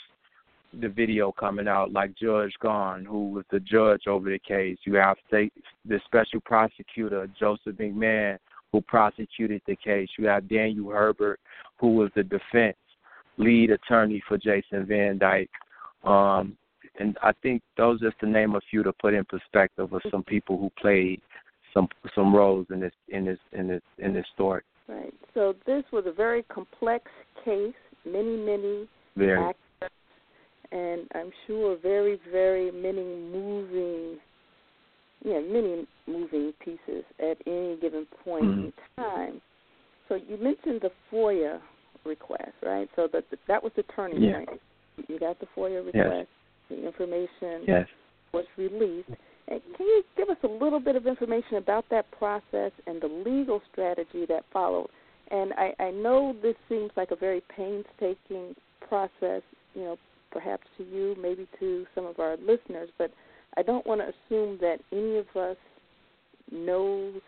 the 0.81 0.89
video 0.89 1.33
coming 1.33 1.69
out, 1.69 1.93
like 1.93 2.15
Judge 2.17 2.53
Gaughan, 2.63 3.05
who 3.05 3.31
was 3.31 3.45
the 3.51 3.61
judge 3.61 4.07
over 4.07 4.31
the 4.31 4.39
case. 4.39 4.77
You 4.85 4.95
have 4.97 5.17
state, 5.27 5.53
the 5.87 6.01
special 6.05 6.41
prosecutor 6.41 7.29
Joseph 7.39 7.77
McMahon, 7.77 8.39
who 8.73 8.81
prosecuted 8.83 9.63
the 9.67 9.77
case. 9.77 10.09
You 10.19 10.27
have 10.27 10.49
Daniel 10.49 10.91
Herbert, 10.91 11.41
who 11.79 11.95
was 11.95 12.11
the 12.15 12.23
defense 12.23 12.77
lead 13.39 13.71
attorney 13.71 14.23
for 14.27 14.37
Jason 14.37 14.85
Van 14.87 15.19
Dyke. 15.19 15.51
Um, 16.05 16.57
and 16.99 17.17
I 17.23 17.33
think 17.43 17.63
those 17.77 18.01
just 18.01 18.19
to 18.21 18.29
name 18.29 18.55
a 18.55 18.61
few 18.71 18.83
to 18.83 18.93
put 18.93 19.15
in 19.15 19.25
perspective 19.25 19.93
of 19.93 20.03
some 20.11 20.25
people 20.25 20.59
who 20.59 20.71
played 20.81 21.21
some 21.73 21.89
some 22.15 22.35
roles 22.35 22.67
in 22.71 22.81
this 22.81 22.93
in 23.09 23.25
this 23.25 23.39
in 23.53 23.69
this 23.69 23.83
in 23.99 24.13
this 24.13 24.27
story. 24.35 24.63
Right. 24.89 25.15
So 25.35 25.55
this 25.67 25.85
was 25.93 26.05
a 26.07 26.13
very 26.13 26.43
complex 26.45 27.05
case, 27.45 27.75
many 28.05 28.37
many 28.37 28.89
very. 29.17 29.39
actors, 29.39 29.91
and 30.73 31.03
I'm 31.15 31.31
sure 31.47 31.77
very 31.81 32.19
very 32.31 32.71
many 32.71 33.05
moving, 33.05 34.19
yeah, 35.25 35.41
many 35.41 35.87
moving 36.07 36.53
pieces 36.65 37.05
at 37.19 37.37
any 37.47 37.77
given 37.81 38.07
point 38.25 38.45
mm-hmm. 38.45 38.65
in 38.65 38.73
time. 38.97 39.41
So 40.09 40.15
you 40.15 40.37
mentioned 40.37 40.81
the 40.83 40.91
FOIA 41.13 41.61
request, 42.05 42.53
right? 42.63 42.89
So 42.97 43.09
that 43.13 43.25
that 43.47 43.63
was 43.63 43.73
the 43.77 43.85
turning 43.95 44.23
yeah. 44.23 44.45
point. 44.45 44.61
You 45.09 45.19
got 45.19 45.39
the 45.41 45.47
FOIA 45.57 45.85
request. 45.85 45.95
Yes. 46.07 46.27
The 46.71 46.87
information 46.87 47.65
yes. 47.67 47.87
was 48.33 48.45
released 48.59 49.09
And 49.49 49.61
can 49.77 49.87
you 49.87 50.03
give 50.17 50.29
us 50.29 50.37
a 50.43 50.47
little 50.47 50.81
bit 50.81 50.97
of 50.97 51.07
information 51.07 51.57
about 51.57 51.87
that 51.91 52.11
process 52.11 52.73
and 52.87 53.01
the 53.01 53.09
legal 53.09 53.63
strategy 53.73 54.27
that 54.29 54.45
followed? 54.53 54.89
And 55.31 55.53
I, 55.55 55.73
I 55.83 55.91
know 55.91 56.37
this 56.43 56.57
seems 56.69 56.91
like 56.97 57.11
a 57.11 57.17
very 57.17 57.43
painstaking 57.55 58.55
process, 58.87 59.43
you 59.75 59.83
know, 59.83 59.97
perhaps 60.31 60.65
to 60.77 60.85
you, 60.85 61.17
maybe 61.21 61.47
to 61.59 61.87
some 61.95 62.07
of 62.07 62.19
our 62.19 62.37
listeners, 62.37 62.89
but 62.99 63.11
I 63.57 63.63
don't 63.63 63.87
want 63.87 64.01
to 64.01 64.09
assume 64.09 64.59
that 64.61 64.79
any 64.93 65.19
of 65.19 65.27
us 65.37 65.57
knows 66.51 67.21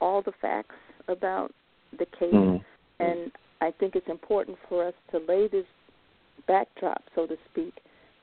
all 0.00 0.22
the 0.22 0.32
facts 0.40 0.74
about 1.08 1.52
the 1.98 2.06
case. 2.06 2.32
Mm-hmm. 2.32 2.56
And 3.02 3.32
I 3.60 3.70
think 3.78 3.94
it's 3.94 4.08
important 4.08 4.58
for 4.68 4.86
us 4.86 4.94
to 5.12 5.18
lay 5.18 5.48
this 5.48 5.66
backdrop, 6.46 7.02
so 7.14 7.26
to 7.26 7.36
speak, 7.50 7.74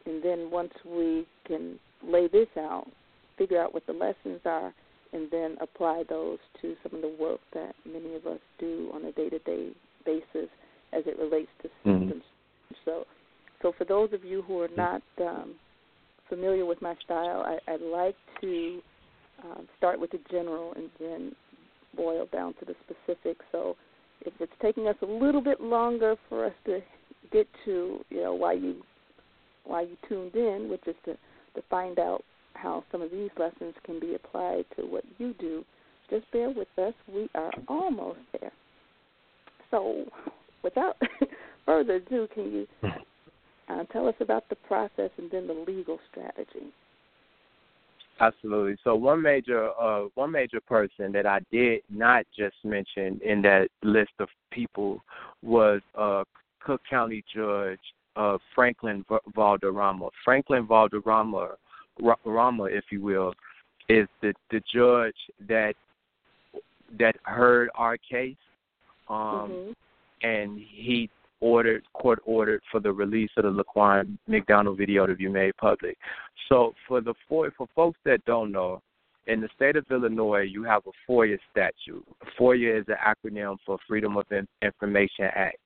and 0.05 0.23
then 0.23 0.49
once 0.51 0.73
we 0.85 1.27
can 1.45 1.79
lay 2.03 2.27
this 2.27 2.47
out, 2.57 2.87
figure 3.37 3.61
out 3.61 3.73
what 3.73 3.85
the 3.85 3.93
lessons 3.93 4.41
are, 4.45 4.73
and 5.13 5.29
then 5.31 5.57
apply 5.61 6.03
those 6.09 6.39
to 6.61 6.75
some 6.83 6.95
of 6.95 7.01
the 7.01 7.15
work 7.19 7.39
that 7.53 7.73
many 7.85 8.15
of 8.15 8.25
us 8.25 8.39
do 8.59 8.89
on 8.93 9.05
a 9.05 9.11
day-to-day 9.11 9.69
basis 10.05 10.49
as 10.93 11.03
it 11.05 11.17
relates 11.19 11.49
to 11.61 11.67
mm-hmm. 11.67 12.03
systems. 12.03 12.23
So, 12.85 13.05
so 13.61 13.73
for 13.77 13.85
those 13.85 14.13
of 14.13 14.23
you 14.23 14.41
who 14.43 14.61
are 14.61 14.69
not 14.75 15.01
um, 15.19 15.55
familiar 16.29 16.65
with 16.65 16.81
my 16.81 16.95
style, 17.03 17.43
I, 17.45 17.71
I 17.71 17.77
like 17.77 18.15
to 18.41 18.81
um, 19.43 19.67
start 19.77 19.99
with 19.99 20.11
the 20.11 20.19
general 20.29 20.73
and 20.75 20.89
then 20.99 21.31
boil 21.95 22.27
down 22.31 22.53
to 22.59 22.65
the 22.65 22.75
specific. 22.83 23.37
So, 23.51 23.75
if 24.21 24.33
it's 24.39 24.51
taking 24.61 24.87
us 24.87 24.95
a 25.03 25.05
little 25.05 25.41
bit 25.41 25.61
longer 25.61 26.15
for 26.27 26.45
us 26.45 26.53
to 26.65 26.79
get 27.31 27.47
to, 27.65 28.03
you 28.09 28.23
know, 28.23 28.33
why 28.33 28.53
you 28.53 28.81
why 29.63 29.81
you 29.81 29.97
tuned 30.07 30.35
in, 30.35 30.69
which 30.69 30.81
is 30.87 30.95
to 31.05 31.13
to 31.13 31.61
find 31.69 31.99
out 31.99 32.23
how 32.53 32.83
some 32.91 33.01
of 33.01 33.11
these 33.11 33.29
lessons 33.37 33.73
can 33.85 33.99
be 33.99 34.15
applied 34.15 34.65
to 34.75 34.83
what 34.83 35.03
you 35.17 35.33
do, 35.39 35.63
just 36.09 36.29
bear 36.31 36.49
with 36.49 36.67
us. 36.77 36.93
We 37.13 37.29
are 37.35 37.51
almost 37.67 38.19
there. 38.39 38.51
So, 39.69 40.05
without 40.63 40.97
further 41.65 41.95
ado, 41.95 42.27
can 42.33 42.51
you 42.51 42.67
uh, 43.69 43.83
tell 43.85 44.07
us 44.07 44.15
about 44.19 44.47
the 44.49 44.55
process 44.55 45.09
and 45.17 45.29
then 45.31 45.47
the 45.47 45.53
legal 45.53 45.99
strategy? 46.11 46.71
Absolutely. 48.19 48.77
So 48.83 48.95
one 48.95 49.21
major 49.21 49.69
uh, 49.79 50.05
one 50.15 50.31
major 50.31 50.59
person 50.59 51.11
that 51.11 51.25
I 51.25 51.39
did 51.51 51.81
not 51.89 52.25
just 52.35 52.55
mention 52.63 53.19
in 53.23 53.41
that 53.43 53.67
list 53.83 54.13
of 54.19 54.27
people 54.51 55.03
was 55.43 55.81
uh, 55.95 56.23
Cook 56.59 56.81
County 56.89 57.23
Judge 57.33 57.79
uh, 58.15 58.37
Franklin 58.55 59.05
Valderrama. 59.35 60.09
Franklin 60.25 60.65
Valderrama 60.65 61.51
Rama, 62.25 62.63
if 62.65 62.85
you 62.91 63.01
will, 63.01 63.33
is 63.89 64.07
the 64.21 64.33
the 64.51 64.61
judge 64.73 65.15
that 65.47 65.75
that 66.99 67.15
heard 67.23 67.69
our 67.75 67.97
case, 67.97 68.35
um, 69.09 69.17
mm-hmm. 69.17 69.71
and 70.27 70.59
he 70.59 71.09
ordered 71.39 71.83
court 71.93 72.19
ordered 72.25 72.61
for 72.71 72.79
the 72.79 72.91
release 72.91 73.29
of 73.37 73.43
the 73.43 73.63
Laquan 73.63 74.17
McDonald 74.27 74.77
video 74.77 75.05
to 75.05 75.15
be 75.15 75.27
made 75.27 75.55
public. 75.57 75.97
So 76.49 76.73
for 76.87 77.01
the 77.01 77.13
for 77.27 77.51
for 77.57 77.67
folks 77.75 77.99
that 78.05 78.23
don't 78.25 78.51
know, 78.51 78.81
in 79.27 79.41
the 79.41 79.49
state 79.55 79.75
of 79.75 79.85
Illinois, 79.91 80.41
you 80.41 80.63
have 80.63 80.83
a 80.87 81.11
FOIA 81.11 81.37
statute. 81.51 82.05
FOIA 82.39 82.81
is 82.81 82.85
an 82.87 82.95
acronym 83.05 83.57
for 83.65 83.77
Freedom 83.87 84.17
of 84.17 84.25
Information 84.61 85.25
Act. 85.25 85.57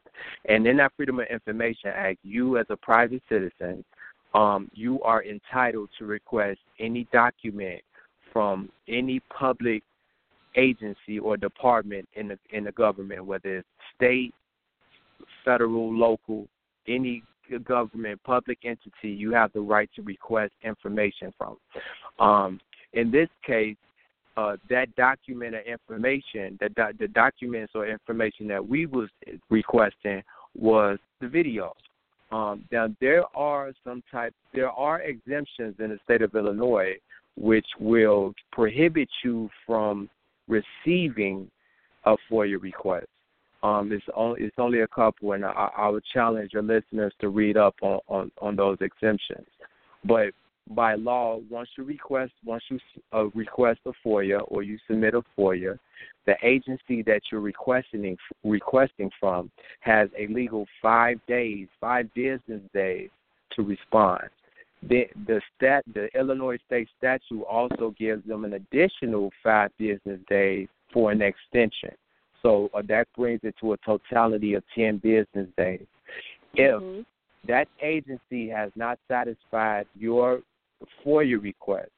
And 0.46 0.68
in 0.68 0.78
that 0.78 0.92
Freedom 0.98 1.20
of 1.20 1.28
Information 1.28 1.92
Act, 1.96 2.20
you 2.24 2.58
as 2.58 2.66
a 2.70 2.76
private 2.76 3.22
citizen 3.30 3.84
um, 4.34 4.70
you 4.74 5.02
are 5.04 5.24
entitled 5.24 5.90
to 6.00 6.06
request 6.06 6.60
any 6.80 7.08
document 7.12 7.82
from 8.32 8.70
any 8.88 9.20
public 9.38 9.84
agency 10.56 11.20
or 11.20 11.38
department 11.38 12.08
in 12.16 12.30
the 12.30 12.40
in 12.52 12.64
the 12.64 12.72
government, 12.72 13.26
whether 13.26 13.58
it's 13.58 13.68
state, 13.96 14.34
federal, 15.44 15.94
local, 15.94 16.48
any 16.88 17.24
government, 17.66 18.22
public 18.24 18.60
entity, 18.64 19.10
you 19.10 19.32
have 19.34 19.52
the 19.54 19.60
right 19.60 19.90
to 19.96 20.02
request 20.02 20.54
information 20.64 21.34
from. 21.38 21.58
Um, 22.20 22.60
in 22.94 23.12
this 23.12 23.30
case, 23.46 23.76
uh, 24.38 24.56
that 24.70 24.96
document 24.96 25.56
or 25.56 25.62
information, 25.62 26.58
that 26.62 26.74
do- 26.76 26.98
the 26.98 27.08
documents 27.10 27.74
or 27.76 27.86
information 27.88 28.48
that 28.48 28.66
we 28.66 28.86
was 28.86 29.10
requesting 29.50 30.24
was 30.58 30.98
the 31.20 31.28
video. 31.28 31.74
Um, 32.32 32.64
now 32.72 32.88
there 33.02 33.24
are 33.36 33.74
some 33.84 34.02
type 34.10 34.34
there 34.54 34.72
are 34.72 35.02
exemptions 35.02 35.76
in 35.80 35.90
the 35.90 36.00
state 36.06 36.22
of 36.22 36.34
Illinois 36.34 36.96
which 37.36 37.66
will 37.80 38.34
prohibit 38.52 39.10
you 39.24 39.50
from 39.66 40.10
receiving 40.48 41.50
a 42.06 42.16
FOIA 42.30 42.62
request. 42.62 43.08
Um, 43.64 43.92
it's 43.92 44.04
only 44.16 44.42
it's 44.42 44.58
only 44.58 44.82
a 44.82 44.88
couple, 44.88 45.34
and 45.34 45.46
I, 45.46 45.70
I 45.78 45.90
would 45.90 46.04
challenge 46.12 46.52
your 46.54 46.64
listeners 46.64 47.14
to 47.22 47.30
read 47.30 47.58
up 47.58 47.76
on, 47.82 48.00
on, 48.08 48.32
on 48.42 48.56
those 48.56 48.78
exemptions. 48.82 49.46
But 50.04 50.32
by 50.70 50.96
law, 50.96 51.40
once 51.50 51.70
you 51.78 51.84
request 51.84 52.32
once 52.46 52.64
you 52.70 52.80
uh, 53.14 53.26
request 53.36 53.82
a 53.86 53.92
FOIA 54.06 54.42
or 54.48 54.64
you 54.64 54.78
submit 54.88 55.14
a 55.14 55.22
FOIA, 55.38 55.78
the 56.26 56.36
agency 56.44 57.02
that 57.04 57.22
you're 57.32 57.42
requesting 57.42 58.18
requesting 58.44 59.12
from 59.20 59.52
has 59.82 60.10
a 60.18 60.28
legal 60.28 60.66
five 60.82 61.20
days, 61.28 61.68
five 61.80 62.12
business 62.14 62.62
days 62.74 63.10
to 63.56 63.64
respond. 63.64 64.24
The 64.88 65.06
the 65.28 65.42
stat 65.56 65.84
the 65.94 66.08
Illinois 66.18 66.58
state 66.66 66.88
statute 66.98 67.44
also 67.44 67.94
gives 67.98 68.26
them 68.28 68.46
an 68.46 68.54
additional 68.54 69.32
five 69.44 69.72
business 69.78 70.20
days 70.30 70.68
for 70.92 71.12
an 71.12 71.22
extension. 71.22 71.92
So 72.42 72.70
uh, 72.74 72.82
that 72.88 73.08
brings 73.16 73.42
it 73.44 73.56
to 73.62 73.74
a 73.74 73.78
totality 73.78 74.54
of 74.56 74.64
ten 74.76 74.98
business 74.98 75.48
days. 75.58 75.86
If 76.54 76.82
mm-hmm. 76.82 77.02
that 77.48 77.68
agency 77.82 78.50
has 78.50 78.72
not 78.76 79.00
satisfied 79.08 79.86
your 79.98 80.42
FOIA 81.06 81.42
request, 81.42 81.92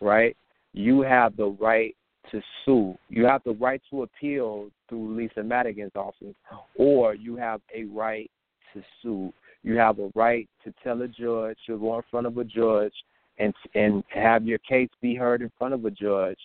right, 0.00 0.36
you 0.72 1.00
have 1.00 1.36
the 1.36 1.56
right 1.60 1.94
to 2.30 2.42
sue. 2.64 2.96
You 3.08 3.24
have 3.24 3.42
the 3.44 3.54
right 3.54 3.80
to 3.90 4.02
appeal 4.02 4.68
through 4.88 5.16
Lisa 5.16 5.42
Madigan's 5.42 5.96
office, 5.96 6.34
or 6.76 7.14
you 7.14 7.36
have 7.36 7.60
a 7.74 7.84
right 7.84 8.30
to 8.74 8.82
sue. 9.02 9.32
You 9.62 9.76
have 9.76 9.98
a 9.98 10.10
right 10.14 10.48
to 10.64 10.72
tell 10.84 11.02
a 11.02 11.08
judge, 11.08 11.56
to 11.66 11.78
go 11.78 11.96
in 11.96 12.02
front 12.10 12.26
of 12.26 12.36
a 12.38 12.44
judge 12.44 12.92
and 13.38 13.54
and 13.74 14.04
have 14.08 14.44
your 14.44 14.58
case 14.58 14.88
be 15.00 15.14
heard 15.14 15.42
in 15.42 15.50
front 15.58 15.74
of 15.74 15.84
a 15.84 15.90
judge 15.90 16.38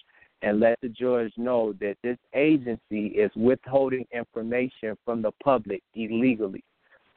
and 0.44 0.60
let 0.60 0.78
the 0.82 0.90
judge 0.90 1.32
know 1.38 1.74
that 1.80 1.96
this 2.04 2.18
agency 2.36 3.08
is 3.08 3.32
withholding 3.36 4.06
information 4.12 4.96
from 5.06 5.22
the 5.22 5.32
public 5.44 5.82
illegally. 5.96 6.64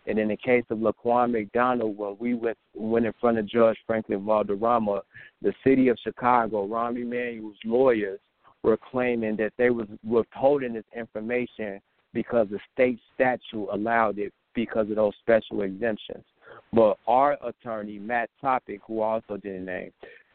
And 0.06 0.18
in 0.20 0.28
the 0.28 0.36
case 0.36 0.62
of 0.70 0.78
Laquan 0.78 1.32
McDonald, 1.32 1.98
when 1.98 2.16
we 2.20 2.34
went 2.34 2.56
went 2.74 3.04
in 3.04 3.12
front 3.20 3.38
of 3.38 3.48
Judge 3.48 3.76
Franklin 3.86 4.24
Valderrama, 4.24 5.02
the 5.42 5.52
city 5.64 5.88
of 5.88 5.98
Chicago, 6.04 6.66
Rahm 6.68 6.96
Emanuel's 6.96 7.56
lawyers 7.64 8.20
were 8.62 8.78
claiming 8.90 9.36
that 9.36 9.52
they 9.58 9.70
was 9.70 9.88
withholding 10.04 10.74
this 10.74 10.84
information 10.96 11.80
because 12.14 12.46
the 12.50 12.60
state 12.72 13.00
statute 13.14 13.68
allowed 13.72 14.18
it 14.18 14.32
because 14.54 14.88
of 14.88 14.96
those 14.96 15.12
special 15.20 15.62
exemptions. 15.62 16.24
But 16.72 16.98
our 17.08 17.36
attorney, 17.44 17.98
Matt 17.98 18.30
Topic, 18.40 18.80
who 18.86 19.00
also 19.00 19.36
didn't 19.36 19.64
name, 19.64 19.90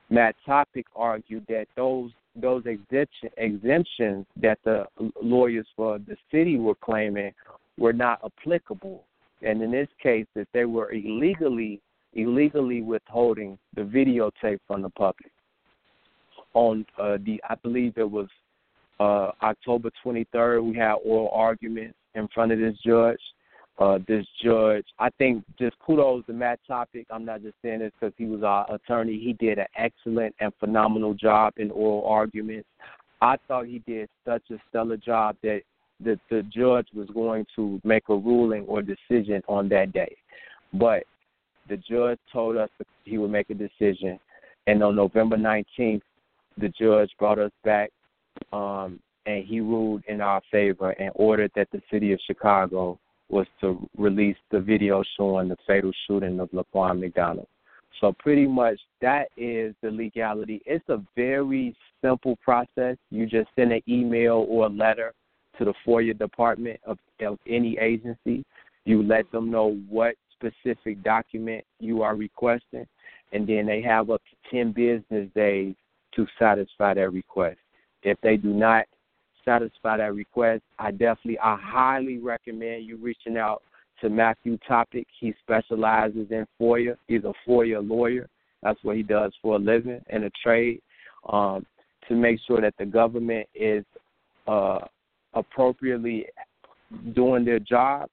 Matt 0.10 0.36
Topic 0.46 0.86
argued 0.96 1.46
that 1.48 1.68
those 1.78 2.12
those 2.36 2.64
exemption, 2.66 3.30
exemptions 3.38 4.26
that 4.38 4.60
the 4.64 4.86
lawyers 5.22 5.68
for 5.76 6.00
the 6.00 6.16
city 6.32 6.58
were 6.58 6.76
claiming 6.76 7.34
were 7.78 7.94
not 7.94 8.20
applicable, 8.24 9.04
and 9.42 9.62
in 9.62 9.72
this 9.72 9.90
case, 10.02 10.26
that 10.36 10.48
they 10.54 10.66
were 10.66 10.92
illegally 10.92 11.82
illegally 12.14 12.82
withholding 12.82 13.58
the 13.76 13.82
videotape 13.82 14.60
from 14.68 14.82
the 14.82 14.90
public. 14.90 15.32
On 16.54 16.86
uh, 17.00 17.18
the, 17.26 17.42
I 17.50 17.56
believe 17.56 17.94
it 17.96 18.10
was 18.10 18.28
uh, 19.00 19.32
October 19.42 19.90
23rd, 20.06 20.64
we 20.64 20.78
had 20.78 20.96
oral 21.06 21.30
arguments 21.34 21.96
in 22.16 22.28
front 22.28 22.52
of 22.52 22.60
this 22.60 22.76
judge 22.86 23.20
uh, 23.82 23.98
this 24.08 24.26
judge. 24.44 24.86
I 25.00 25.10
think 25.18 25.44
just 25.58 25.76
kudos 25.80 26.26
to 26.28 26.34
Matt 26.34 26.60
Topic. 26.68 27.08
I'm 27.10 27.26
not 27.26 27.42
just 27.42 27.56
saying 27.64 27.80
this 27.80 27.92
because 28.00 28.14
he 28.16 28.26
was 28.26 28.44
our 28.44 28.72
attorney. 28.72 29.20
He 29.20 29.34
did 29.34 29.58
an 29.58 29.66
excellent 29.76 30.36
and 30.40 30.54
phenomenal 30.60 31.16
job 31.16 31.54
in 31.58 31.72
oral 31.72 32.06
arguments. 32.08 32.68
I 33.22 33.38
thought 33.48 33.66
he 33.66 33.80
did 33.88 34.08
such 34.24 34.44
a 34.52 34.58
stellar 34.70 34.98
job 34.98 35.36
that 35.42 35.62
the, 36.00 36.20
the 36.30 36.44
judge 36.44 36.88
was 36.94 37.08
going 37.10 37.46
to 37.56 37.82
make 37.84 38.04
a 38.10 38.16
ruling 38.16 38.66
or 38.66 38.84
decision 38.84 39.42
on 39.48 39.68
that 39.70 39.94
day. 39.94 40.16
But 40.74 41.04
the 41.68 41.78
judge 41.78 42.20
told 42.32 42.58
us 42.58 42.70
he 43.04 43.18
would 43.18 43.32
make 43.32 43.50
a 43.50 43.56
decision. 43.56 44.20
And 44.68 44.84
on 44.84 44.96
November 44.96 45.38
19th, 45.38 46.02
the 46.58 46.70
judge 46.80 47.10
brought 47.18 47.40
us 47.40 47.52
back 47.64 47.90
um, 48.54 49.00
and 49.26 49.44
he 49.44 49.60
ruled 49.60 50.04
in 50.08 50.22
our 50.22 50.42
favor 50.52 50.92
and 50.92 51.12
ordered 51.16 51.52
that 51.56 51.70
the 51.72 51.82
city 51.92 52.14
of 52.14 52.20
Chicago 52.28 53.00
was 53.32 53.48
to 53.62 53.88
release 53.98 54.38
the 54.52 54.60
video 54.60 55.04
showing 55.18 55.48
the 55.48 55.58
fatal 55.66 55.92
shooting 56.08 56.40
of 56.40 56.50
Laquan 56.52 57.00
McDonald. 57.00 57.48
So 58.00 58.14
pretty 58.18 58.48
much 58.48 58.80
that 59.02 59.30
is 59.38 59.76
the 59.82 59.92
legality. 59.92 60.62
It's 60.66 60.88
a 60.90 61.02
very 61.16 61.76
simple 62.02 62.36
process. 62.38 62.98
You 63.10 63.26
just 63.26 63.50
send 63.56 63.72
an 63.72 63.82
email 63.88 64.46
or 64.50 64.66
a 64.66 64.70
letter 64.70 65.14
to 65.58 65.66
the 65.66 65.74
FOIA 65.86 66.18
department 66.18 66.80
of, 66.86 66.98
of 67.22 67.38
any 67.48 67.78
agency. 67.78 68.44
You 68.86 69.04
let 69.04 69.32
them 69.32 69.52
know 69.52 69.78
what 69.88 70.16
specific 70.34 71.04
document 71.04 71.64
you 71.80 72.02
are 72.02 72.16
requesting, 72.16 72.88
and 73.32 73.48
then 73.48 73.68
they 73.68 73.82
have 73.82 74.10
up 74.10 74.22
to 74.24 74.58
10 74.58 74.72
business 74.72 75.30
days 75.36 75.76
to 76.16 76.26
satisfy 76.40 76.96
that 76.96 77.12
request. 77.12 77.60
If 78.04 78.20
they 78.22 78.38
do 78.38 78.50
not 78.50 78.86
satisfy 79.46 79.98
that 79.98 80.14
request, 80.14 80.64
I 80.80 80.92
definitely, 80.92 81.40
I 81.40 81.58
highly 81.62 82.18
recommend 82.18 82.86
you 82.86 82.98
reaching 82.98 83.38
out 83.38 83.62
to 84.02 84.10
Matthew 84.10 84.58
Topic. 84.68 85.08
He 85.20 85.34
specializes 85.42 86.28
in 86.32 86.46
FOIA. 86.60 86.96
He's 87.08 87.24
a 87.24 87.34
FOIA 87.48 87.88
lawyer. 87.88 88.28
That's 88.64 88.80
what 88.84 88.96
he 88.96 89.04
does 89.04 89.34
for 89.42 89.56
a 89.56 89.60
living 89.60 90.02
in 90.10 90.24
a 90.24 90.30
trade. 90.44 90.82
Um, 91.30 91.66
to 92.08 92.16
make 92.16 92.40
sure 92.48 92.62
that 92.62 92.74
the 92.80 92.86
government 92.86 93.48
is 93.54 93.86
uh, 94.48 94.80
appropriately 95.34 96.26
doing 97.14 97.46
their 97.46 97.60
job, 97.60 98.10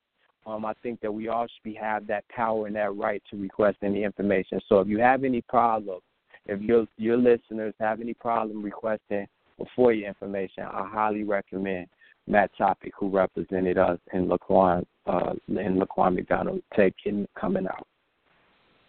um, 0.47 0.65
I 0.65 0.73
think 0.83 1.01
that 1.01 1.13
we 1.13 1.29
all 1.29 1.47
should 1.47 1.63
be, 1.63 1.75
have 1.75 2.07
that 2.07 2.27
power 2.29 2.67
and 2.67 2.77
that 2.77 2.95
right 2.97 3.23
to 3.31 3.37
request 3.37 3.79
any 3.83 4.05
information. 4.05 4.61
So 4.69 4.81
if 4.81 4.89
you 4.89 4.99
have 4.99 5.25
any 5.25 5.43
problem, 5.43 6.01
if 6.47 6.61
your 6.63 6.87
your 6.97 7.19
listeners 7.19 7.75
have 7.79 8.01
any 8.01 8.15
problem 8.15 8.63
requesting 8.63 9.27
for 9.75 9.93
your 9.93 10.09
information, 10.09 10.65
I 10.65 10.89
highly 10.89 11.25
recommend 11.25 11.87
Matt 12.27 12.51
Topic, 12.57 12.93
who 12.99 13.09
represented 13.09 13.79
us 13.79 13.99
in 14.13 14.29
Laquan 14.29 14.85
uh, 15.07 15.33
in 15.49 15.81
Laquan 15.81 16.15
McDonald 16.15 16.63
taking 16.77 17.27
coming 17.39 17.67
out. 17.67 17.87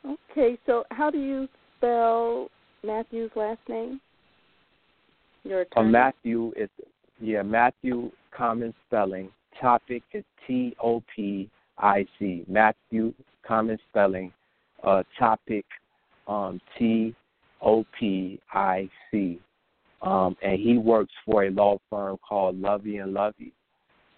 Okay, 0.06 0.58
so 0.66 0.84
how 0.92 1.10
do 1.10 1.18
you 1.18 1.48
spell 1.78 2.50
Matthew's 2.84 3.32
last 3.36 3.60
name? 3.68 4.00
Your 5.44 5.66
uh, 5.76 5.84
Matthew 5.84 6.52
is 6.58 6.70
yeah 7.20 7.42
Matthew 7.42 8.12
common 8.36 8.74
spelling. 8.88 9.30
Topic 9.60 10.04
is 10.14 10.24
T 10.46 10.76
O 10.84 11.02
P 11.16 11.50
I 11.78 12.06
C. 12.18 12.44
Matthew 12.48 13.14
common 13.46 13.78
spelling. 13.90 14.32
Uh, 14.84 15.04
topic 15.18 15.66
um, 16.28 16.62
T 16.78 17.14
O 17.62 17.86
P 18.00 18.40
I 18.54 18.90
C 19.12 19.40
um, 20.02 20.36
and 20.42 20.60
he 20.60 20.78
works 20.78 21.14
for 21.26 21.46
a 21.46 21.52
law 21.52 21.78
firm 21.90 22.18
called 22.28 22.60
Loevy 22.60 22.98
and 22.98 23.14
Loevy. 23.14 23.54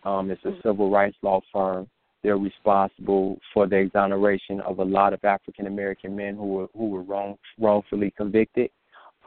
Um, 0.04 0.32
it's 0.32 0.44
a 0.46 0.50
mm-hmm. 0.50 0.67
civil 0.67 0.89
rights 0.89 1.17
law 1.22 1.41
firm. 1.52 1.88
They're 2.24 2.38
responsible 2.38 3.39
for 3.54 3.67
the 3.67 3.78
exoneration 3.78 4.62
of 4.62 4.80
a 4.80 4.84
lot 4.84 5.13
of 5.13 5.24
African 5.24 5.65
American 5.67 6.15
men 6.15 6.36
who 6.36 6.48
were 6.48 6.67
who 6.76 6.89
were 6.89 7.02
wrong, 7.02 7.38
wrongfully 7.60 8.13
convicted. 8.15 8.70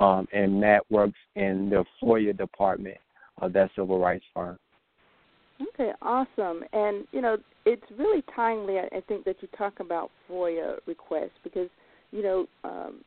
Um, 0.01 0.27
and 0.33 0.61
Matt 0.61 0.83
works 0.91 1.19
in 1.37 1.71
the 1.71 1.85
FOIA 2.03 2.37
department 2.37 2.99
of 3.41 3.53
that 3.53 3.71
civil 3.77 3.99
rights 3.99 4.25
firm. 4.35 4.59
Okay, 5.61 5.93
awesome. 6.03 6.63
And 6.73 7.07
you 7.13 7.21
know, 7.21 7.37
it's 7.65 7.85
really 7.97 8.23
timely. 8.35 8.79
I 8.79 9.01
think 9.09 9.25
that 9.25 9.37
you 9.41 9.49
talk 9.57 9.81
about 9.81 10.11
FOIA 10.31 10.79
requests 10.87 11.39
because 11.43 11.69
you 12.13 12.23
know, 12.23 12.47
um, 12.63 13.01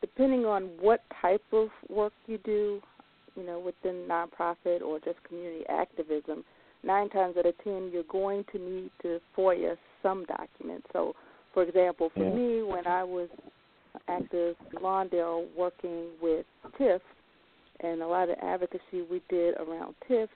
depending 0.00 0.46
on 0.46 0.70
what 0.80 1.02
type 1.20 1.42
of 1.52 1.68
work 1.90 2.12
you 2.26 2.38
do, 2.44 2.80
you 3.36 3.44
know, 3.44 3.58
within 3.58 4.06
nonprofit 4.08 4.82
or 4.82 4.98
just 5.00 5.22
community 5.24 5.64
activism, 5.68 6.44
nine 6.82 7.08
times 7.10 7.36
out 7.36 7.46
of 7.46 7.54
ten 7.64 7.90
you're 7.92 8.02
going 8.04 8.44
to 8.52 8.58
need 8.58 8.90
to 9.02 9.20
FOIA 9.36 9.76
some 10.02 10.24
document. 10.26 10.84
So, 10.92 11.14
for 11.52 11.62
example, 11.62 12.10
for 12.14 12.24
yeah. 12.24 12.34
me, 12.34 12.62
when 12.62 12.86
I 12.86 13.02
was 13.04 13.28
active 14.08 14.56
in 14.72 14.78
Lawndale 14.80 15.46
working 15.56 16.08
with 16.20 16.46
TIF 16.80 17.00
and 17.80 18.02
a 18.02 18.06
lot 18.06 18.28
of 18.28 18.36
advocacy 18.42 19.02
we 19.10 19.22
did 19.28 19.54
around 19.56 19.94
TIF, 20.08 20.28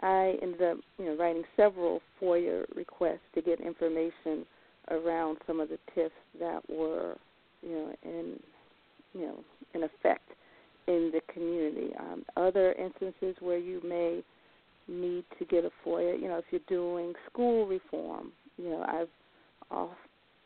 I 0.00 0.34
ended 0.42 0.62
up, 0.62 0.76
you 0.98 1.06
know, 1.06 1.16
writing 1.16 1.44
several 1.56 2.00
FOIA 2.20 2.64
requests 2.76 3.20
to 3.34 3.42
get 3.42 3.60
information 3.60 4.44
around 4.90 5.38
some 5.46 5.60
of 5.60 5.68
the 5.68 5.78
TIFs 5.96 6.10
that 6.40 6.60
were, 6.68 7.16
you 7.62 7.70
know, 7.70 7.94
in, 8.02 8.40
you 9.14 9.26
know, 9.26 9.38
in 9.72 9.84
effect 9.84 10.30
in 10.86 11.10
the 11.12 11.20
community. 11.32 11.90
Um, 11.98 12.24
other 12.36 12.72
instances 12.72 13.36
where 13.40 13.58
you 13.58 13.80
may 13.84 14.22
need 14.88 15.24
to 15.38 15.44
get 15.46 15.64
a 15.64 15.70
FOIA, 15.86 16.20
you 16.20 16.28
know, 16.28 16.38
if 16.38 16.44
you're 16.50 16.60
doing 16.68 17.14
school 17.30 17.66
reform, 17.66 18.32
you 18.56 18.70
know, 18.70 18.84
I've 18.86 19.08
off, 19.70 19.96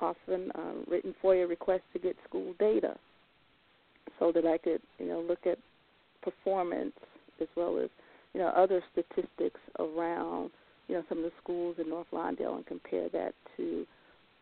often 0.00 0.52
um, 0.54 0.84
written 0.88 1.14
FOIA 1.22 1.48
requests 1.48 1.82
to 1.92 1.98
get 1.98 2.16
school 2.28 2.54
data 2.58 2.94
so 4.18 4.32
that 4.32 4.46
I 4.46 4.58
could, 4.58 4.80
you 4.98 5.06
know, 5.06 5.20
look 5.20 5.46
at 5.46 5.58
performance 6.22 6.94
as 7.40 7.48
well 7.56 7.78
as, 7.82 7.90
you 8.32 8.40
know, 8.40 8.48
other 8.48 8.82
statistics 8.92 9.60
around, 9.78 10.50
you 10.86 10.94
know, 10.94 11.02
some 11.08 11.18
of 11.18 11.24
the 11.24 11.32
schools 11.42 11.76
in 11.78 11.88
North 11.88 12.06
Lawndale 12.12 12.56
and 12.56 12.66
compare 12.66 13.08
that 13.10 13.34
to 13.56 13.86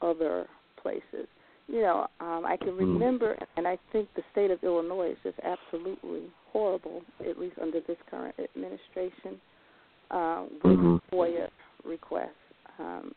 other 0.02 0.46
places 0.80 1.26
you 1.68 1.82
know, 1.82 2.06
um, 2.20 2.44
I 2.46 2.56
can 2.56 2.70
hmm. 2.70 2.78
remember, 2.78 3.36
and 3.56 3.66
I 3.66 3.78
think 3.92 4.08
the 4.14 4.22
state 4.32 4.50
of 4.50 4.62
Illinois 4.62 5.12
is 5.12 5.18
just 5.22 5.38
absolutely 5.42 6.24
horrible, 6.52 7.02
at 7.28 7.38
least 7.38 7.56
under 7.60 7.80
this 7.80 7.96
current 8.10 8.34
administration, 8.38 9.40
uh, 10.10 10.46
with 10.62 10.78
mm-hmm. 10.78 11.14
FOIA 11.14 11.48
requests. 11.84 12.30
Um, 12.78 13.12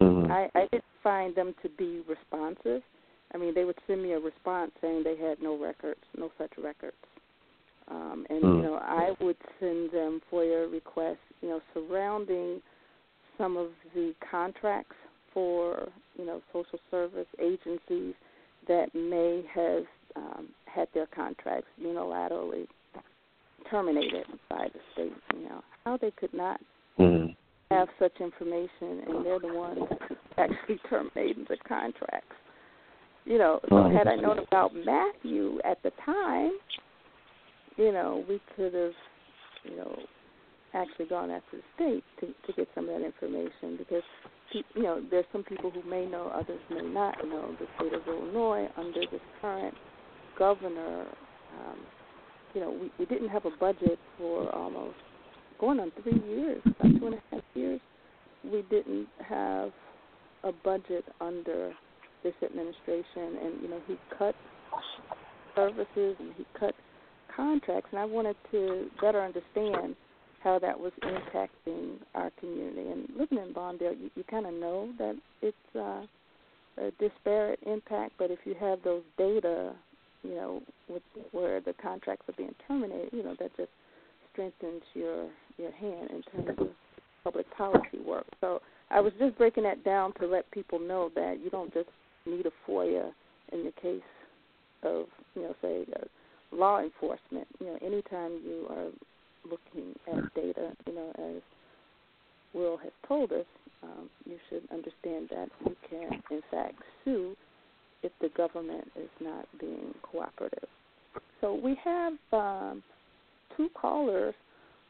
mm-hmm. 0.00 0.30
I, 0.30 0.48
I 0.54 0.66
didn't 0.70 0.84
find 1.02 1.34
them 1.34 1.54
to 1.62 1.68
be 1.70 2.02
responsive. 2.08 2.82
I 3.32 3.38
mean, 3.38 3.54
they 3.54 3.64
would 3.64 3.78
send 3.86 4.02
me 4.02 4.12
a 4.12 4.18
response 4.18 4.72
saying 4.80 5.02
they 5.04 5.16
had 5.16 5.42
no 5.42 5.58
records, 5.58 6.00
no 6.16 6.30
such 6.38 6.52
records. 6.62 6.96
Um, 7.90 8.26
and 8.28 8.42
mm. 8.42 8.56
you 8.56 8.62
know, 8.62 8.74
I 8.82 9.12
would 9.20 9.36
send 9.60 9.90
them 9.92 10.20
FOIA 10.30 10.70
requests, 10.70 11.16
you 11.40 11.48
know, 11.48 11.60
surrounding 11.72 12.60
some 13.38 13.56
of 13.56 13.68
the 13.94 14.14
contracts 14.30 14.96
for 15.32 15.88
you 16.18 16.26
know 16.26 16.42
social 16.52 16.78
service 16.90 17.26
agencies 17.40 18.14
that 18.66 18.94
may 18.94 19.42
have 19.54 19.84
um, 20.16 20.48
had 20.66 20.88
their 20.92 21.06
contracts 21.06 21.68
unilaterally 21.80 22.66
terminated 23.70 24.26
by 24.50 24.68
the 24.72 24.80
state. 24.92 25.12
You 25.34 25.48
know 25.48 25.62
how 25.84 25.96
they 25.96 26.10
could 26.10 26.34
not 26.34 26.60
mm-hmm. 26.98 27.32
have 27.74 27.88
such 27.98 28.20
information, 28.20 29.02
and 29.06 29.24
they're 29.24 29.38
the 29.38 29.54
ones 29.54 29.80
actually 30.38 30.80
terminating 30.88 31.46
the 31.48 31.56
contracts. 31.66 32.34
You 33.24 33.38
know, 33.38 33.60
so 33.68 33.90
had 33.90 34.08
I 34.08 34.16
known 34.16 34.38
about 34.38 34.72
Matthew 34.74 35.58
at 35.62 35.82
the 35.82 35.92
time, 36.06 36.52
you 37.76 37.92
know, 37.92 38.24
we 38.26 38.40
could 38.56 38.72
have, 38.72 38.92
you 39.64 39.76
know, 39.76 39.98
actually 40.72 41.06
gone 41.06 41.30
after 41.30 41.58
the 41.58 41.62
state 41.74 42.04
to 42.20 42.26
to 42.46 42.52
get 42.56 42.68
some 42.74 42.88
of 42.88 42.98
that 42.98 43.04
information 43.04 43.76
because 43.76 44.02
you 44.52 44.82
know 44.82 45.02
there's 45.10 45.24
some 45.32 45.42
people 45.42 45.70
who 45.70 45.82
may 45.88 46.06
know, 46.06 46.30
others 46.34 46.60
may 46.70 46.82
not 46.82 47.16
know. 47.26 47.54
The 47.58 47.66
state 47.76 47.92
of 47.92 48.06
Illinois 48.06 48.68
under 48.76 49.00
this 49.10 49.20
current 49.40 49.74
governor, 50.38 51.06
um, 51.58 51.78
you 52.54 52.60
know, 52.60 52.70
we 52.70 52.90
we 52.98 53.06
didn't 53.06 53.28
have 53.28 53.44
a 53.44 53.50
budget 53.58 53.98
for 54.16 54.54
almost 54.54 54.96
going 55.60 55.80
on 55.80 55.92
three 56.02 56.20
years, 56.28 56.62
about 56.64 56.98
two 56.98 57.06
and 57.06 57.14
a 57.14 57.22
half 57.30 57.42
years. 57.54 57.80
We 58.44 58.62
didn't 58.70 59.08
have 59.28 59.70
a 60.44 60.52
budget 60.64 61.04
under 61.20 61.72
this 62.22 62.34
administration, 62.42 63.38
and 63.42 63.62
you 63.62 63.68
know 63.68 63.80
he 63.86 63.96
cut 64.16 64.34
services 65.54 66.16
and 66.20 66.32
he 66.36 66.46
cut 66.58 66.74
contracts, 67.34 67.88
and 67.90 68.00
I 68.00 68.04
wanted 68.04 68.36
to 68.52 68.88
better 69.00 69.20
understand 69.20 69.96
how 70.42 70.58
that 70.58 70.78
was 70.78 70.92
impacting 71.02 71.96
our 72.14 72.30
community. 72.38 72.90
And 72.90 73.08
living 73.18 73.38
in 73.38 73.54
Lawndale, 73.54 74.00
you, 74.00 74.10
you 74.14 74.24
kind 74.30 74.46
of 74.46 74.54
know 74.54 74.90
that 74.98 75.16
it's 75.42 75.56
uh, 75.74 76.02
a 76.80 76.90
disparate 76.98 77.58
impact, 77.66 78.12
but 78.18 78.30
if 78.30 78.38
you 78.44 78.54
have 78.60 78.78
those 78.84 79.02
data, 79.16 79.72
you 80.22 80.34
know, 80.34 80.62
with 80.88 81.02
where 81.32 81.60
the 81.60 81.74
contracts 81.82 82.28
are 82.28 82.34
being 82.36 82.54
terminated, 82.66 83.10
you 83.12 83.22
know, 83.22 83.34
that 83.38 83.56
just 83.56 83.70
strengthens 84.32 84.82
your 84.94 85.28
your 85.56 85.72
hand 85.72 86.10
in 86.10 86.22
terms 86.22 86.58
of 86.58 86.68
public 87.24 87.46
policy 87.56 87.98
work. 88.06 88.26
So 88.40 88.60
I 88.90 89.00
was 89.00 89.12
just 89.18 89.36
breaking 89.36 89.64
that 89.64 89.84
down 89.84 90.12
to 90.20 90.26
let 90.26 90.48
people 90.52 90.78
know 90.78 91.10
that 91.14 91.38
you 91.42 91.50
don't 91.50 91.72
just 91.74 91.88
need 92.26 92.46
a 92.46 92.70
FOIA 92.70 93.10
in 93.52 93.64
the 93.64 93.72
case 93.80 94.00
of, 94.82 95.06
you 95.34 95.42
know, 95.42 95.54
say, 95.60 95.84
uh, 95.96 96.04
law 96.54 96.80
enforcement. 96.80 97.46
You 97.60 97.66
know, 97.66 97.78
anytime 97.84 98.40
you 98.44 98.66
are 98.70 98.88
looking 99.50 99.94
at 100.06 100.34
data, 100.34 100.72
you 100.86 100.94
know, 100.94 101.12
as 101.18 101.42
Will 102.54 102.76
has 102.78 102.92
told 103.06 103.32
us, 103.32 103.46
um, 103.82 104.08
you 104.24 104.36
should 104.48 104.62
understand 104.72 105.28
that 105.30 105.48
you 105.64 105.76
can, 105.88 106.20
in 106.30 106.42
fact, 106.50 106.74
sue 107.04 107.36
if 108.02 108.12
the 108.20 108.28
government 108.36 108.88
is 108.96 109.08
not 109.20 109.46
being 109.60 109.94
cooperative. 110.02 110.68
So 111.40 111.54
we 111.54 111.76
have 111.84 112.12
um, 112.32 112.82
two 113.56 113.68
callers 113.74 114.34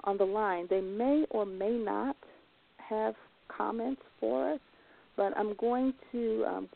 on 0.04 0.16
the 0.16 0.24
line. 0.24 0.66
They 0.70 0.80
may 0.80 1.24
or 1.30 1.44
may 1.44 1.72
not 1.72 2.16
have 2.78 3.14
comments 3.48 4.00
for 4.20 4.52
us, 4.54 4.60
but 5.16 5.36
I'm 5.36 5.54
going 5.54 5.92
to 6.12 6.44
um, 6.46 6.68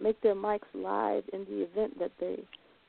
make 0.00 0.20
their 0.22 0.34
mics 0.34 0.60
live 0.74 1.24
in 1.32 1.44
the 1.44 1.62
event 1.62 1.98
that 1.98 2.12
they 2.20 2.38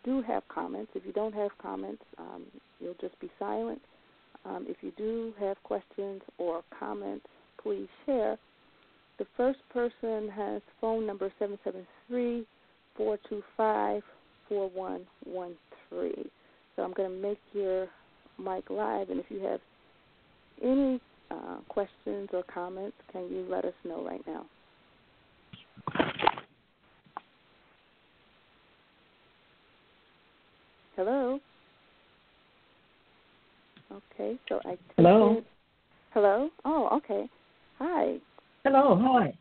do 0.03 0.21
have 0.23 0.43
comments. 0.47 0.91
If 0.95 1.05
you 1.05 1.13
don't 1.13 1.33
have 1.33 1.51
comments, 1.62 2.03
um, 2.17 2.43
you'll 2.79 2.95
just 2.99 3.19
be 3.19 3.29
silent. 3.39 3.81
Um, 4.45 4.65
if 4.67 4.78
you 4.82 4.91
do 4.97 5.34
have 5.39 5.62
questions 5.63 6.21
or 6.38 6.62
comments, 6.80 7.26
please 7.62 7.88
share. 8.06 8.38
The 9.19 9.26
first 9.36 9.60
person 9.73 10.30
has 10.30 10.62
phone 10.80 11.06
number 11.06 11.32
773 11.39 12.45
425 12.95 14.04
4113. 14.47 16.30
So 16.76 16.84
I'm 16.84 16.93
going 16.93 17.10
to 17.10 17.17
make 17.17 17.39
your 17.54 17.88
mic 18.38 18.69
live, 18.69 19.10
and 19.10 19.19
if 19.19 19.26
you 19.30 19.39
have 19.41 19.60
any 20.62 21.02
uh, 21.32 21.58
questions 21.67 22.30
or 22.32 22.43
comments, 22.54 22.95
can 23.12 23.23
you 23.30 23.45
let 23.50 23.65
us 23.65 23.73
know 23.84 24.06
right 24.06 24.21
now? 24.28 24.45
Hello. 30.95 31.39
Okay, 33.97 34.38
so 34.47 34.60
I 34.65 34.77
hello. 34.95 35.38
It. 35.38 35.45
Hello. 36.13 36.49
Oh, 36.65 36.89
okay. 36.97 37.27
Hi. 37.79 38.17
Hello. 38.63 38.99
Hi. 39.01 39.33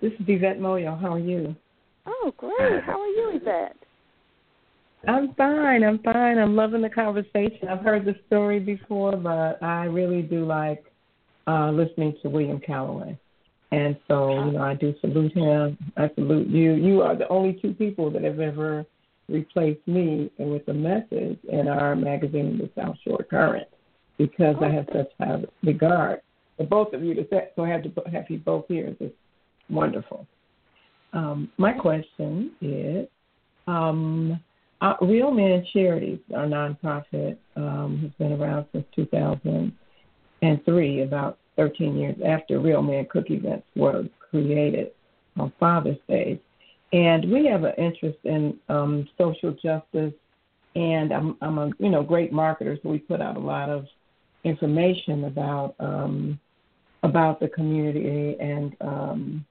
This 0.00 0.12
is 0.12 0.26
Yvette 0.28 0.60
Moyo. 0.60 1.00
How 1.00 1.14
are 1.14 1.18
you? 1.18 1.56
Oh, 2.06 2.32
great. 2.36 2.84
How 2.84 3.00
are 3.00 3.06
you, 3.06 3.32
Yvette? 3.34 3.76
I'm 5.08 5.34
fine. 5.34 5.82
I'm 5.82 5.98
fine. 6.00 6.38
I'm 6.38 6.54
loving 6.54 6.82
the 6.82 6.90
conversation. 6.90 7.68
I've 7.68 7.80
heard 7.80 8.04
the 8.04 8.14
story 8.26 8.60
before, 8.60 9.16
but 9.16 9.62
I 9.62 9.84
really 9.84 10.22
do 10.22 10.44
like 10.44 10.84
uh, 11.48 11.70
listening 11.70 12.14
to 12.22 12.28
William 12.28 12.60
Calloway. 12.60 13.18
And 13.72 13.96
so, 14.06 14.44
you 14.44 14.52
know, 14.52 14.62
I 14.62 14.74
do 14.74 14.94
salute 15.00 15.32
him. 15.32 15.76
I 15.96 16.10
salute 16.14 16.48
you. 16.48 16.74
You 16.74 17.02
are 17.02 17.16
the 17.16 17.28
only 17.28 17.58
two 17.60 17.72
people 17.72 18.10
that 18.12 18.22
have 18.22 18.38
ever 18.38 18.86
replaced 19.28 19.86
me 19.88 20.30
with 20.38 20.68
a 20.68 20.72
message 20.72 21.38
in 21.48 21.66
our 21.66 21.96
magazine, 21.96 22.58
The 22.58 22.70
South 22.80 22.96
Shore 23.04 23.24
Current, 23.28 23.66
because 24.18 24.56
I 24.62 24.68
have 24.68 24.86
such 24.92 25.10
high 25.18 25.42
regard 25.62 26.20
for 26.56 26.66
both 26.66 26.92
of 26.92 27.02
you. 27.02 27.14
To 27.14 27.26
so 27.54 27.64
I 27.64 27.68
have 27.68 27.82
to 27.82 27.90
have 28.10 28.24
you 28.28 28.38
both 28.38 28.66
here 28.68 28.88
is 28.88 28.96
just 28.98 29.14
wonderful. 29.68 30.26
Um, 31.12 31.50
my 31.56 31.72
question 31.72 32.52
is, 32.60 33.06
um, 33.66 34.40
uh, 34.80 34.94
Real 35.00 35.30
Men 35.30 35.64
Charities, 35.72 36.18
our 36.34 36.46
nonprofit, 36.46 37.36
um, 37.56 37.98
has 38.02 38.10
been 38.18 38.32
around 38.32 38.66
since 38.72 38.84
2003, 38.94 41.02
about 41.02 41.38
13 41.56 41.96
years 41.96 42.16
after 42.24 42.60
Real 42.60 42.82
Men 42.82 43.06
Cook 43.10 43.30
events 43.30 43.66
were 43.74 44.04
created 44.30 44.92
on 45.38 45.52
Father's 45.58 45.96
Day. 46.08 46.40
And 46.92 47.32
we 47.32 47.46
have 47.46 47.64
an 47.64 47.72
interest 47.78 48.18
in 48.24 48.58
um, 48.68 49.08
social 49.18 49.52
justice, 49.52 50.12
and 50.76 51.12
I'm, 51.12 51.36
I'm 51.40 51.58
a 51.58 51.70
you 51.78 51.88
know 51.88 52.02
great 52.02 52.32
marketer, 52.32 52.80
so 52.82 52.88
we 52.88 52.98
put 52.98 53.20
out 53.20 53.36
a 53.36 53.40
lot 53.40 53.68
of 53.68 53.86
information 54.46 55.24
about 55.24 55.74
um, 55.80 56.40
about 57.02 57.40
the 57.40 57.48
community, 57.48 58.36
and 58.40 58.76
um, 58.80 59.46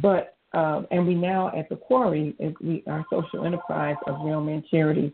but 0.00 0.36
uh, 0.52 0.82
and 0.90 1.06
we 1.06 1.14
now 1.14 1.50
at 1.56 1.68
the 1.68 1.76
Quarry, 1.76 2.34
we 2.60 2.82
our 2.86 3.04
social 3.10 3.44
enterprise 3.46 3.96
of 4.06 4.16
Real 4.24 4.40
Men 4.40 4.62
Charities 4.70 5.12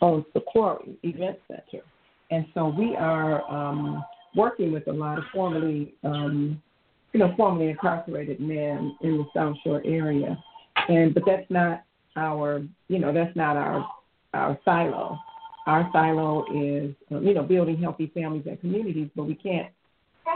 owns 0.00 0.24
the 0.34 0.40
Quarry 0.40 0.96
Event 1.02 1.38
Center, 1.48 1.84
and 2.30 2.46
so 2.54 2.68
we 2.68 2.96
are 2.96 3.48
um, 3.50 4.04
working 4.34 4.72
with 4.72 4.86
a 4.88 4.92
lot 4.92 5.18
of 5.18 5.24
formerly 5.32 5.94
um, 6.04 6.62
you 7.12 7.20
know 7.20 7.34
formerly 7.36 7.70
incarcerated 7.70 8.40
men 8.40 8.96
in 9.02 9.18
the 9.18 9.24
South 9.34 9.56
Shore 9.64 9.82
area 9.84 10.38
and 10.88 11.14
but 11.14 11.24
that's 11.26 11.48
not 11.50 11.84
our 12.16 12.62
you 12.88 12.98
know 12.98 13.12
that's 13.12 13.34
not 13.36 13.56
our 13.56 13.88
our 14.34 14.58
silo. 14.64 15.18
Our 15.68 15.86
silo 15.92 16.44
is 16.46 16.94
you 17.10 17.34
know 17.34 17.42
building 17.42 17.76
healthy 17.76 18.10
families 18.14 18.44
and 18.46 18.58
communities, 18.58 19.10
but 19.14 19.24
we 19.24 19.34
can't 19.34 19.68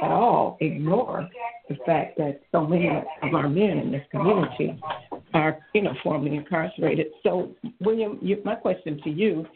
at 0.02 0.10
all 0.10 0.58
ignore 0.60 1.26
the 1.70 1.76
fact 1.86 2.18
that 2.18 2.42
so 2.52 2.66
many 2.66 2.88
of 2.88 3.34
our 3.34 3.48
men 3.48 3.78
in 3.78 3.90
this 3.90 4.04
community 4.10 4.78
are 5.32 5.58
you 5.72 5.80
know 5.80 5.94
formerly 6.02 6.36
incarcerated. 6.36 7.06
So 7.22 7.50
William, 7.80 8.18
you, 8.20 8.42
my 8.44 8.56
question 8.56 9.00
to 9.04 9.10
you 9.10 9.46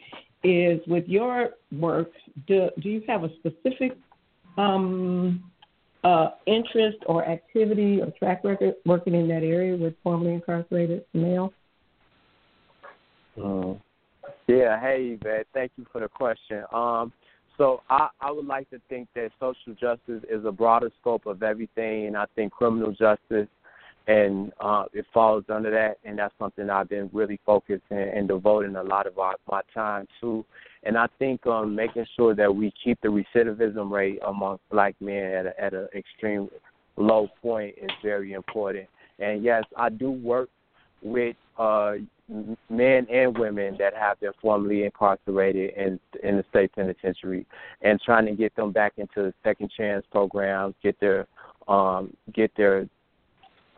is 0.43 0.79
with 0.87 1.07
your 1.07 1.51
work, 1.71 2.09
do, 2.47 2.71
do 2.81 2.89
you 2.89 3.03
have 3.07 3.23
a 3.23 3.29
specific 3.35 3.95
um, 4.57 5.43
uh, 6.03 6.29
interest 6.47 6.97
or 7.05 7.23
activity 7.23 8.01
or 8.01 8.11
track 8.17 8.43
record 8.43 8.73
working 8.85 9.13
in 9.13 9.27
that 9.27 9.43
area 9.43 9.75
with 9.75 9.93
formerly 10.03 10.33
incarcerated 10.33 11.05
males? 11.13 11.51
Uh, 13.39 13.73
yeah, 14.47 14.79
hey, 14.79 15.17
Yvette, 15.19 15.47
thank 15.53 15.71
you 15.77 15.85
for 15.91 16.01
the 16.01 16.07
question. 16.07 16.63
Um, 16.73 17.11
so 17.57 17.81
I, 17.89 18.09
I 18.21 18.31
would 18.31 18.45
like 18.45 18.69
to 18.69 18.79
think 18.87 19.07
that 19.15 19.31
social 19.39 19.73
justice 19.73 20.23
is 20.29 20.45
a 20.45 20.51
broader 20.51 20.91
scope 21.01 21.25
of 21.25 21.41
everything, 21.43 22.07
and 22.07 22.15
I 22.15 22.25
think 22.35 22.53
criminal 22.53 22.91
justice 22.91 23.47
and 24.07 24.53
uh, 24.61 24.85
it 24.93 25.05
falls 25.13 25.43
under 25.49 25.69
that, 25.69 25.97
and 26.05 26.17
that's 26.17 26.33
something 26.39 26.69
I've 26.69 26.87
been 26.87 27.09
really 27.11 27.39
focused 27.45 27.83
and, 27.89 28.27
devoting 28.27 28.77
a 28.77 28.83
lot 28.83 29.05
of 29.05 29.19
our, 29.19 29.35
my 29.51 29.61
time 29.73 30.07
to. 30.21 30.45
And 30.83 30.97
I 30.97 31.07
think 31.19 31.45
um, 31.45 31.75
making 31.75 32.05
sure 32.15 32.33
that 32.33 32.53
we 32.53 32.71
keep 32.81 32.99
the 33.01 33.09
recidivism 33.09 33.91
rate 33.91 34.19
amongst 34.25 34.63
black 34.69 34.95
men 35.01 35.33
at 35.33 35.45
a, 35.47 35.61
at 35.61 35.73
an 35.73 35.87
extreme 35.93 36.49
low 36.95 37.27
point 37.41 37.75
is 37.81 37.89
very 38.01 38.31
important. 38.31 38.87
And 39.19 39.43
yes, 39.43 39.63
I 39.75 39.89
do 39.89 40.11
work 40.11 40.49
with 41.01 41.35
uh, 41.57 41.93
men 42.69 43.07
and 43.11 43.37
women 43.37 43.75
that 43.79 43.93
have 43.95 44.19
been 44.19 44.31
formerly 44.41 44.83
incarcerated 44.83 45.73
in 45.75 45.99
in 46.23 46.37
the 46.37 46.43
state 46.49 46.73
penitentiary, 46.73 47.45
and 47.81 47.99
trying 48.01 48.25
to 48.25 48.33
get 48.33 48.55
them 48.55 48.71
back 48.71 48.93
into 48.97 49.33
second 49.43 49.71
chance 49.75 50.05
programs, 50.11 50.75
get 50.83 50.99
their 50.99 51.25
um, 51.67 52.13
get 52.33 52.51
their 52.57 52.87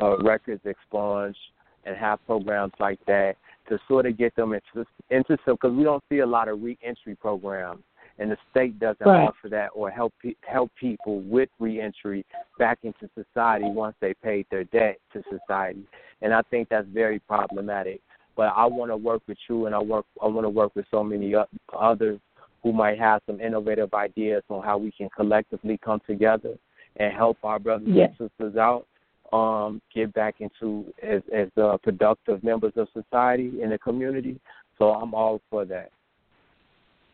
uh, 0.02 0.18
records 0.20 0.62
expunged 0.66 1.38
and 1.86 1.96
have 1.96 2.24
programs 2.26 2.74
like 2.80 3.00
that 3.06 3.36
to 3.68 3.80
sort 3.88 4.06
of 4.06 4.18
get 4.18 4.36
them 4.36 4.54
into 4.54 4.88
into 5.10 5.38
some 5.46 5.56
because 5.56 5.76
we 5.76 5.84
don't 5.84 6.04
see 6.10 6.20
a 6.20 6.26
lot 6.26 6.48
of 6.48 6.62
reentry 6.62 7.16
programs 7.16 7.84
and 8.20 8.30
the 8.32 8.38
state 8.52 8.78
doesn't 8.80 9.06
right. 9.06 9.28
offer 9.28 9.50
that 9.50 9.70
or 9.74 9.90
help 9.90 10.14
help 10.48 10.72
people 10.80 11.22
with 11.22 11.50
reentry 11.60 12.26
back 12.60 12.80
into 12.84 13.10
society 13.16 13.66
once 13.66 13.96
they 14.02 14.14
paid 14.14 14.46
their 14.52 14.66
debt 14.66 14.98
to 15.14 15.24
society 15.30 15.84
and 16.22 16.34
I 16.34 16.42
think 16.44 16.70
that's 16.70 16.88
very 16.94 17.20
problematic 17.20 18.02
but 18.36 18.54
I 18.56 18.66
want 18.66 18.92
to 18.92 18.98
work 18.98 19.22
with 19.28 19.38
you 19.48 19.66
and 19.66 19.74
I 19.74 19.80
work 19.80 20.06
I 20.22 20.28
want 20.28 20.46
to 20.46 20.50
work 20.50 20.76
with 20.76 20.86
so 20.92 21.04
many 21.04 21.34
others 21.78 22.20
who 22.62 22.74
might 22.74 23.00
have 23.00 23.22
some 23.26 23.40
innovative 23.40 23.94
ideas 23.94 24.44
on 24.50 24.64
how 24.64 24.78
we 24.78 24.92
can 24.92 25.10
collectively 25.16 25.80
come 25.84 26.02
together 26.06 26.56
and 26.98 27.14
help 27.14 27.38
our 27.44 27.60
brothers 27.60 27.88
yes. 27.90 28.12
and 28.20 28.30
sisters 28.30 28.58
out 28.58 28.86
um, 29.32 29.82
get 29.94 30.14
back 30.14 30.36
into 30.40 30.86
as 31.02 31.22
as 31.34 31.48
uh, 31.58 31.78
productive 31.84 32.44
members 32.44 32.74
of 32.76 32.88
society 32.94 33.62
in 33.62 33.70
the 33.70 33.78
community. 33.78 34.40
So 34.78 34.90
I'm 34.92 35.14
all 35.14 35.42
for 35.50 35.66
that. 35.66 35.92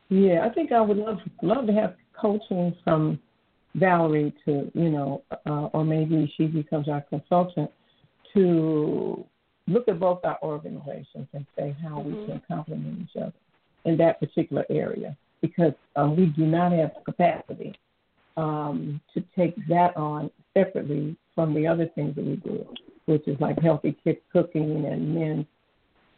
Yeah, 0.09 0.45
I 0.45 0.53
think 0.53 0.71
I 0.71 0.81
would 0.81 0.97
love 0.97 1.19
love 1.41 1.67
to 1.67 1.73
have 1.73 1.95
coaching 2.19 2.75
from 2.83 3.19
Valerie 3.73 4.33
to 4.45 4.71
you 4.73 4.89
know, 4.89 5.23
uh, 5.45 5.69
or 5.73 5.83
maybe 5.83 6.31
she 6.37 6.45
becomes 6.45 6.87
our 6.87 7.01
consultant 7.01 7.71
to 8.33 9.25
look 9.67 9.87
at 9.87 9.99
both 9.99 10.19
our 10.23 10.37
organizations 10.43 11.27
and 11.33 11.45
say 11.57 11.75
how 11.81 11.97
mm-hmm. 11.97 12.21
we 12.21 12.27
can 12.27 12.41
complement 12.47 13.01
each 13.01 13.21
other 13.21 13.33
in 13.85 13.97
that 13.97 14.19
particular 14.19 14.65
area 14.69 15.17
because 15.41 15.73
um, 15.95 16.15
we 16.15 16.27
do 16.27 16.45
not 16.45 16.71
have 16.71 16.91
the 16.95 17.01
capacity 17.03 17.73
um, 18.37 18.99
to 19.13 19.23
take 19.35 19.55
that 19.67 19.95
on 19.95 20.29
separately 20.53 21.15
from 21.33 21.53
the 21.53 21.67
other 21.67 21.87
things 21.95 22.15
that 22.15 22.25
we 22.25 22.35
do, 22.37 22.65
which 23.05 23.27
is 23.27 23.39
like 23.39 23.57
healthy 23.59 23.95
cooking 24.31 24.85
and 24.85 25.15
men's 25.15 25.45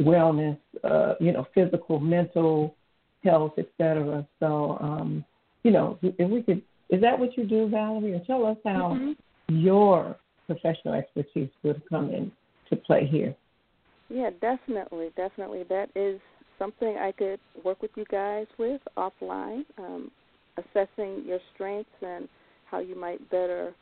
wellness, 0.01 0.57
uh, 0.83 1.15
you 1.19 1.31
know, 1.31 1.45
physical, 1.53 1.99
mental 1.99 2.75
health, 3.23 3.53
etc. 3.57 4.25
So, 4.39 4.77
um, 4.81 5.25
you 5.63 5.71
know, 5.71 5.97
if 6.01 6.29
we 6.29 6.41
could, 6.41 6.61
is 6.89 7.01
that 7.01 7.17
what 7.17 7.37
you 7.37 7.45
do, 7.45 7.67
Valerie? 7.69 8.13
And 8.13 8.25
tell 8.25 8.45
us 8.45 8.57
how 8.63 8.97
mm-hmm. 8.97 9.55
your 9.55 10.15
professional 10.45 10.93
expertise 10.93 11.49
would 11.63 11.81
come 11.89 12.09
in 12.09 12.31
to 12.69 12.75
play 12.75 13.05
here. 13.05 13.35
Yeah, 14.09 14.29
definitely, 14.41 15.09
definitely. 15.17 15.63
That 15.69 15.89
is 15.95 16.19
something 16.57 16.97
I 16.97 17.11
could 17.11 17.39
work 17.63 17.81
with 17.81 17.91
you 17.95 18.05
guys 18.09 18.47
with 18.57 18.81
offline, 18.95 19.63
um, 19.77 20.09
assessing 20.57 21.23
your 21.25 21.39
strengths 21.53 21.89
and 22.01 22.27
how 22.69 22.79
you 22.79 22.99
might 22.99 23.29
better 23.29 23.73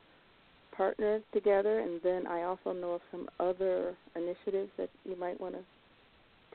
partner 0.76 1.20
together. 1.34 1.80
And 1.80 2.02
then 2.04 2.28
I 2.28 2.44
also 2.44 2.74
know 2.74 2.94
of 2.94 3.02
some 3.12 3.28
other 3.40 3.96
initiatives 4.16 4.72
that 4.78 4.90
you 5.06 5.16
might 5.16 5.40
want 5.40 5.56
to 5.56 5.62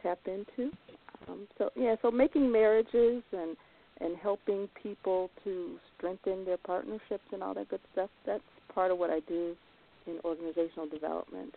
tap 0.02 0.18
into. 0.26 0.70
Um, 1.28 1.46
so 1.58 1.70
yeah, 1.76 1.96
so 2.02 2.10
making 2.10 2.50
marriages 2.50 3.22
and 3.32 3.56
and 4.00 4.16
helping 4.16 4.68
people 4.82 5.30
to 5.44 5.76
strengthen 5.96 6.44
their 6.44 6.56
partnerships 6.56 7.24
and 7.32 7.42
all 7.42 7.52
that 7.54 7.68
good 7.68 7.80
stuff. 7.92 8.08
That's 8.24 8.42
part 8.74 8.90
of 8.90 8.98
what 8.98 9.10
I 9.10 9.20
do 9.20 9.54
in 10.06 10.18
organizational 10.24 10.88
development 10.88 11.54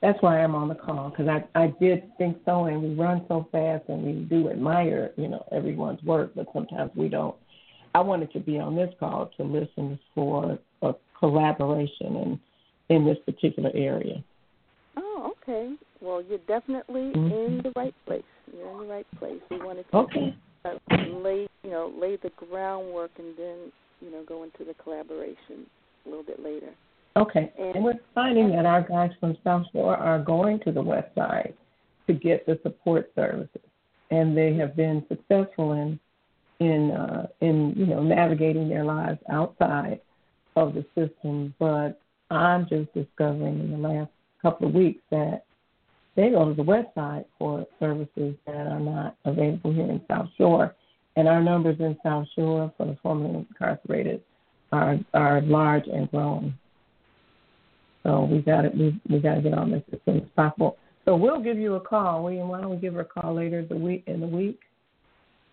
that's 0.00 0.20
why 0.22 0.42
I'm 0.42 0.54
on 0.54 0.68
the 0.68 0.74
call 0.74 1.10
because 1.10 1.28
I 1.28 1.44
I 1.54 1.74
did 1.80 2.16
think 2.16 2.38
so, 2.44 2.64
and 2.64 2.82
we 2.82 2.94
run 2.94 3.24
so 3.28 3.48
fast, 3.52 3.84
and 3.88 4.02
we 4.02 4.12
do 4.12 4.50
admire 4.50 5.12
you 5.16 5.28
know 5.28 5.44
everyone's 5.52 6.02
work, 6.02 6.32
but 6.34 6.46
sometimes 6.52 6.90
we 6.94 7.08
don't. 7.08 7.36
I 7.94 8.00
wanted 8.00 8.32
to 8.32 8.40
be 8.40 8.58
on 8.58 8.76
this 8.76 8.92
call 8.98 9.30
to 9.36 9.42
listen 9.42 9.98
for 10.14 10.58
a 10.82 10.94
collaboration 11.18 12.16
in 12.16 12.40
in 12.88 13.04
this 13.04 13.18
particular 13.26 13.70
area. 13.74 14.24
Okay. 15.42 15.74
Well, 16.00 16.22
you're 16.22 16.38
definitely 16.46 17.12
mm-hmm. 17.12 17.26
in 17.26 17.60
the 17.62 17.72
right 17.76 17.94
place. 18.06 18.22
You're 18.52 18.70
in 18.72 18.88
the 18.88 18.92
right 18.92 19.06
place. 19.18 19.40
We 19.50 19.58
wanted 19.58 19.84
to 19.90 19.96
okay. 19.98 20.36
uh, 20.64 20.70
lay 21.22 21.48
you 21.62 21.70
know 21.70 21.92
lay 21.98 22.16
the 22.16 22.30
groundwork 22.36 23.10
and 23.18 23.36
then 23.36 23.72
you 24.00 24.10
know 24.10 24.22
go 24.26 24.42
into 24.44 24.64
the 24.64 24.74
collaboration 24.82 25.66
a 26.06 26.08
little 26.08 26.24
bit 26.24 26.42
later. 26.42 26.70
Okay. 27.16 27.52
And 27.58 27.84
we're 27.84 27.94
finding 28.14 28.50
that 28.52 28.66
our 28.66 28.82
guys 28.82 29.10
from 29.18 29.36
South 29.42 29.66
Shore 29.72 29.96
are 29.96 30.22
going 30.22 30.60
to 30.60 30.72
the 30.72 30.82
West 30.82 31.08
Side 31.16 31.54
to 32.06 32.12
get 32.12 32.46
the 32.46 32.58
support 32.62 33.10
services, 33.14 33.60
and 34.10 34.36
they 34.36 34.54
have 34.54 34.76
been 34.76 35.04
successful 35.08 35.72
in 35.72 35.98
in 36.60 36.90
uh, 36.92 37.26
in 37.40 37.74
you 37.76 37.86
know 37.86 38.02
navigating 38.02 38.68
their 38.68 38.84
lives 38.84 39.18
outside 39.30 40.00
of 40.56 40.74
the 40.74 40.84
system. 40.94 41.54
But 41.58 42.00
I'm 42.30 42.66
just 42.68 42.92
discovering 42.94 43.60
in 43.60 43.70
the 43.72 43.88
last 43.88 44.10
couple 44.42 44.68
of 44.68 44.74
weeks 44.74 45.02
that 45.10 45.44
they 46.16 46.30
go 46.30 46.48
to 46.48 46.54
the 46.54 46.62
West 46.62 46.88
Side 46.94 47.24
for 47.38 47.66
services 47.78 48.34
that 48.46 48.66
are 48.66 48.80
not 48.80 49.16
available 49.24 49.72
here 49.72 49.84
in 49.84 50.00
South 50.08 50.28
Shore, 50.36 50.74
and 51.16 51.28
our 51.28 51.42
numbers 51.42 51.76
in 51.80 51.96
South 52.02 52.26
Shore 52.34 52.72
for 52.76 52.86
the 52.86 52.96
formerly 53.02 53.46
incarcerated 53.48 54.22
are 54.72 54.98
are 55.14 55.40
large 55.42 55.86
and 55.86 56.10
growing. 56.10 56.54
So 58.02 58.24
we 58.24 58.38
got 58.38 58.62
to 58.62 58.68
we 58.70 59.00
we 59.08 59.20
got 59.20 59.36
to 59.36 59.42
get 59.42 59.54
on 59.54 59.70
this 59.70 59.82
as 59.92 59.98
soon 60.04 60.18
as 60.18 60.28
possible. 60.34 60.76
So 61.04 61.16
we'll 61.16 61.42
give 61.42 61.58
you 61.58 61.74
a 61.74 61.80
call. 61.80 62.24
William, 62.24 62.48
why 62.48 62.60
don't 62.60 62.70
we 62.70 62.76
give 62.76 62.94
her 62.94 63.00
a 63.00 63.04
call 63.04 63.34
later 63.34 63.64
the 63.64 63.76
week 63.76 64.04
in 64.06 64.20
the 64.20 64.26
week 64.26 64.60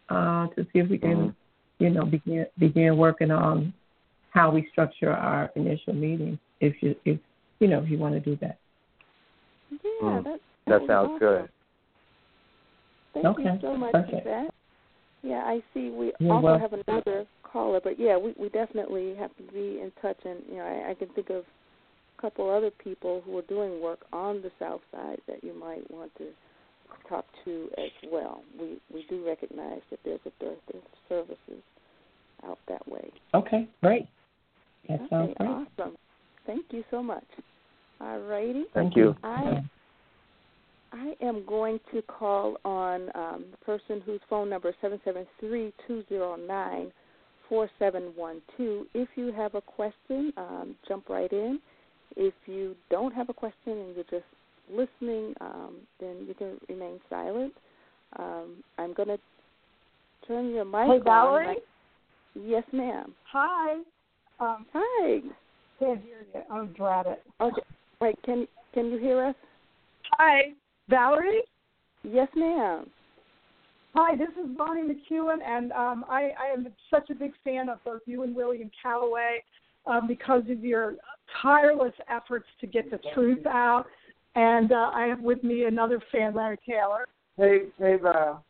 uh, 0.10 0.48
to 0.48 0.64
see 0.64 0.80
if 0.80 0.90
we 0.90 0.98
can, 0.98 1.16
mm-hmm. 1.18 1.84
you 1.84 1.90
know, 1.90 2.06
begin 2.06 2.46
begin 2.58 2.98
working 2.98 3.32
on 3.32 3.74
how 4.32 4.52
we 4.52 4.68
structure 4.72 5.12
our 5.12 5.52
initial 5.56 5.94
meeting. 5.94 6.40
If 6.60 6.82
you 6.82 6.96
if 7.06 7.20
you 7.60 7.68
know 7.68 7.82
if 7.82 7.90
you 7.90 7.98
want 7.98 8.16
to 8.16 8.20
do 8.20 8.38
that. 8.42 8.58
Yeah, 9.72 9.78
mm. 10.02 10.24
that, 10.24 10.40
that, 10.68 10.80
that 10.80 10.88
sounds 10.88 11.10
awesome. 11.10 11.20
good. 11.20 11.50
Thank 13.14 13.26
okay. 13.26 13.44
you 13.44 13.60
so 13.62 13.78
much 13.78 13.92
Perfect. 13.92 14.24
for 14.24 14.30
that. 14.30 14.54
Yeah, 15.24 15.44
I 15.46 15.62
see. 15.74 15.90
We 15.90 16.14
You're 16.20 16.34
also 16.34 16.46
welcome. 16.46 16.62
have 16.62 16.86
another 16.88 17.26
caller, 17.44 17.80
but 17.84 18.00
yeah, 18.00 18.18
we 18.18 18.34
we 18.40 18.50
definitely 18.50 19.16
have 19.16 19.36
to 19.38 19.44
be 19.52 19.82
in 19.82 19.92
touch, 20.02 20.18
and 20.24 20.40
you 20.50 20.58
know, 20.58 20.64
I, 20.64 20.92
I 20.92 20.94
can 20.94 21.08
think 21.10 21.30
of 21.30 21.44
a 22.18 22.22
couple 22.22 22.50
other 22.50 22.72
people 22.72 23.24
who 23.26 23.38
are 23.38 23.44
doing 23.44 23.82
work 23.82 24.00
on 24.14 24.42
the 24.42 24.52
South 24.60 24.82
Side 24.92 25.20
that 25.28 25.44
you 25.44 25.58
might 25.58 25.90
want 25.90 26.12
to 26.20 26.28
talk 27.10 27.26
to 27.46 27.70
as 27.78 28.10
well. 28.12 28.42
We 28.60 28.80
we 28.94 29.06
do 29.10 29.26
recognize 29.26 29.82
that 29.90 30.00
there's 30.06 30.20
a 30.26 30.44
dearth 30.44 30.58
of 30.74 30.82
services 31.10 31.64
out 32.46 32.60
that 32.68 32.88
way. 32.88 33.10
Okay, 33.34 33.68
great. 33.82 34.08
That 34.88 35.02
okay, 35.02 35.08
sounds 35.10 35.34
great. 35.38 35.50
Awesome. 35.50 35.98
Thank 36.46 36.66
you 36.72 36.84
so 36.92 37.02
much. 37.02 37.26
All 38.00 38.20
righty. 38.20 38.66
Thank 38.74 38.96
you. 38.96 39.16
I 39.24 39.62
I 40.94 41.14
am 41.22 41.46
going 41.46 41.80
to 41.94 42.02
call 42.04 42.58
on 42.64 43.10
um, 43.16 43.46
the 43.52 43.58
person 43.66 44.02
whose 44.06 44.22
phone 44.30 44.50
number 44.50 44.70
is 44.70 44.76
seven 44.82 45.00
seven 45.04 45.26
three 45.40 45.74
two 45.88 46.04
zero 46.10 46.36
nine 46.36 46.92
four 47.50 47.70
seven 47.80 48.14
one 48.16 48.42
two. 48.56 48.88
If 48.94 49.10
you 49.16 49.32
have 49.34 49.56
a 49.56 49.62
question, 49.62 50.32
um, 50.38 50.76
jump 50.88 51.10
right 51.10 51.32
in. 51.32 51.60
If 52.16 52.34
you 52.46 52.76
don't 52.90 53.14
have 53.14 53.30
a 53.30 53.34
question 53.34 53.74
and 53.74 53.96
you're 53.96 54.06
just 54.06 54.26
listening, 54.72 55.34
um, 55.42 55.76
then 56.00 56.26
you 56.28 56.34
can 56.34 56.58
remain 56.70 57.00
silent. 57.10 57.54
Um, 58.18 58.64
I'm 58.78 58.94
going 58.94 59.10
to 59.10 59.20
turn 60.28 60.50
your 60.52 60.66
mic 60.66 60.88
hey, 60.88 61.00
Valerie? 61.04 61.48
on. 61.48 61.56
Yes, 62.36 62.64
ma'am. 62.72 63.14
Hi. 63.32 63.74
Um, 64.40 64.66
Hi. 64.74 65.20
Can't 65.80 66.02
hear 66.02 66.26
you. 66.34 66.42
I'm 66.52 66.68
dreaded. 66.74 67.18
Okay. 67.42 67.62
Wait, 68.00 68.16
can 68.24 68.48
can 68.74 68.92
you 68.92 68.98
hear 68.98 69.24
us? 69.26 69.36
Hi, 70.18 70.54
Valerie. 70.88 71.42
Yes, 72.04 72.28
ma'am. 72.36 72.90
Hi, 73.96 74.16
this 74.16 74.30
is 74.30 74.56
Bonnie 74.56 74.84
McEwen, 74.84 75.38
and 75.44 75.72
um, 75.72 76.06
I, 76.08 76.30
I 76.40 76.54
am 76.54 76.68
such 76.94 77.10
a 77.10 77.16
big 77.16 77.32
fan 77.44 77.68
of 77.70 77.84
both 77.84 78.02
you 78.06 78.22
and 78.22 78.36
William 78.36 78.70
Calloway 78.82 79.44
um, 79.88 80.08
because 80.08 80.44
of 80.52 80.64
your 80.64 80.96
tireless 81.42 81.94
efforts 82.08 82.46
to 82.62 82.68
get 82.68 82.92
the 82.92 83.00
truth 83.16 83.48
out. 83.48 83.86
And 84.36 84.72
uh, 84.72 84.92
I 84.94 85.08
have 85.08 85.22
with 85.22 85.44
me 85.44 85.64
another 85.64 86.00
fan, 86.12 86.36
Larry 86.36 86.60
Taylor. 86.68 87.08
Hey, 87.38 87.70
hey, 87.80 87.96
Val. 88.02 88.46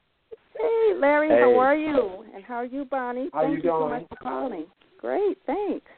Hey, 0.60 0.94
Larry, 1.00 1.30
hey. 1.30 1.40
how 1.40 1.58
are 1.58 1.76
you? 1.78 2.26
And 2.36 2.44
how 2.44 2.56
are 2.56 2.66
you, 2.66 2.84
Bonnie? 2.84 3.30
How 3.32 3.44
Thank 3.44 3.52
you, 3.52 3.56
you 3.58 3.62
doing? 3.62 3.80
so 3.80 3.90
much 3.90 4.06
for 4.10 4.16
calling. 4.18 4.66
Great, 5.00 5.38
thanks. 5.46 5.90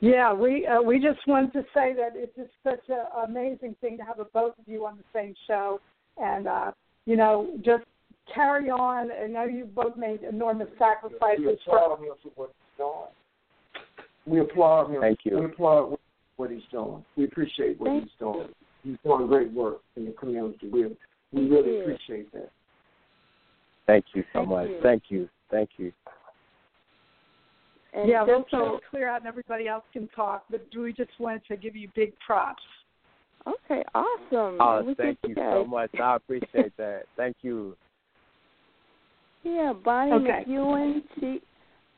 Yeah, 0.00 0.32
we 0.32 0.66
uh, 0.66 0.80
we 0.80 0.98
just 1.00 1.26
wanted 1.26 1.52
to 1.54 1.62
say 1.74 1.94
that 1.94 2.12
it's 2.14 2.34
just 2.36 2.50
such 2.62 2.88
an 2.88 3.04
amazing 3.28 3.74
thing 3.80 3.96
to 3.98 4.04
have 4.04 4.18
a 4.18 4.24
both 4.24 4.58
of 4.58 4.64
you 4.66 4.86
on 4.86 4.96
the 4.96 5.04
same 5.12 5.34
show, 5.46 5.80
and 6.18 6.46
uh, 6.46 6.72
you 7.06 7.16
know, 7.16 7.48
just 7.64 7.84
carry 8.32 8.70
on. 8.70 9.10
I 9.10 9.26
know 9.26 9.44
you 9.44 9.64
both 9.64 9.96
made 9.96 10.22
enormous 10.22 10.68
sacrifices. 10.78 11.44
We 11.44 11.52
applaud 11.52 11.98
him 11.98 12.12
for 12.22 12.30
what 12.34 12.50
he's 12.50 12.78
doing. 12.78 13.06
We 14.26 14.40
applaud 14.40 14.90
him. 14.90 15.00
Thank 15.00 15.20
you. 15.24 15.38
We 15.38 15.44
applaud 15.46 15.98
what 16.36 16.50
he's 16.50 16.62
doing. 16.70 17.04
We 17.16 17.24
appreciate 17.24 17.80
what 17.80 17.88
Thank 17.88 18.04
he's 18.04 18.12
doing. 18.18 18.48
He's 18.82 18.96
doing 19.04 19.26
great 19.26 19.52
work 19.52 19.80
in 19.96 20.04
the 20.04 20.12
community. 20.12 20.68
We 20.68 20.84
we 21.32 21.48
really 21.48 21.76
you. 21.76 21.80
appreciate 21.82 22.32
that. 22.32 22.50
Thank 23.86 24.04
you 24.14 24.22
so 24.32 24.40
Thank 24.40 24.48
much. 24.48 24.68
you. 24.68 24.80
Thank 24.82 25.02
you. 25.08 25.28
Thank 25.50 25.70
you. 25.78 25.92
And 27.96 28.08
yeah, 28.10 28.22
we'll 28.22 28.40
just 28.40 28.50
try 28.50 28.58
so, 28.60 28.76
to 28.76 28.80
clear 28.90 29.08
out 29.08 29.22
and 29.22 29.26
everybody 29.26 29.68
else 29.68 29.84
can 29.92 30.06
talk, 30.14 30.44
but 30.50 30.66
we 30.76 30.92
just 30.92 31.10
wanted 31.18 31.42
to 31.48 31.56
give 31.56 31.74
you 31.74 31.88
big 31.94 32.12
props. 32.24 32.62
Okay, 33.46 33.82
awesome. 33.94 34.58
Oh, 34.60 34.82
We 34.84 34.94
thank 34.94 35.18
you 35.26 35.34
so 35.34 35.64
much. 35.64 35.90
I 36.00 36.16
appreciate 36.16 36.76
that. 36.76 37.04
Thank 37.16 37.36
you. 37.42 37.74
Yeah, 39.44 39.72
Bonnie 39.84 40.12
Okay. 40.12 40.44
McEwen. 40.46 41.02
She, 41.18 41.40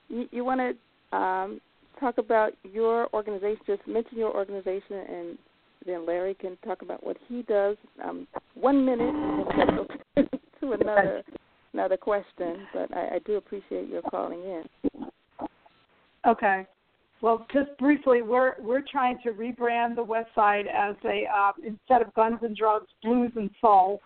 you, 0.08 0.28
you 0.30 0.44
want 0.44 0.60
to 0.60 1.16
um, 1.16 1.60
talk 1.98 2.18
about 2.18 2.52
your 2.62 3.12
organization? 3.14 3.62
Just 3.66 3.86
mention 3.88 4.18
your 4.18 4.34
organization, 4.34 4.96
and 5.08 5.38
then 5.86 6.06
Larry 6.06 6.34
can 6.34 6.58
talk 6.64 6.82
about 6.82 7.04
what 7.04 7.16
he 7.28 7.42
does. 7.42 7.76
Um, 8.04 8.28
one 8.54 8.84
minute, 8.84 9.08
and 9.08 9.46
then 9.48 9.76
we'll 9.76 10.26
go 10.26 10.38
to 10.60 10.72
another 10.72 11.22
another 11.72 11.96
question. 11.96 12.66
But 12.74 12.94
I, 12.94 13.14
I 13.14 13.18
do 13.24 13.36
appreciate 13.36 13.88
your 13.88 14.02
calling 14.02 14.40
in. 14.40 15.07
Okay. 16.26 16.66
Well, 17.20 17.46
just 17.52 17.76
briefly, 17.78 18.22
we're 18.22 18.54
we're 18.60 18.84
trying 18.90 19.18
to 19.24 19.32
rebrand 19.32 19.96
the 19.96 20.04
West 20.04 20.28
Side 20.34 20.66
as 20.66 20.94
a 21.04 21.24
uh, 21.26 21.52
instead 21.64 22.00
of 22.02 22.14
Guns 22.14 22.38
and 22.42 22.56
Drugs, 22.56 22.86
Blues 23.02 23.32
and 23.34 23.50
Soul, 23.60 24.00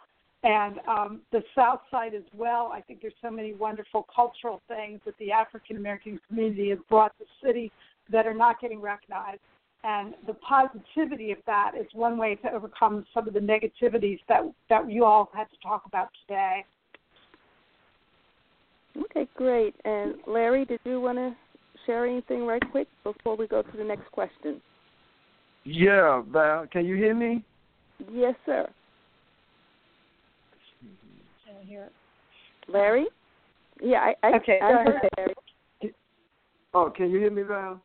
and 0.44 0.78
um, 0.88 1.20
the 1.30 1.42
South 1.54 1.80
Side 1.90 2.14
as 2.14 2.22
well. 2.34 2.70
I 2.72 2.80
think 2.80 3.02
there's 3.02 3.12
so 3.20 3.30
many 3.30 3.52
wonderful 3.52 4.06
cultural 4.14 4.62
things 4.66 5.00
that 5.04 5.14
the 5.18 5.30
African 5.30 5.76
American 5.76 6.18
community 6.26 6.70
has 6.70 6.78
brought 6.88 7.12
to 7.18 7.24
the 7.24 7.46
city 7.46 7.70
that 8.10 8.26
are 8.26 8.34
not 8.34 8.60
getting 8.62 8.80
recognized, 8.80 9.40
and 9.84 10.14
the 10.26 10.34
positivity 10.34 11.32
of 11.32 11.38
that 11.46 11.72
is 11.78 11.86
one 11.92 12.16
way 12.16 12.36
to 12.36 12.50
overcome 12.50 13.04
some 13.12 13.28
of 13.28 13.34
the 13.34 13.40
negativities 13.40 14.20
that 14.30 14.42
that 14.70 14.90
you 14.90 15.04
all 15.04 15.30
had 15.34 15.50
to 15.50 15.56
talk 15.62 15.82
about 15.84 16.08
today. 16.26 16.64
Okay, 18.96 19.28
great. 19.36 19.74
And 19.84 20.14
Larry, 20.26 20.64
did 20.64 20.80
you 20.84 21.00
want 21.00 21.18
to 21.18 21.34
share 21.86 22.06
anything 22.06 22.46
right 22.46 22.62
quick 22.70 22.88
before 23.04 23.36
we 23.36 23.46
go 23.46 23.62
to 23.62 23.76
the 23.76 23.84
next 23.84 24.10
question? 24.12 24.60
Yeah, 25.64 26.22
Val, 26.28 26.66
can 26.66 26.84
you 26.84 26.96
hear 26.96 27.14
me? 27.14 27.44
Yes, 28.12 28.34
sir. 28.44 28.68
Can 31.46 31.56
I 31.60 31.64
hear 31.64 31.84
it? 31.84 31.92
Larry? 32.68 33.06
Yeah, 33.80 33.98
I, 33.98 34.26
I, 34.26 34.36
Okay, 34.36 34.58
I 34.62 34.72
heard 34.72 34.88
ahead. 34.88 35.08
Larry. 35.16 35.34
Oh, 36.74 36.90
can 36.94 37.10
you 37.10 37.18
hear 37.18 37.30
me, 37.30 37.42
Val? 37.42 37.82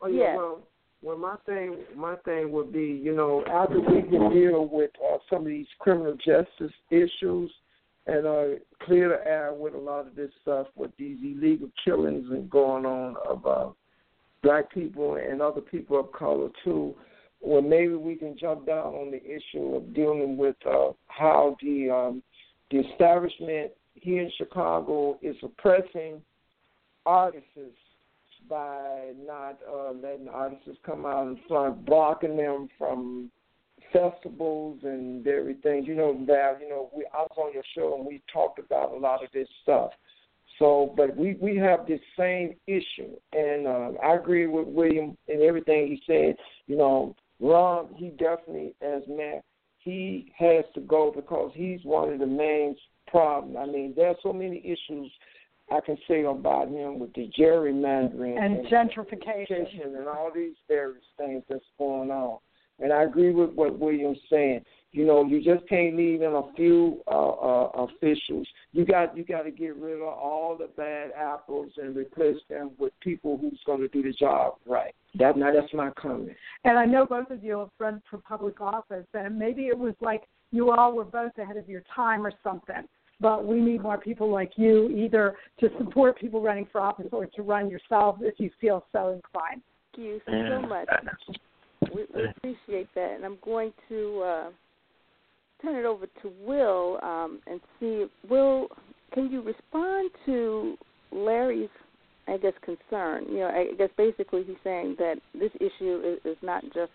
Oh 0.00 0.08
yeah. 0.08 0.22
Yes. 0.22 0.36
Well, 0.36 0.58
well, 1.02 1.18
my 1.18 1.36
thing, 1.46 1.76
my 1.94 2.16
thing 2.24 2.50
would 2.52 2.72
be, 2.72 3.00
you 3.02 3.14
know, 3.14 3.44
after 3.50 3.80
we 3.80 4.02
can 4.02 4.32
deal 4.32 4.68
with 4.70 4.90
uh, 5.04 5.18
some 5.30 5.42
of 5.42 5.46
these 5.46 5.66
criminal 5.78 6.14
justice 6.14 6.74
issues 6.90 7.50
and 8.06 8.26
uh, 8.26 8.44
clear 8.82 9.08
the 9.08 9.26
air 9.26 9.52
with 9.52 9.74
a 9.74 9.78
lot 9.78 10.06
of 10.06 10.14
this 10.14 10.30
stuff 10.42 10.68
with 10.76 10.90
these 10.96 11.18
illegal 11.22 11.68
killings 11.84 12.26
and 12.30 12.48
going 12.48 12.86
on 12.86 13.16
of 13.28 13.46
uh, 13.46 13.70
black 14.42 14.72
people 14.72 15.16
and 15.16 15.42
other 15.42 15.60
people 15.60 15.98
of 15.98 16.12
color 16.12 16.48
too. 16.64 16.94
Well, 17.40 17.62
maybe 17.62 17.94
we 17.94 18.14
can 18.14 18.36
jump 18.38 18.66
down 18.66 18.94
on 18.94 19.10
the 19.10 19.22
issue 19.22 19.76
of 19.76 19.94
dealing 19.94 20.36
with 20.36 20.56
uh, 20.66 20.92
how 21.08 21.56
the 21.60 21.90
um, 21.90 22.22
the 22.70 22.78
establishment 22.78 23.72
here 23.94 24.22
in 24.22 24.32
Chicago 24.36 25.18
is 25.22 25.36
oppressing 25.42 26.22
artists 27.04 27.46
by 28.48 29.12
not 29.24 29.58
uh, 29.72 29.92
letting 29.92 30.28
artists 30.28 30.68
come 30.84 31.04
out 31.06 31.26
in 31.26 31.38
front, 31.48 31.84
blocking 31.84 32.36
them 32.36 32.68
from 32.78 33.30
festivals 33.92 34.80
and 34.82 35.26
everything. 35.26 35.84
You 35.84 35.94
know, 35.94 36.12
Val, 36.26 36.56
you 36.60 36.68
know, 36.68 36.90
we 36.96 37.04
I 37.12 37.22
was 37.22 37.30
on 37.36 37.52
your 37.52 37.64
show 37.76 37.96
and 37.96 38.06
we 38.06 38.22
talked 38.32 38.58
about 38.58 38.92
a 38.92 38.96
lot 38.98 39.22
of 39.24 39.30
this 39.32 39.48
stuff. 39.62 39.90
So, 40.58 40.94
but 40.96 41.16
we 41.16 41.36
we 41.40 41.56
have 41.56 41.86
this 41.86 42.00
same 42.18 42.54
issue, 42.66 43.14
and 43.32 43.66
um, 43.66 43.98
I 44.02 44.14
agree 44.14 44.46
with 44.46 44.68
William 44.68 45.16
and 45.28 45.42
everything 45.42 45.86
he 45.88 46.02
said. 46.06 46.36
You 46.66 46.76
know, 46.76 47.14
Rahm, 47.42 47.94
he 47.96 48.10
definitely 48.10 48.74
as 48.80 49.02
man, 49.08 49.42
he 49.78 50.32
has 50.38 50.64
to 50.74 50.80
go 50.80 51.12
because 51.14 51.52
he's 51.54 51.80
one 51.84 52.12
of 52.12 52.18
the 52.20 52.26
main 52.26 52.74
problems. 53.06 53.56
I 53.58 53.66
mean, 53.66 53.92
there's 53.94 54.16
so 54.22 54.32
many 54.32 54.58
issues 54.58 55.10
I 55.70 55.80
can 55.80 55.98
say 56.08 56.24
about 56.24 56.68
him 56.68 56.98
with 56.98 57.12
the 57.14 57.30
gerrymandering 57.38 58.38
And 58.38 58.66
gentrification. 58.66 59.84
and 59.84 60.08
all 60.08 60.30
these 60.34 60.54
various 60.68 61.04
things 61.18 61.42
that's 61.48 61.64
going 61.76 62.10
on. 62.10 62.38
And 62.80 62.92
I 62.92 63.04
agree 63.04 63.32
with 63.32 63.52
what 63.52 63.78
William's 63.78 64.18
saying. 64.30 64.64
You 64.92 65.06
know, 65.06 65.24
you 65.24 65.42
just 65.42 65.68
can't 65.68 65.96
leave 65.96 66.22
in 66.22 66.32
a 66.32 66.42
few 66.54 67.02
uh, 67.06 67.30
uh, 67.30 67.86
officials. 67.86 68.46
You 68.72 68.86
got 68.86 69.16
you 69.16 69.24
got 69.24 69.42
to 69.42 69.50
get 69.50 69.76
rid 69.76 69.96
of 70.00 70.08
all 70.08 70.56
the 70.58 70.68
bad 70.76 71.10
apples 71.16 71.72
and 71.76 71.94
replace 71.94 72.38
them 72.48 72.70
with 72.78 72.92
people 73.00 73.36
who's 73.36 73.60
going 73.66 73.80
to 73.80 73.88
do 73.88 74.02
the 74.02 74.12
job 74.12 74.54
right. 74.66 74.94
That 75.18 75.36
now 75.36 75.52
that's 75.52 75.72
my 75.74 75.90
comment. 75.98 76.36
And 76.64 76.78
I 76.78 76.86
know 76.86 77.04
both 77.04 77.30
of 77.30 77.44
you 77.44 77.58
have 77.58 77.70
run 77.78 78.02
for 78.08 78.18
public 78.18 78.60
office, 78.60 79.06
and 79.12 79.38
maybe 79.38 79.66
it 79.66 79.78
was 79.78 79.94
like 80.00 80.22
you 80.50 80.70
all 80.70 80.94
were 80.94 81.04
both 81.04 81.32
ahead 81.38 81.56
of 81.56 81.68
your 81.68 81.82
time 81.94 82.26
or 82.26 82.32
something. 82.42 82.88
But 83.20 83.46
we 83.46 83.60
need 83.60 83.82
more 83.82 83.98
people 83.98 84.30
like 84.30 84.52
you, 84.56 84.88
either 84.90 85.36
to 85.60 85.70
support 85.78 86.18
people 86.18 86.42
running 86.42 86.68
for 86.70 86.80
office 86.80 87.06
or 87.12 87.26
to 87.26 87.42
run 87.42 87.70
yourself 87.70 88.16
if 88.20 88.38
you 88.38 88.50
feel 88.60 88.84
so 88.92 89.08
inclined. 89.08 89.62
Thank 89.94 90.06
you 90.06 90.20
so 90.26 90.66
much. 90.66 90.88
We, 91.94 92.04
we 92.14 92.28
appreciate 92.28 92.88
that. 92.94 93.12
And 93.16 93.24
I'm 93.24 93.38
going 93.44 93.72
to 93.88 94.22
uh, 94.22 94.50
turn 95.62 95.76
it 95.76 95.84
over 95.84 96.06
to 96.22 96.32
Will 96.44 96.98
um, 97.02 97.40
and 97.46 97.60
see. 97.80 98.06
Will, 98.28 98.68
can 99.12 99.30
you 99.30 99.42
respond 99.42 100.10
to 100.26 100.76
Larry's, 101.12 101.70
I 102.28 102.36
guess, 102.38 102.52
concern? 102.62 103.24
You 103.30 103.38
know, 103.40 103.48
I 103.48 103.74
guess 103.76 103.90
basically 103.96 104.44
he's 104.44 104.56
saying 104.64 104.96
that 104.98 105.16
this 105.34 105.52
issue 105.56 106.02
is, 106.04 106.32
is 106.32 106.36
not 106.42 106.62
just 106.74 106.92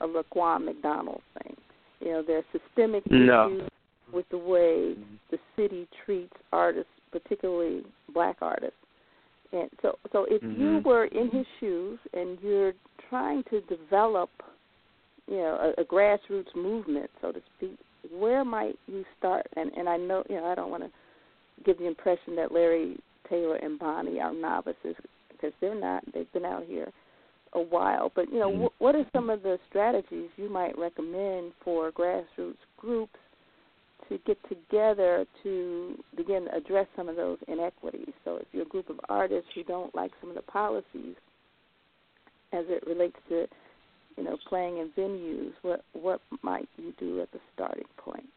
a 0.00 0.06
Laquan 0.06 0.64
McDonald 0.64 1.22
thing. 1.42 1.56
You 2.00 2.08
know, 2.12 2.22
there's 2.26 2.44
systemic 2.52 3.08
No. 3.10 3.46
issues 3.48 3.70
with 4.12 4.28
the 4.30 4.38
way 4.38 4.94
the 5.30 5.38
city 5.56 5.88
treats 6.04 6.32
artists, 6.52 6.90
particularly 7.10 7.82
black 8.12 8.36
artists. 8.42 8.76
And 9.54 9.70
so, 9.82 9.98
so 10.12 10.26
if 10.28 10.42
you 10.42 10.80
Mhm. 10.80 10.84
were 10.84 11.04
in 11.06 11.30
his 11.30 11.46
shoes 11.60 11.98
and 12.12 12.38
you're 12.42 12.74
trying 13.08 13.44
to 13.44 13.60
develop, 13.62 14.30
you 15.28 15.36
know, 15.36 15.72
a, 15.78 15.80
a 15.80 15.84
grassroots 15.84 16.54
movement, 16.56 17.10
so 17.20 17.30
to 17.30 17.40
speak, 17.56 17.78
where 18.10 18.44
might 18.44 18.78
you 18.86 19.04
start? 19.16 19.46
And 19.56 19.72
and 19.74 19.88
I 19.88 19.96
know, 19.96 20.24
you 20.28 20.36
know, 20.36 20.46
I 20.46 20.54
don't 20.54 20.70
want 20.70 20.82
to 20.82 20.90
give 21.64 21.78
the 21.78 21.86
impression 21.86 22.34
that 22.36 22.52
Larry 22.52 22.98
Taylor 23.28 23.56
and 23.56 23.78
Bonnie 23.78 24.20
are 24.20 24.34
novices 24.34 24.96
because 25.30 25.52
they're 25.60 25.74
not. 25.74 26.04
They've 26.12 26.32
been 26.32 26.44
out 26.44 26.64
here 26.64 26.92
a 27.54 27.60
while. 27.60 28.10
But 28.14 28.30
you 28.32 28.40
know, 28.40 28.50
Mhm. 28.50 28.68
wh- 28.68 28.80
what 28.82 28.96
are 28.96 29.06
some 29.12 29.30
of 29.30 29.42
the 29.42 29.58
strategies 29.68 30.30
you 30.36 30.48
might 30.48 30.76
recommend 30.76 31.52
for 31.62 31.92
grassroots 31.92 32.58
groups 32.76 33.18
to 34.08 34.18
get 34.26 34.38
together 34.48 35.26
to 35.42 35.98
begin 36.16 36.44
to 36.44 36.56
address 36.56 36.86
some 36.96 37.08
of 37.08 37.16
those 37.16 37.38
inequities. 37.48 38.12
So 38.24 38.36
if 38.36 38.46
you're 38.52 38.62
a 38.62 38.68
group 38.68 38.90
of 38.90 39.00
artists 39.08 39.48
who 39.54 39.64
don't 39.64 39.94
like 39.94 40.12
some 40.20 40.30
of 40.30 40.36
the 40.36 40.42
policies 40.42 41.16
as 42.52 42.64
it 42.68 42.86
relates 42.86 43.16
to, 43.28 43.46
you 44.16 44.24
know, 44.24 44.36
playing 44.48 44.78
in 44.78 44.90
venues, 44.96 45.52
what 45.62 45.84
what 45.92 46.20
might 46.42 46.68
you 46.76 46.92
do 46.98 47.20
at 47.20 47.32
the 47.32 47.40
starting 47.54 47.84
point? 47.96 48.28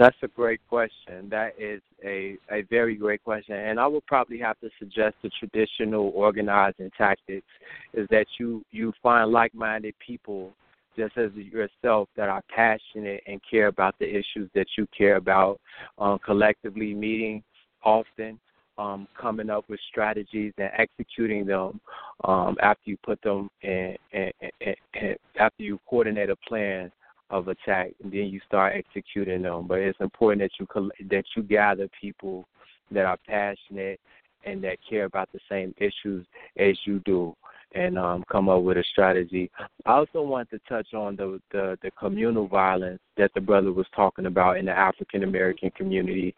That's 0.00 0.16
a 0.22 0.28
great 0.28 0.60
question. 0.70 1.28
That 1.28 1.52
is 1.58 1.82
a, 2.02 2.38
a 2.50 2.62
very 2.70 2.96
great 2.96 3.22
question. 3.22 3.54
And 3.54 3.78
I 3.78 3.86
would 3.86 4.06
probably 4.06 4.38
have 4.38 4.58
to 4.60 4.70
suggest 4.78 5.16
the 5.22 5.30
traditional 5.38 6.10
organizing 6.14 6.90
tactics 6.96 7.46
is 7.92 8.08
that 8.08 8.24
you, 8.38 8.64
you 8.70 8.94
find 9.02 9.30
like 9.30 9.54
minded 9.54 9.92
people 10.04 10.54
just 11.00 11.16
as 11.16 11.30
yourself 11.34 12.08
that 12.16 12.28
are 12.28 12.42
passionate 12.54 13.22
and 13.26 13.40
care 13.48 13.68
about 13.68 13.94
the 13.98 14.06
issues 14.06 14.50
that 14.54 14.66
you 14.76 14.86
care 14.96 15.16
about, 15.16 15.58
um, 15.98 16.18
collectively 16.24 16.92
meeting 16.92 17.42
often, 17.82 18.38
um, 18.76 19.08
coming 19.18 19.48
up 19.48 19.64
with 19.68 19.80
strategies 19.90 20.52
and 20.58 20.70
executing 20.76 21.46
them 21.46 21.80
um, 22.24 22.56
after 22.62 22.82
you 22.84 22.98
put 23.04 23.20
them 23.22 23.48
in, 23.62 23.96
in, 24.12 24.30
in, 24.60 24.74
in, 24.94 25.16
after 25.38 25.62
you 25.62 25.78
coordinate 25.88 26.30
a 26.30 26.36
plan 26.36 26.92
of 27.30 27.48
attack, 27.48 27.92
and 28.02 28.12
then 28.12 28.26
you 28.26 28.40
start 28.46 28.74
executing 28.74 29.42
them. 29.42 29.66
But 29.66 29.78
it's 29.78 30.00
important 30.00 30.42
that 30.42 30.50
you 30.58 30.66
coll- 30.66 30.90
that 31.08 31.24
you 31.36 31.42
gather 31.42 31.88
people 32.00 32.46
that 32.90 33.06
are 33.06 33.18
passionate 33.26 34.00
and 34.44 34.62
that 34.64 34.78
care 34.88 35.04
about 35.04 35.28
the 35.32 35.40
same 35.48 35.74
issues 35.78 36.26
as 36.58 36.76
you 36.84 37.00
do, 37.04 37.34
and 37.74 37.98
um, 37.98 38.24
come 38.30 38.48
up 38.48 38.62
with 38.62 38.76
a 38.76 38.84
strategy. 38.90 39.50
I 39.86 39.92
also 39.92 40.22
want 40.22 40.50
to 40.50 40.58
touch 40.68 40.92
on 40.94 41.16
the, 41.16 41.40
the 41.52 41.78
the 41.82 41.90
communal 41.92 42.48
violence 42.48 43.00
that 43.16 43.30
the 43.34 43.40
brother 43.40 43.72
was 43.72 43.86
talking 43.94 44.26
about 44.26 44.58
in 44.58 44.66
the 44.66 44.76
African 44.76 45.22
American 45.22 45.70
community. 45.70 46.34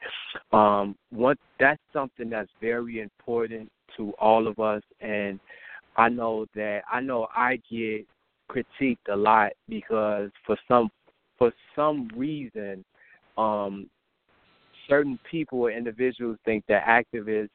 Um, 0.52 0.96
one 1.10 1.36
that's 1.58 1.80
something 1.92 2.30
that's 2.30 2.50
very 2.60 3.00
important 3.00 3.70
to 3.96 4.12
all 4.20 4.46
of 4.46 4.58
us, 4.58 4.82
and 5.00 5.40
I 5.96 6.08
know 6.08 6.46
that 6.54 6.82
I 6.90 7.00
know 7.00 7.28
I 7.34 7.60
get 7.70 8.06
critiqued 8.50 9.08
a 9.10 9.16
lot 9.16 9.52
because 9.68 10.30
for 10.46 10.56
some 10.68 10.90
for 11.38 11.52
some 11.74 12.10
reason 12.14 12.84
um 13.38 13.88
certain 14.88 15.18
people 15.30 15.60
or 15.60 15.70
individuals 15.70 16.36
think 16.44 16.64
that 16.68 16.84
activists 16.84 17.48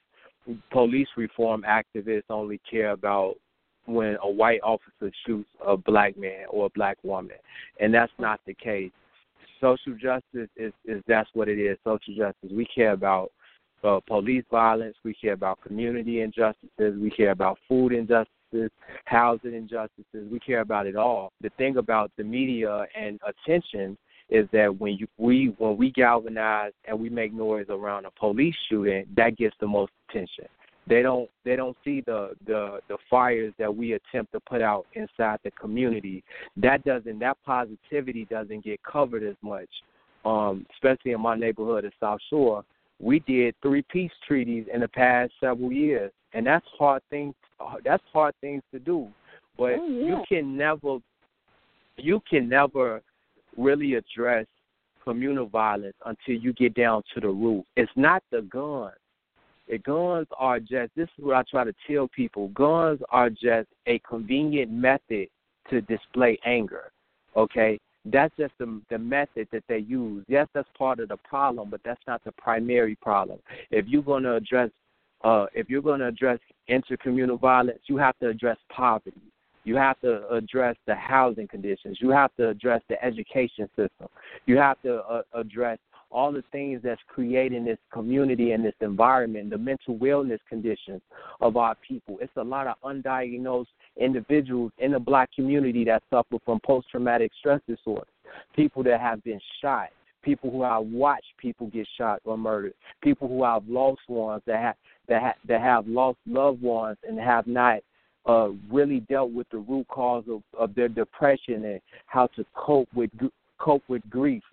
police 0.71 1.07
reform 1.17 1.63
activists 1.67 2.23
only 2.29 2.59
care 2.69 2.91
about 2.91 3.35
when 3.87 4.17
a 4.21 4.29
white 4.29 4.59
officer 4.63 5.11
shoots 5.25 5.49
a 5.65 5.75
black 5.75 6.17
man 6.17 6.45
or 6.49 6.67
a 6.67 6.69
black 6.69 6.97
woman, 7.03 7.37
and 7.79 7.93
that's 7.93 8.11
not 8.19 8.39
the 8.45 8.53
case. 8.53 8.91
Social 9.59 9.93
justice 9.93 10.49
is 10.55 10.73
is 10.85 11.01
that's 11.07 11.29
what 11.33 11.47
it 11.47 11.59
is. 11.59 11.77
Social 11.83 12.15
justice. 12.15 12.51
We 12.51 12.65
care 12.65 12.91
about 12.91 13.31
uh, 13.83 13.99
police 14.07 14.43
violence. 14.51 14.95
We 15.03 15.13
care 15.13 15.33
about 15.33 15.61
community 15.61 16.21
injustices. 16.21 16.99
We 16.99 17.09
care 17.09 17.31
about 17.31 17.57
food 17.67 17.93
injustices, 17.93 18.71
housing 19.05 19.53
injustices. 19.53 20.29
We 20.31 20.39
care 20.39 20.61
about 20.61 20.85
it 20.85 20.95
all. 20.95 21.31
The 21.41 21.49
thing 21.57 21.77
about 21.77 22.11
the 22.17 22.23
media 22.23 22.85
and 22.99 23.19
attention 23.25 23.97
is 24.29 24.47
that 24.51 24.77
when 24.77 24.93
you 24.93 25.07
we 25.17 25.55
when 25.57 25.77
we 25.77 25.91
galvanize 25.91 26.73
and 26.85 26.99
we 26.99 27.09
make 27.09 27.33
noise 27.33 27.67
around 27.69 28.05
a 28.05 28.11
police 28.11 28.55
shooting, 28.69 29.05
that 29.15 29.37
gets 29.37 29.55
the 29.59 29.67
most 29.67 29.91
attention. 30.09 30.45
They 30.87 31.01
don't 31.01 31.29
they 31.43 31.55
don't 31.55 31.75
see 31.83 32.01
the 32.05 32.31
the 32.45 32.79
the 32.87 32.97
fires 33.09 33.53
that 33.59 33.75
we 33.75 33.93
attempt 33.93 34.31
to 34.31 34.39
put 34.39 34.61
out 34.61 34.85
inside 34.93 35.39
the 35.43 35.51
community. 35.51 36.23
That 36.55 36.83
doesn't 36.85 37.19
that 37.19 37.37
positivity 37.45 38.25
doesn't 38.29 38.63
get 38.63 38.81
covered 38.83 39.23
as 39.23 39.35
much. 39.41 39.69
Um, 40.25 40.65
especially 40.73 41.11
in 41.11 41.21
my 41.21 41.35
neighborhood 41.35 41.85
of 41.85 41.93
South 41.99 42.19
Shore, 42.29 42.65
we 42.99 43.19
did 43.19 43.55
three 43.61 43.83
peace 43.89 44.11
treaties 44.27 44.65
in 44.73 44.81
the 44.81 44.87
past 44.87 45.31
several 45.39 45.71
years, 45.71 46.11
and 46.33 46.45
that's 46.45 46.65
hard 46.77 47.01
things. 47.09 47.35
That's 47.83 48.03
hard 48.13 48.33
things 48.41 48.63
to 48.71 48.79
do, 48.79 49.07
but 49.57 49.73
oh, 49.79 49.87
yeah. 49.87 50.07
you 50.07 50.23
can 50.27 50.55
never, 50.55 50.97
you 51.95 52.21
can 52.29 52.47
never 52.47 53.01
really 53.57 53.95
address 53.95 54.45
communal 55.03 55.47
violence 55.47 55.95
until 56.05 56.35
you 56.35 56.53
get 56.53 56.75
down 56.75 57.01
to 57.13 57.21
the 57.21 57.29
root. 57.29 57.65
It's 57.75 57.91
not 57.95 58.21
the 58.31 58.41
guns. 58.41 58.93
Guns 59.83 60.27
are 60.37 60.59
just. 60.59 60.95
This 60.95 61.09
is 61.17 61.25
what 61.25 61.35
I 61.35 61.43
try 61.49 61.63
to 61.63 61.73
tell 61.89 62.07
people. 62.07 62.49
Guns 62.49 62.99
are 63.09 63.29
just 63.29 63.67
a 63.85 63.99
convenient 63.99 64.71
method 64.71 65.27
to 65.69 65.81
display 65.81 66.39
anger. 66.45 66.91
Okay, 67.35 67.79
that's 68.05 68.33
just 68.37 68.53
the 68.59 68.81
the 68.89 68.97
method 68.97 69.47
that 69.51 69.63
they 69.67 69.79
use. 69.79 70.23
Yes, 70.27 70.47
that's 70.53 70.69
part 70.77 70.99
of 70.99 71.09
the 71.09 71.17
problem, 71.17 71.69
but 71.69 71.81
that's 71.83 72.01
not 72.07 72.23
the 72.23 72.31
primary 72.33 72.95
problem. 72.95 73.39
If 73.71 73.87
you're 73.87 74.01
going 74.01 74.23
to 74.23 74.35
address 74.35 74.69
uh, 75.23 75.47
if 75.53 75.69
you're 75.69 75.81
going 75.81 75.99
to 75.99 76.07
address 76.07 76.39
intercommunal 76.69 77.39
violence, 77.39 77.79
you 77.87 77.97
have 77.97 78.17
to 78.19 78.29
address 78.29 78.57
poverty. 78.69 79.21
You 79.63 79.75
have 79.75 79.99
to 79.99 80.27
address 80.29 80.77
the 80.85 80.95
housing 80.95 81.47
conditions. 81.47 81.97
You 81.99 82.09
have 82.11 82.33
to 82.37 82.49
address 82.49 82.81
the 82.87 83.03
education 83.03 83.67
system. 83.75 84.07
You 84.45 84.57
have 84.57 84.81
to 84.83 84.99
uh, 84.99 85.23
address 85.33 85.79
all 86.09 86.31
the 86.31 86.43
things 86.51 86.81
that's 86.83 87.01
creating 87.07 87.65
this 87.65 87.77
community 87.91 88.51
and 88.51 88.63
this 88.63 88.73
environment, 88.81 89.49
the 89.49 89.57
mental 89.57 89.95
wellness 89.97 90.39
conditions 90.47 91.01
of 91.41 91.57
our 91.57 91.75
people. 91.87 92.17
It's 92.21 92.31
a 92.37 92.43
lot 92.43 92.67
of 92.67 92.75
undiagnosed 92.83 93.67
individuals 93.97 94.71
in 94.77 94.91
the 94.91 94.99
black 94.99 95.29
community 95.35 95.83
that 95.85 96.03
suffer 96.09 96.37
from 96.45 96.59
post 96.65 96.87
traumatic 96.89 97.31
stress 97.39 97.61
disorder, 97.67 98.07
people 98.55 98.83
that 98.83 99.01
have 99.01 99.23
been 99.23 99.39
shot, 99.61 99.89
people 100.21 100.49
who 100.49 100.63
have 100.63 100.85
watched 100.85 101.37
people 101.37 101.67
get 101.67 101.87
shot 101.97 102.21
or 102.25 102.37
murdered, 102.37 102.73
people 103.01 103.27
who 103.27 103.43
have 103.43 103.67
lost 103.67 104.01
ones 104.07 104.41
that 104.45 104.59
have 104.59 104.75
that 105.07 105.21
ha- 105.21 105.39
that 105.47 105.61
have 105.61 105.87
lost 105.87 106.17
loved 106.25 106.61
ones 106.61 106.97
and 107.07 107.19
have 107.19 107.47
not 107.47 107.79
uh, 108.27 108.49
really 108.69 108.99
dealt 109.01 109.31
with 109.31 109.47
the 109.49 109.57
root 109.57 109.87
cause 109.87 110.25
of, 110.29 110.41
of 110.57 110.75
their 110.75 110.89
depression 110.89 111.63
and 111.65 111.81
how 112.07 112.27
to 112.27 112.45
cope 112.53 112.89
with 112.93 113.09
cope 113.57 113.83
with 113.87 114.01
grief 114.09 114.43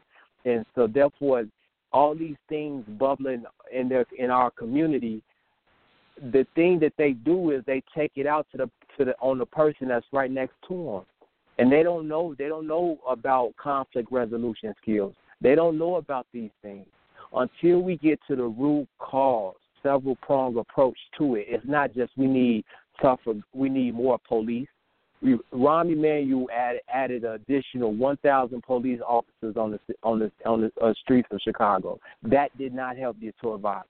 and 0.45 0.65
so 0.75 0.87
therefore 0.87 1.45
all 1.93 2.15
these 2.15 2.37
things 2.49 2.85
bubbling 2.99 3.45
in 3.73 3.89
their 3.89 4.05
in 4.19 4.31
our 4.31 4.51
community 4.51 5.23
the 6.33 6.47
thing 6.55 6.79
that 6.79 6.93
they 6.97 7.13
do 7.13 7.51
is 7.51 7.63
they 7.67 7.83
take 7.97 8.13
it 8.17 8.27
out 8.27 8.47
to 8.53 8.59
the 8.59 8.71
to 8.97 9.05
the 9.05 9.15
on 9.21 9.39
the 9.39 9.47
person 9.47 9.89
that's 9.89 10.07
right 10.13 10.31
next 10.31 10.55
to 10.69 10.75
them 10.75 11.05
and 11.59 11.71
they 11.71 11.83
don't 11.83 12.09
know 12.09 12.35
they 12.39 12.49
don't 12.49 12.67
know 12.67 12.99
about 13.09 13.55
conflict 13.57 14.11
resolution 14.11 14.75
skills. 14.81 15.15
They 15.41 15.55
don't 15.55 15.79
know 15.79 15.97
about 15.97 16.27
these 16.33 16.51
things 16.63 16.87
until 17.33 17.81
we 17.81 17.97
get 17.97 18.19
to 18.29 18.37
the 18.37 18.45
root 18.45 18.89
cause 18.99 19.55
several 19.83 20.17
prong 20.17 20.57
approach 20.57 20.99
to 21.19 21.37
it. 21.37 21.47
It's 21.49 21.67
not 21.67 21.95
just 21.95 22.13
we 22.17 22.27
need 22.27 22.65
tougher 23.01 23.35
we 23.53 23.69
need 23.69 23.95
more 23.95 24.19
police 24.27 24.69
we, 25.25 25.39
Rahm 25.55 25.91
Emanuel 25.91 26.47
added, 26.55 26.83
added 26.93 27.25
an 27.25 27.33
additional 27.33 27.95
1,000 27.95 28.63
police 28.63 29.01
officers 29.07 29.57
on 29.57 29.71
the 29.71 29.79
on 30.03 30.19
the 30.19 30.31
on 30.45 30.61
the 30.61 30.85
uh, 30.85 30.93
streets 31.01 31.29
of 31.31 31.41
Chicago. 31.43 31.99
That 32.23 32.57
did 32.59 32.75
not 32.75 32.99
help 32.99 33.19
deter 33.19 33.57
violence. 33.57 33.89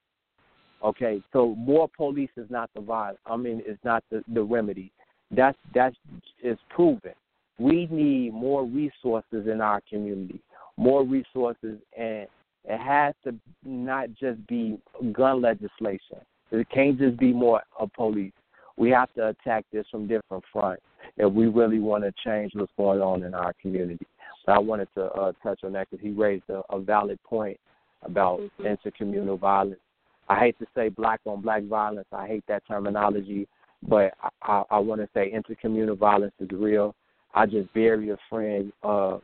Okay, 0.83 1.23
so 1.33 1.55
more 1.57 1.89
police 1.97 2.31
is 2.37 2.49
not 2.51 2.71
the 2.75 2.81
violence. 2.81 3.19
I 3.27 3.37
mean, 3.37 3.63
it's 3.67 3.83
not 3.85 4.05
the 4.11 4.23
the 4.33 4.43
remedy. 4.43 4.93
That's 5.33 5.59
that's 5.75 5.97
is 6.43 6.59
proven. 6.71 7.15
We 7.59 7.89
need 7.91 8.33
more 8.33 8.65
resources 8.65 9.47
in 9.47 9.61
our 9.61 9.81
community, 9.89 10.41
more 10.77 11.05
resources, 11.05 11.79
and 11.99 12.29
it 12.65 12.81
has 12.81 13.15
to 13.25 13.35
not 13.65 14.09
just 14.21 14.45
be 14.47 14.79
gun 15.13 15.43
legislation. 15.43 16.19
It 16.53 16.69
can't 16.71 16.99
just 16.99 17.17
be 17.19 17.33
more 17.33 17.63
of 17.79 17.93
police. 17.93 18.33
We 18.77 18.91
have 18.91 19.13
to 19.15 19.29
attack 19.29 19.65
this 19.73 19.87
from 19.91 20.07
different 20.07 20.45
fronts 20.53 20.83
if 21.17 21.33
we 21.33 21.47
really 21.47 21.79
want 21.79 22.05
to 22.05 22.13
change 22.25 22.53
what's 22.55 22.73
going 22.77 23.01
on 23.01 23.23
in 23.23 23.35
our 23.35 23.53
community. 23.61 24.07
But 24.47 24.57
I 24.57 24.59
wanted 24.59 24.89
to 24.95 25.05
uh, 25.05 25.33
touch 25.43 25.61
on 25.65 25.73
that 25.73 25.89
because 25.91 26.03
he 26.03 26.11
raised 26.11 26.45
a, 26.49 26.63
a 26.71 26.81
valid 26.81 27.19
point 27.25 27.59
about 28.03 28.41
mm-hmm. 28.41 28.65
intercommunal 28.65 29.39
violence. 29.39 29.81
I 30.29 30.39
hate 30.39 30.59
to 30.59 30.67
say 30.75 30.89
black 30.89 31.21
on 31.27 31.41
black 31.41 31.65
violence. 31.65 32.09
I 32.13 32.27
hate 32.27 32.45
that 32.49 32.63
terminology, 32.67 33.47
but 33.89 34.15
I, 34.23 34.29
I, 34.43 34.63
I 34.71 34.79
want 34.79 35.01
to 35.01 35.09
say 35.15 35.33
intercommunal 35.33 35.99
violence 35.99 36.35
is 36.41 36.49
real. 36.53 36.95
I 37.35 37.47
just 37.47 37.73
buried 37.75 38.11
a 38.11 38.19
friend 38.31 38.73
uh, 38.83 39.19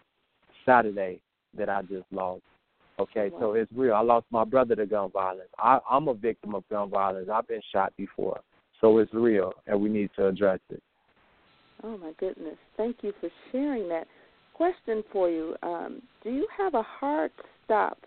Saturday 0.66 1.20
that 1.56 1.68
I 1.68 1.82
just 1.82 2.04
lost. 2.10 2.42
Okay, 2.98 3.30
wow. 3.32 3.40
so 3.40 3.52
it's 3.54 3.72
real. 3.74 3.94
I 3.94 4.00
lost 4.00 4.26
my 4.30 4.44
brother 4.44 4.76
to 4.76 4.84
gun 4.84 5.10
violence. 5.10 5.48
I, 5.58 5.78
I'm 5.90 6.08
a 6.08 6.14
victim 6.14 6.54
of 6.54 6.68
gun 6.68 6.90
violence. 6.90 7.28
I've 7.32 7.48
been 7.48 7.62
shot 7.72 7.92
before, 7.96 8.40
so 8.80 8.98
it's 8.98 9.12
real, 9.12 9.52
and 9.66 9.80
we 9.80 9.88
need 9.88 10.10
to 10.16 10.26
address 10.26 10.60
it. 10.70 10.82
Oh 11.82 11.96
my 11.96 12.12
goodness! 12.18 12.56
Thank 12.76 12.96
you 13.02 13.12
for 13.20 13.30
sharing 13.52 13.88
that. 13.88 14.06
Question 14.54 15.02
for 15.12 15.30
you: 15.30 15.54
um, 15.62 16.02
Do 16.22 16.30
you 16.30 16.46
have 16.56 16.74
a 16.74 16.82
hard 16.82 17.30
stop 17.64 17.98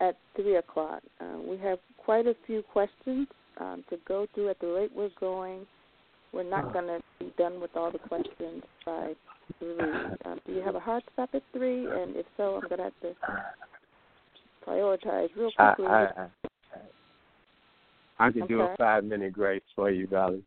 at 0.00 0.16
three 0.34 0.56
o'clock? 0.56 1.02
Uh, 1.20 1.38
we 1.48 1.56
have 1.58 1.78
quite 1.98 2.26
a 2.26 2.34
few 2.46 2.62
questions 2.62 3.28
um, 3.60 3.84
to 3.90 3.96
go 4.06 4.26
through. 4.34 4.50
At 4.50 4.60
the 4.60 4.68
rate 4.68 4.90
we're 4.94 5.10
going, 5.20 5.66
we're 6.32 6.48
not 6.48 6.72
going 6.72 6.86
to 6.86 7.00
be 7.18 7.32
done 7.38 7.60
with 7.60 7.70
all 7.76 7.92
the 7.92 7.98
questions 7.98 8.62
by 8.84 9.12
three. 9.58 9.78
Um, 10.24 10.40
do 10.46 10.52
you 10.52 10.62
have 10.62 10.74
a 10.74 10.80
hard 10.80 11.02
stop 11.12 11.30
at 11.34 11.42
three? 11.52 11.86
And 11.86 12.16
if 12.16 12.26
so, 12.36 12.60
I'm 12.60 12.68
going 12.68 12.78
to 12.78 12.84
have 12.84 13.00
to 13.02 13.14
prioritize 14.66 15.28
real 15.36 15.50
quickly. 15.56 15.86
I, 15.86 16.04
I, 16.04 16.28
I, 18.18 18.30
can 18.30 18.46
do 18.46 18.60
a 18.60 18.74
five 18.78 19.04
minute 19.04 19.32
grace 19.32 19.62
for 19.74 19.90
you, 19.90 20.06
Valerie. 20.06 20.42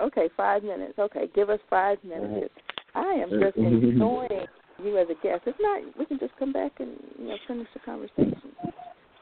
Okay, 0.00 0.28
five 0.36 0.62
minutes. 0.62 0.98
Okay, 0.98 1.28
give 1.34 1.50
us 1.50 1.60
five 1.68 1.98
minutes. 2.04 2.54
I 2.94 3.14
am 3.14 3.30
just 3.30 3.56
enjoying 3.56 4.46
you 4.82 4.98
as 4.98 5.08
a 5.10 5.22
guest. 5.22 5.42
If 5.46 5.56
not, 5.60 5.82
we 5.98 6.06
can 6.06 6.18
just 6.18 6.36
come 6.38 6.52
back 6.52 6.72
and 6.78 6.96
you 7.18 7.28
know 7.28 7.36
finish 7.46 7.66
the 7.74 7.80
conversation 7.80 8.52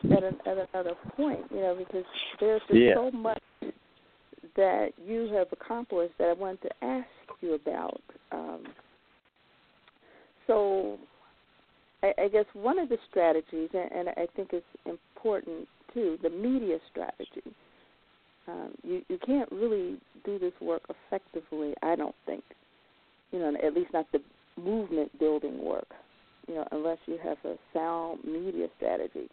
at, 0.04 0.22
an, 0.22 0.36
at 0.46 0.68
another 0.72 0.94
point. 1.16 1.40
You 1.50 1.60
know, 1.60 1.76
because 1.76 2.04
there's 2.40 2.62
just 2.68 2.78
yeah. 2.78 2.94
so 2.94 3.10
much 3.10 3.42
that 4.56 4.90
you 5.04 5.30
have 5.34 5.48
accomplished 5.52 6.14
that 6.18 6.28
I 6.28 6.32
wanted 6.32 6.62
to 6.62 6.84
ask 6.84 7.06
you 7.40 7.54
about. 7.54 8.00
Um, 8.32 8.64
so, 10.46 10.98
I, 12.02 12.12
I 12.18 12.28
guess 12.28 12.44
one 12.54 12.78
of 12.78 12.88
the 12.88 12.96
strategies, 13.10 13.68
and, 13.74 13.92
and 13.92 14.08
I 14.10 14.26
think 14.34 14.50
it's 14.52 14.64
important 14.86 15.68
too, 15.92 16.18
the 16.22 16.30
media 16.30 16.78
strategy 16.90 17.54
um, 18.48 18.70
you 18.82 19.02
you 19.08 19.18
can't 19.24 19.50
really 19.50 19.98
do 20.24 20.38
this 20.38 20.52
work 20.60 20.82
effectively. 20.88 21.74
I 21.82 21.96
don't 21.96 22.14
think, 22.24 22.44
you 23.32 23.38
know, 23.38 23.54
at 23.62 23.74
least 23.74 23.92
not 23.92 24.06
the 24.12 24.20
movement 24.60 25.16
building 25.18 25.62
work, 25.62 25.88
you 26.48 26.54
know, 26.54 26.66
unless 26.72 26.98
you 27.06 27.18
have 27.22 27.38
a 27.44 27.56
sound 27.72 28.20
media 28.24 28.68
strategy. 28.76 29.28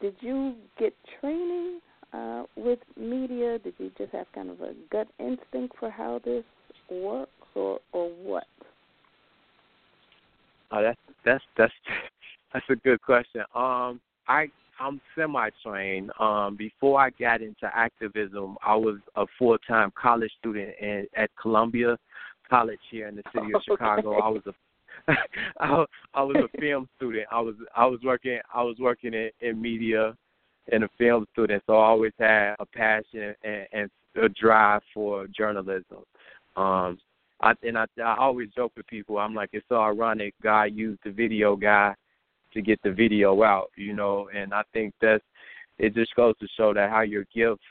Did 0.00 0.16
you 0.20 0.54
get 0.78 0.94
training 1.20 1.80
uh, 2.12 2.44
with 2.56 2.80
media? 2.98 3.58
Did 3.58 3.74
you 3.78 3.90
just 3.96 4.12
have 4.12 4.26
kind 4.34 4.50
of 4.50 4.60
a 4.60 4.74
gut 4.90 5.08
instinct 5.18 5.76
for 5.78 5.90
how 5.90 6.20
this 6.24 6.44
works, 6.90 7.30
or 7.54 7.78
or 7.92 8.08
what? 8.08 8.46
Oh, 10.72 10.82
that's 10.82 10.98
that's 11.24 11.44
that's 11.56 11.72
that's 12.52 12.66
a 12.70 12.76
good 12.76 13.00
question. 13.02 13.42
Um, 13.54 14.00
I 14.26 14.50
I'm 14.82 15.00
semi 15.16 15.48
trained. 15.62 16.10
Um, 16.18 16.56
before 16.56 17.00
I 17.00 17.10
got 17.10 17.40
into 17.40 17.70
activism, 17.72 18.56
I 18.64 18.74
was 18.74 18.96
a 19.16 19.26
full 19.38 19.56
time 19.58 19.92
college 20.00 20.32
student 20.40 20.70
in, 20.80 21.06
at 21.16 21.30
Columbia 21.40 21.96
College 22.50 22.80
here 22.90 23.08
in 23.08 23.16
the 23.16 23.22
city 23.32 23.52
of 23.54 23.62
Chicago. 23.68 24.18
I 24.20 24.28
was 24.28 24.42
a 24.46 24.52
I, 25.60 25.84
I 26.14 26.22
was 26.22 26.36
a 26.36 26.58
film 26.58 26.88
student. 26.96 27.26
I 27.30 27.40
was 27.40 27.54
I 27.76 27.86
was 27.86 28.00
working 28.04 28.40
I 28.52 28.62
was 28.62 28.76
working 28.78 29.14
in, 29.14 29.30
in 29.40 29.60
media, 29.60 30.16
and 30.70 30.84
a 30.84 30.88
film 30.98 31.26
student, 31.32 31.62
so 31.66 31.74
I 31.74 31.86
always 31.86 32.12
had 32.18 32.56
a 32.58 32.66
passion 32.66 33.34
and, 33.44 33.66
and 33.72 33.90
a 34.22 34.28
drive 34.28 34.82
for 34.92 35.26
journalism. 35.28 36.04
Um, 36.56 36.98
I 37.40 37.54
and 37.62 37.78
I, 37.78 37.86
I 38.04 38.16
always 38.18 38.50
joke 38.54 38.72
with 38.76 38.86
people. 38.88 39.18
I'm 39.18 39.34
like, 39.34 39.50
it's 39.52 39.66
so 39.68 39.76
ironic. 39.76 40.34
God 40.42 40.74
used 40.74 41.00
the 41.04 41.10
video 41.10 41.56
guy 41.56 41.94
to 42.54 42.62
get 42.62 42.80
the 42.82 42.92
video 42.92 43.42
out, 43.42 43.70
you 43.76 43.94
know. 43.94 44.28
And 44.34 44.52
I 44.52 44.62
think 44.72 44.94
that's 45.00 45.24
it. 45.78 45.94
Just 45.94 46.14
goes 46.14 46.34
to 46.40 46.48
show 46.56 46.72
that 46.74 46.90
how 46.90 47.02
your 47.02 47.24
gift, 47.34 47.62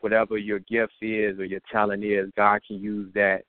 whatever 0.00 0.38
your 0.38 0.60
gift 0.60 0.94
is 1.00 1.38
or 1.38 1.44
your 1.44 1.60
talent 1.70 2.04
is, 2.04 2.30
God 2.36 2.60
can 2.66 2.80
use 2.80 3.12
that 3.14 3.42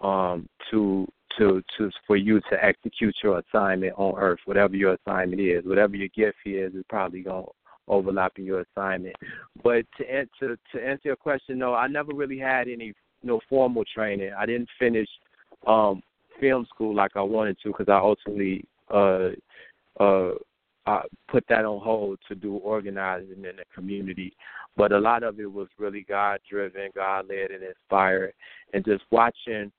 um, 0.00 0.48
to 0.70 1.06
to 1.38 1.62
to 1.78 1.90
for 2.06 2.16
you 2.16 2.40
to 2.50 2.64
execute 2.64 3.14
your 3.22 3.38
assignment 3.40 3.94
on 3.96 4.18
earth, 4.18 4.40
whatever 4.44 4.74
your 4.74 4.94
assignment 4.94 5.40
is, 5.40 5.64
whatever 5.64 5.96
your 5.96 6.08
gift 6.08 6.38
is, 6.44 6.74
is 6.74 6.84
probably 6.88 7.22
gonna 7.22 7.46
overlap 7.88 8.32
in 8.38 8.44
your 8.44 8.64
assignment. 8.74 9.16
But 9.62 9.84
to 9.98 10.10
answer 10.10 10.56
to 10.72 10.86
answer 10.86 11.02
your 11.04 11.16
question, 11.16 11.58
no, 11.58 11.74
I 11.74 11.86
never 11.86 12.12
really 12.14 12.38
had 12.38 12.68
any 12.68 12.94
no 13.22 13.40
formal 13.48 13.84
training. 13.94 14.32
I 14.36 14.46
didn't 14.46 14.68
finish 14.78 15.08
um 15.66 16.02
film 16.40 16.66
school 16.74 16.94
like 16.94 17.12
I 17.16 17.22
wanted 17.22 17.58
to 17.62 17.68
because 17.68 17.88
I 17.88 17.98
ultimately 17.98 18.64
uh 18.88 19.30
uh 20.00 20.30
I 20.86 21.02
put 21.28 21.44
that 21.48 21.64
on 21.64 21.80
hold 21.80 22.18
to 22.28 22.34
do 22.34 22.54
organizing 22.54 23.36
in 23.36 23.42
the 23.42 23.64
community. 23.74 24.32
But 24.76 24.92
a 24.92 24.98
lot 24.98 25.22
of 25.22 25.38
it 25.38 25.52
was 25.52 25.68
really 25.78 26.06
God 26.08 26.40
driven, 26.48 26.90
God 26.94 27.28
led 27.28 27.50
and 27.50 27.62
inspired 27.62 28.32
and 28.72 28.84
just 28.84 29.04
watching 29.10 29.70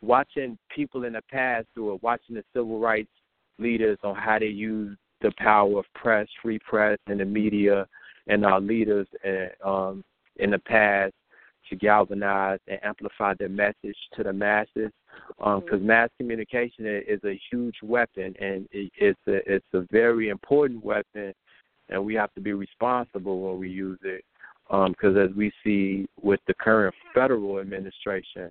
watching 0.00 0.56
people 0.74 1.04
in 1.04 1.12
the 1.12 1.22
past 1.30 1.66
do 1.74 1.92
it, 1.92 2.02
watching 2.02 2.36
the 2.36 2.44
civil 2.54 2.78
rights 2.78 3.10
leaders 3.58 3.98
on 4.02 4.14
how 4.14 4.38
they 4.38 4.46
use 4.46 4.96
the 5.20 5.32
power 5.38 5.80
of 5.80 5.84
press, 5.94 6.28
free 6.40 6.60
press, 6.60 6.98
and 7.08 7.20
the 7.20 7.24
media, 7.24 7.86
and 8.28 8.46
our 8.46 8.60
leaders 8.60 9.06
and, 9.24 9.50
um, 9.64 10.04
in 10.36 10.50
the 10.50 10.58
past 10.60 11.12
to 11.70 11.76
galvanize 11.76 12.58
and 12.68 12.78
amplify 12.82 13.34
their 13.34 13.48
message 13.48 13.96
to 14.14 14.22
the 14.22 14.32
masses. 14.32 14.90
Because 15.38 15.62
um, 15.62 15.62
mm-hmm. 15.62 15.86
mass 15.86 16.10
communication 16.16 16.86
is 16.86 17.20
a 17.24 17.40
huge 17.50 17.76
weapon, 17.82 18.34
and 18.40 18.68
it's 18.72 19.18
a 19.26 19.52
it's 19.52 19.66
a 19.74 19.84
very 19.90 20.28
important 20.28 20.84
weapon, 20.84 21.32
and 21.88 22.04
we 22.04 22.14
have 22.14 22.32
to 22.34 22.40
be 22.40 22.52
responsible 22.52 23.40
when 23.40 23.58
we 23.58 23.68
use 23.68 23.98
it. 24.04 24.24
Because 24.68 25.16
um, 25.16 25.18
as 25.18 25.30
we 25.34 25.50
see 25.64 26.06
with 26.20 26.40
the 26.46 26.54
current 26.54 26.94
federal 27.14 27.58
administration, 27.58 28.50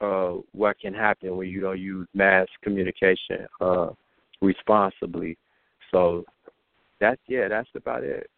uh, 0.00 0.36
what 0.52 0.78
can 0.80 0.94
happen 0.94 1.36
when 1.36 1.48
you 1.48 1.60
don't 1.60 1.78
use 1.78 2.08
mass 2.14 2.46
communication 2.62 3.46
uh, 3.60 3.90
responsibly. 4.40 5.36
So 5.90 6.24
that's 7.00 7.20
yeah, 7.28 7.48
that's 7.48 7.68
about 7.74 8.04
it. 8.04 8.28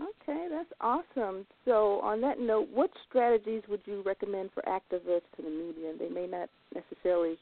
Okay, 0.00 0.48
that's 0.50 0.72
awesome. 0.80 1.46
So, 1.64 2.00
on 2.00 2.20
that 2.22 2.40
note, 2.40 2.68
what 2.72 2.90
strategies 3.08 3.62
would 3.68 3.82
you 3.84 4.02
recommend 4.04 4.50
for 4.52 4.62
activists 4.62 5.30
to 5.36 5.42
the 5.42 5.50
media? 5.50 5.92
They 5.98 6.08
may 6.08 6.26
not 6.26 6.48
necessarily 6.74 7.36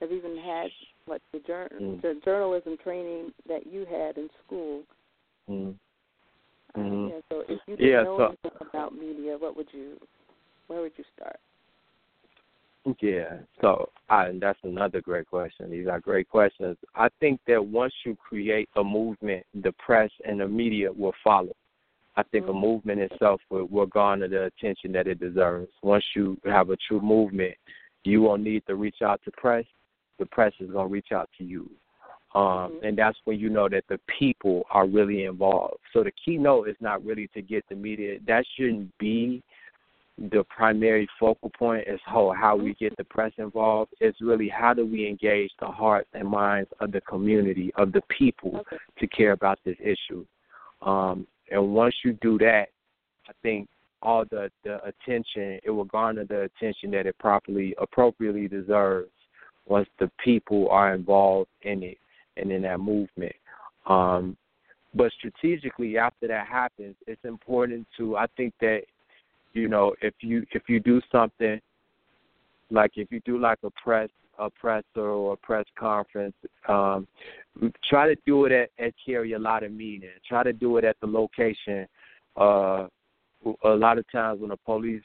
have 0.00 0.12
even 0.12 0.36
had 0.36 0.68
what 1.06 1.22
the, 1.32 1.38
jour- 1.46 1.70
mm. 1.80 2.02
the 2.02 2.20
journalism 2.24 2.76
training 2.82 3.32
that 3.48 3.66
you 3.66 3.86
had 3.90 4.18
in 4.18 4.28
school. 4.44 4.82
Mm. 5.48 5.74
Uh, 6.74 6.78
mm-hmm. 6.78 7.08
yeah, 7.08 7.20
so, 7.30 7.42
if 7.48 7.60
you 7.66 7.76
didn't 7.76 7.90
yeah, 7.90 8.02
know 8.02 8.18
so, 8.18 8.24
anything 8.26 8.68
about 8.68 8.94
media, 8.94 9.36
what 9.38 9.56
would 9.56 9.68
you, 9.72 9.96
where 10.66 10.82
would 10.82 10.92
you 10.96 11.04
start? 11.16 11.38
Yeah, 13.00 13.38
so 13.62 13.88
I, 14.10 14.26
and 14.26 14.42
that's 14.42 14.58
another 14.62 15.00
great 15.00 15.26
question. 15.26 15.70
These 15.70 15.86
are 15.88 16.00
great 16.00 16.28
questions. 16.28 16.76
I 16.94 17.08
think 17.18 17.40
that 17.46 17.64
once 17.64 17.94
you 18.04 18.14
create 18.16 18.68
a 18.76 18.84
movement, 18.84 19.46
the 19.62 19.72
press 19.72 20.10
and 20.26 20.40
the 20.40 20.48
media 20.48 20.92
will 20.92 21.14
follow. 21.22 21.54
I 22.16 22.22
think 22.22 22.46
mm-hmm. 22.46 22.56
a 22.56 22.60
movement 22.60 23.00
itself 23.00 23.40
will, 23.50 23.66
will 23.66 23.86
garner 23.86 24.28
the 24.28 24.44
attention 24.44 24.92
that 24.92 25.06
it 25.06 25.20
deserves. 25.20 25.68
Once 25.82 26.04
you 26.14 26.38
have 26.44 26.70
a 26.70 26.76
true 26.88 27.00
movement, 27.00 27.54
you 28.04 28.22
won't 28.22 28.42
need 28.42 28.64
to 28.66 28.76
reach 28.76 29.02
out 29.02 29.20
to 29.24 29.30
press. 29.32 29.64
The 30.18 30.26
press 30.26 30.52
is 30.60 30.70
going 30.70 30.88
to 30.88 30.92
reach 30.92 31.12
out 31.12 31.28
to 31.38 31.44
you. 31.44 31.70
Um, 32.34 32.42
mm-hmm. 32.42 32.86
And 32.86 32.98
that's 32.98 33.18
when 33.24 33.38
you 33.38 33.48
know 33.48 33.68
that 33.68 33.84
the 33.88 33.98
people 34.18 34.64
are 34.70 34.86
really 34.86 35.24
involved. 35.24 35.78
So 35.92 36.02
the 36.02 36.12
keynote 36.24 36.68
is 36.68 36.76
not 36.80 37.04
really 37.04 37.28
to 37.34 37.42
get 37.42 37.64
the 37.68 37.76
media. 37.76 38.18
That 38.26 38.44
shouldn't 38.56 38.96
be 38.98 39.42
the 40.18 40.44
primary 40.48 41.08
focal 41.18 41.50
point 41.50 41.88
is 41.88 41.98
how 42.04 42.32
how 42.38 42.56
we 42.56 42.74
get 42.74 42.96
the 42.96 43.04
press 43.04 43.32
involved. 43.38 43.92
It's 44.00 44.20
really 44.20 44.48
how 44.48 44.72
do 44.72 44.86
we 44.86 45.08
engage 45.08 45.50
the 45.58 45.66
hearts 45.66 46.08
and 46.14 46.28
minds 46.28 46.70
of 46.80 46.92
the 46.92 47.00
community 47.00 47.72
of 47.76 47.92
the 47.92 48.02
people 48.16 48.58
okay. 48.58 48.76
to 49.00 49.06
care 49.08 49.32
about 49.32 49.58
this 49.64 49.76
issue. 49.80 50.24
Um, 50.82 51.26
and 51.54 51.72
once 51.72 51.94
you 52.04 52.18
do 52.20 52.36
that, 52.38 52.66
I 53.28 53.32
think 53.42 53.68
all 54.02 54.24
the 54.30 54.50
the 54.64 54.80
attention 54.84 55.60
it 55.62 55.70
will 55.70 55.84
garner 55.84 56.24
the 56.24 56.42
attention 56.42 56.90
that 56.90 57.06
it 57.06 57.16
properly 57.18 57.74
appropriately 57.78 58.48
deserves 58.48 59.08
once 59.66 59.88
the 59.98 60.10
people 60.22 60.68
are 60.68 60.94
involved 60.94 61.48
in 61.62 61.82
it 61.82 61.96
and 62.36 62.52
in 62.52 62.62
that 62.62 62.80
movement. 62.80 63.34
Um, 63.86 64.36
but 64.94 65.10
strategically, 65.12 65.96
after 65.96 66.28
that 66.28 66.46
happens, 66.46 66.96
it's 67.06 67.24
important 67.24 67.86
to 67.96 68.16
I 68.16 68.26
think 68.36 68.52
that 68.60 68.82
you 69.52 69.68
know, 69.68 69.94
if 70.02 70.14
you 70.20 70.44
if 70.52 70.64
you 70.68 70.80
do 70.80 71.00
something 71.12 71.60
like 72.70 72.92
if 72.96 73.12
you 73.12 73.20
do 73.24 73.38
like 73.38 73.58
a 73.62 73.70
press 73.70 74.10
a 74.38 74.50
presser 74.50 74.84
or 74.96 75.34
a 75.34 75.36
press 75.36 75.64
conference, 75.78 76.34
um, 76.68 77.06
try 77.88 78.08
to 78.08 78.16
do 78.26 78.44
it 78.44 78.52
at, 78.52 78.70
at 78.84 78.94
carry 79.04 79.32
a 79.32 79.38
lot 79.38 79.62
of 79.62 79.72
meaning. 79.72 80.10
Try 80.28 80.42
to 80.42 80.52
do 80.52 80.76
it 80.76 80.84
at 80.84 80.96
the 81.00 81.06
location. 81.06 81.86
Uh, 82.36 82.86
a 83.64 83.70
lot 83.70 83.98
of 83.98 84.10
times 84.10 84.40
when 84.40 84.50
the 84.50 84.56
police 84.56 85.02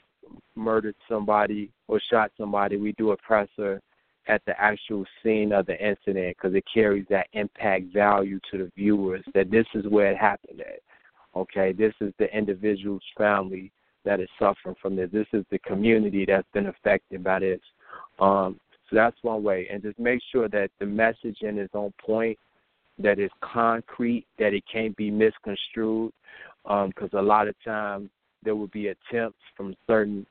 murdered 0.56 0.96
somebody 1.08 1.72
or 1.88 2.00
shot 2.12 2.32
somebody, 2.38 2.78
we 2.78 2.94
do 2.94 3.12
a 3.12 3.18
presser 3.18 3.82
at 4.28 4.42
the 4.46 4.60
actual 4.62 5.04
scene 5.24 5.52
of 5.52 5.66
the 5.66 5.74
incident 5.74 6.36
because 6.38 6.56
it 6.56 6.64
carries 6.72 7.06
that 7.10 7.28
impact 7.34 7.86
value 7.94 8.40
to 8.52 8.60
the 8.60 8.72
viewers 8.76 9.24
that 9.34 9.50
this 9.50 9.66
is 9.74 9.86
where 9.88 10.12
it 10.12 10.18
happened 10.18 10.62
at. 10.62 10.80
Okay, 11.36 11.72
this 11.72 11.94
is 12.02 12.14
the 12.20 12.26
individual's 12.36 13.04
family 13.18 13.72
that 14.06 14.20
is 14.20 14.30
suffering 14.40 14.76
from 14.82 14.96
this. 14.96 15.10
This 15.12 15.28
is 15.34 15.46
the 15.52 15.60
community 15.60 16.26
that's 16.26 16.48
been 16.54 16.68
affected 16.68 17.24
by 17.24 17.40
this. 17.40 17.60
Um, 18.20 18.60
so 18.90 18.96
that's 18.96 19.18
one 19.22 19.44
way. 19.44 19.68
And 19.72 19.82
just 19.82 20.00
make 20.00 20.22
sure 20.32 20.50
that 20.50 20.72
the 20.80 20.86
messaging 20.86 21.64
is 21.64 21.70
on 21.74 21.94
point, 22.04 22.38
that 22.98 23.20
it's 23.20 23.34
concrete, 23.42 24.26
that 24.40 24.54
it 24.54 24.64
can't 24.72 24.96
be 24.96 25.12
misconstrued. 25.12 26.12
Because 26.64 27.10
um, 27.14 27.20
a 27.20 27.22
lot 27.22 27.48
of 27.48 27.56
times 27.64 28.10
there 28.44 28.56
will 28.56 28.68
be 28.68 28.88
attempts 28.88 29.40
from 29.56 29.76
certain 29.88 30.26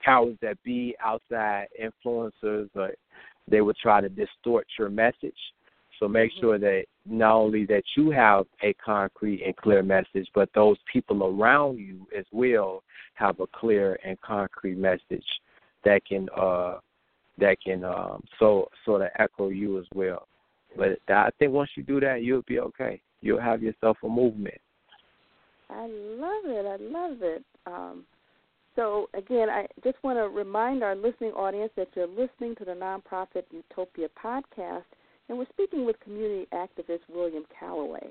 powers 0.00 0.36
that 0.42 0.62
be, 0.62 0.94
outside 1.02 1.66
influencers, 1.80 2.68
but 2.74 2.94
they 3.48 3.60
will 3.60 3.74
try 3.74 4.00
to 4.00 4.08
distort 4.08 4.66
your 4.78 4.90
message. 4.90 5.34
So 5.98 6.08
make 6.08 6.32
mm-hmm. 6.32 6.40
sure 6.40 6.58
that 6.58 6.84
not 7.06 7.34
only 7.34 7.66
that 7.66 7.82
you 7.96 8.10
have 8.10 8.46
a 8.62 8.74
concrete 8.74 9.42
and 9.44 9.56
clear 9.56 9.82
message, 9.82 10.28
but 10.34 10.48
those 10.54 10.76
people 10.90 11.24
around 11.24 11.78
you 11.78 12.06
as 12.16 12.24
well 12.32 12.82
have 13.14 13.40
a 13.40 13.46
clear 13.46 13.98
and 14.04 14.20
concrete 14.22 14.76
message 14.76 15.24
that 15.84 16.04
can 16.06 16.28
uh 16.38 16.78
that 17.40 17.56
can 17.64 17.84
um 17.84 18.22
so 18.38 18.68
sort 18.84 19.02
of 19.02 19.08
echo 19.18 19.48
you 19.48 19.78
as 19.78 19.86
well. 19.94 20.26
But 20.76 20.98
I 21.08 21.30
think 21.38 21.52
once 21.52 21.70
you 21.76 21.82
do 21.82 22.00
that, 22.00 22.22
you'll 22.22 22.42
be 22.46 22.60
okay. 22.60 23.00
You'll 23.20 23.40
have 23.40 23.62
yourself 23.62 23.96
a 24.04 24.08
movement. 24.08 24.60
I 25.68 25.86
love 25.86 26.44
it. 26.44 26.66
I 26.66 26.76
love 26.80 27.18
it. 27.22 27.44
Um, 27.66 28.04
so 28.76 29.08
again, 29.14 29.48
I 29.50 29.66
just 29.82 30.02
want 30.02 30.18
to 30.18 30.28
remind 30.28 30.82
our 30.82 30.94
listening 30.94 31.32
audience 31.32 31.72
that 31.76 31.88
you're 31.94 32.06
listening 32.06 32.54
to 32.56 32.64
the 32.64 32.72
nonprofit 32.72 33.44
Utopia 33.50 34.08
podcast 34.22 34.84
and 35.28 35.38
we're 35.38 35.46
speaking 35.52 35.84
with 35.84 35.98
community 36.00 36.48
activist 36.52 37.00
William 37.08 37.44
Calloway. 37.58 38.08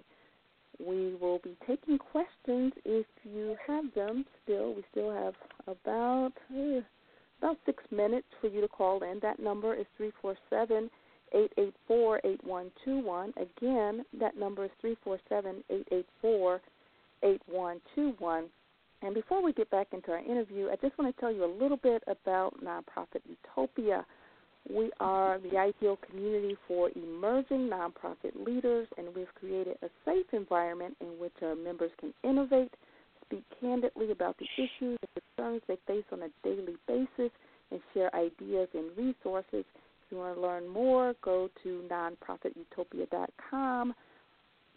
We 0.80 1.16
will 1.20 1.40
be 1.44 1.58
taking 1.68 1.98
questions 1.98 2.72
if 2.86 3.06
you 3.26 3.58
have 3.68 3.86
them 3.94 4.26
still. 4.44 4.74
We 4.74 4.86
still 4.90 5.12
have 5.12 5.34
about 5.68 6.32
uh, 6.50 6.80
about 7.40 7.58
six 7.66 7.84
minutes 7.92 8.28
for 8.40 8.48
you 8.48 8.62
to 8.62 8.68
call 8.68 9.02
in. 9.04 9.20
That 9.22 9.40
number 9.40 9.74
is 9.74 9.86
three 9.98 10.12
four 10.22 10.36
seven 10.50 10.90
eight 11.34 11.52
eight 11.58 11.76
four 11.88 12.20
eight 12.24 12.44
one 12.44 12.72
two 12.84 13.00
one. 13.04 13.34
Again, 13.38 14.06
that 14.20 14.38
number 14.38 14.66
is 14.66 14.72
three 14.82 14.98
four 15.04 15.20
seven 15.28 15.64
eight 15.70 15.88
eight 15.92 16.08
four 16.22 16.62
eight 17.24 17.42
one 17.48 17.82
two 17.96 18.14
one. 18.20 18.46
And 19.02 19.16
before 19.16 19.42
we 19.42 19.54
get 19.54 19.70
back 19.72 19.88
into 19.94 20.12
our 20.12 20.20
interview, 20.20 20.68
I 20.70 20.76
just 20.76 20.98
want 20.98 21.16
to 21.16 21.22
tell 21.22 21.32
you 21.32 21.46
a 21.46 21.54
little 21.62 21.78
bit 21.78 22.04
about 22.08 22.54
nonprofit 22.62 23.22
Utopia. 23.26 24.06
We 24.70 24.92
are 25.00 25.40
the 25.40 25.58
ideal 25.58 25.98
community 26.10 26.58
for 26.68 26.90
emerging 26.96 27.70
nonprofit 27.70 28.46
leaders, 28.46 28.88
and 28.98 29.08
we've 29.16 29.34
created 29.40 29.78
a 29.82 29.88
safe 30.04 30.26
environment 30.34 30.98
in 31.00 31.18
which 31.18 31.32
our 31.42 31.56
members 31.56 31.92
can 32.00 32.14
innovate, 32.24 32.74
speak 33.30 33.46
candidly 33.62 34.12
about 34.12 34.36
the 34.40 34.48
issues 34.58 34.98
and 35.02 35.10
concerns 35.38 35.62
they 35.68 35.78
face 35.88 36.04
on 36.12 36.24
a 36.24 36.30
daily 36.44 36.76
basis, 36.88 37.32
and 37.72 37.80
share 37.94 38.14
ideas 38.16 38.68
and 38.74 38.90
resources. 38.98 39.46
If 39.54 40.12
you 40.12 40.18
want 40.18 40.36
to 40.36 40.42
learn 40.42 40.68
more, 40.68 41.14
go 41.22 41.52
to 41.64 41.84
nonprofitutopia.com. 41.90 43.94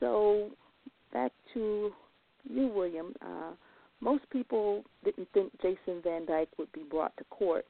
So 0.00 0.50
back 1.12 1.32
to 1.54 1.92
you, 2.50 2.66
William. 2.68 3.14
Uh, 3.22 3.52
most 4.00 4.28
people 4.30 4.82
didn't 5.04 5.28
think 5.34 5.52
Jason 5.60 6.00
Van 6.02 6.24
Dyke 6.26 6.48
would 6.58 6.72
be 6.72 6.82
brought 6.88 7.14
to 7.18 7.24
court, 7.24 7.66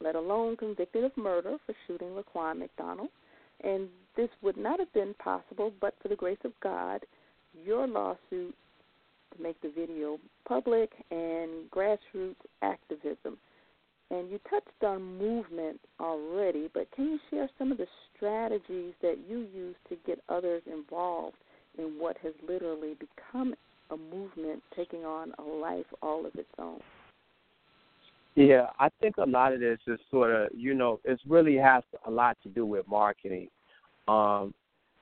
let 0.00 0.14
alone 0.14 0.56
convicted 0.56 1.04
of 1.04 1.16
murder 1.16 1.56
for 1.64 1.74
shooting 1.86 2.08
Laquan 2.08 2.58
McDonald. 2.58 3.08
And 3.62 3.88
this 4.16 4.28
would 4.42 4.56
not 4.56 4.78
have 4.78 4.92
been 4.92 5.14
possible 5.14 5.72
but 5.80 5.94
for 6.02 6.08
the 6.08 6.16
grace 6.16 6.38
of 6.44 6.52
God, 6.62 7.00
your 7.64 7.86
lawsuit 7.86 8.54
to 9.36 9.42
make 9.42 9.60
the 9.62 9.70
video 9.74 10.18
public 10.46 10.90
and 11.10 11.70
grassroots 11.70 12.36
activism. 12.62 13.38
And 14.10 14.30
you 14.30 14.38
touched 14.48 14.84
on 14.84 15.18
movement 15.18 15.80
already, 15.98 16.68
but 16.72 16.90
can 16.92 17.06
you 17.06 17.18
share 17.30 17.50
some 17.58 17.72
of 17.72 17.78
the 17.78 17.88
strategies 18.14 18.94
that 19.02 19.16
you 19.28 19.46
use 19.52 19.74
to 19.88 19.96
get 20.06 20.22
others 20.28 20.62
involved 20.72 21.36
in 21.76 21.98
what 21.98 22.16
has 22.22 22.32
literally 22.46 22.94
become 22.94 23.54
a 23.90 23.96
movement 23.96 24.62
taking 24.76 25.04
on 25.04 25.32
a 25.38 25.42
life 25.42 25.86
all 26.02 26.24
of 26.24 26.34
its 26.36 26.48
own? 26.58 26.80
Yeah, 28.36 28.66
I 28.78 28.90
think 29.00 29.16
a 29.16 29.24
lot 29.24 29.54
of 29.54 29.60
this 29.60 29.78
is 29.86 29.98
sort 30.10 30.30
of, 30.30 30.48
you 30.54 30.74
know, 30.74 31.00
it 31.04 31.18
really 31.26 31.56
has 31.56 31.82
a 32.06 32.10
lot 32.10 32.36
to 32.42 32.50
do 32.50 32.66
with 32.66 32.86
marketing. 32.86 33.48
Um, 34.06 34.54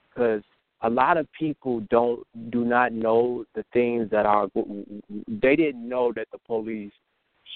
because 0.08 0.42
a 0.82 0.88
lot 0.88 1.16
of 1.16 1.26
people 1.32 1.80
don't 1.90 2.24
do 2.50 2.64
not 2.64 2.92
know 2.92 3.44
the 3.54 3.64
things 3.72 4.08
that 4.10 4.26
are 4.26 4.48
they 5.42 5.56
didn't 5.56 5.88
know 5.88 6.12
that 6.14 6.28
the 6.30 6.38
police 6.46 6.92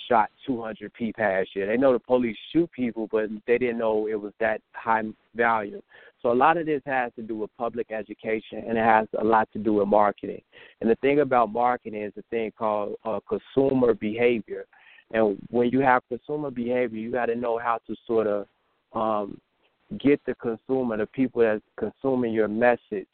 shot 0.09 0.31
200 0.47 0.93
people 0.95 1.22
past 1.22 1.51
year. 1.55 1.66
They 1.66 1.76
know 1.76 1.93
the 1.93 1.99
police 1.99 2.37
shoot 2.53 2.70
people, 2.72 3.09
but 3.11 3.29
they 3.47 3.59
didn't 3.59 3.79
know 3.79 4.09
it 4.09 4.20
was 4.20 4.33
that 4.41 4.61
high 4.72 5.03
value. 5.35 5.83
So 6.22 6.33
a 6.33 6.35
lot 6.35 6.57
of 6.57 6.66
this 6.66 6.83
has 6.87 7.12
to 7.16 7.22
do 7.22 7.37
with 7.37 7.51
public 7.57 7.93
education, 7.93 8.64
and 8.66 8.76
it 8.76 8.85
has 8.85 9.07
a 9.20 9.24
lot 9.24 9.49
to 9.53 9.59
do 9.59 9.74
with 9.74 9.89
marketing. 9.89 10.43
And 10.81 10.91
the 10.91 10.97
thing 10.97 11.20
about 11.20 11.53
marketing 11.53 12.03
is 12.03 12.12
a 12.18 12.22
thing 12.31 12.53
called 12.59 12.97
uh, 13.05 13.20
consumer 13.29 13.95
behavior. 13.95 14.66
And 15.11 15.38
when 15.50 15.70
you 15.70 15.80
have 15.80 16.02
consumer 16.09 16.50
behavior, 16.50 16.98
you 16.98 17.11
got 17.11 17.26
to 17.26 17.34
know 17.34 17.59
how 17.59 17.78
to 17.86 17.96
sort 18.06 18.26
of 18.26 18.46
um, 18.92 19.40
get 19.98 20.20
the 20.26 20.34
consumer, 20.34 20.96
the 20.96 21.06
people 21.06 21.42
that's 21.42 21.62
consuming 21.78 22.32
your 22.32 22.48
message, 22.48 23.09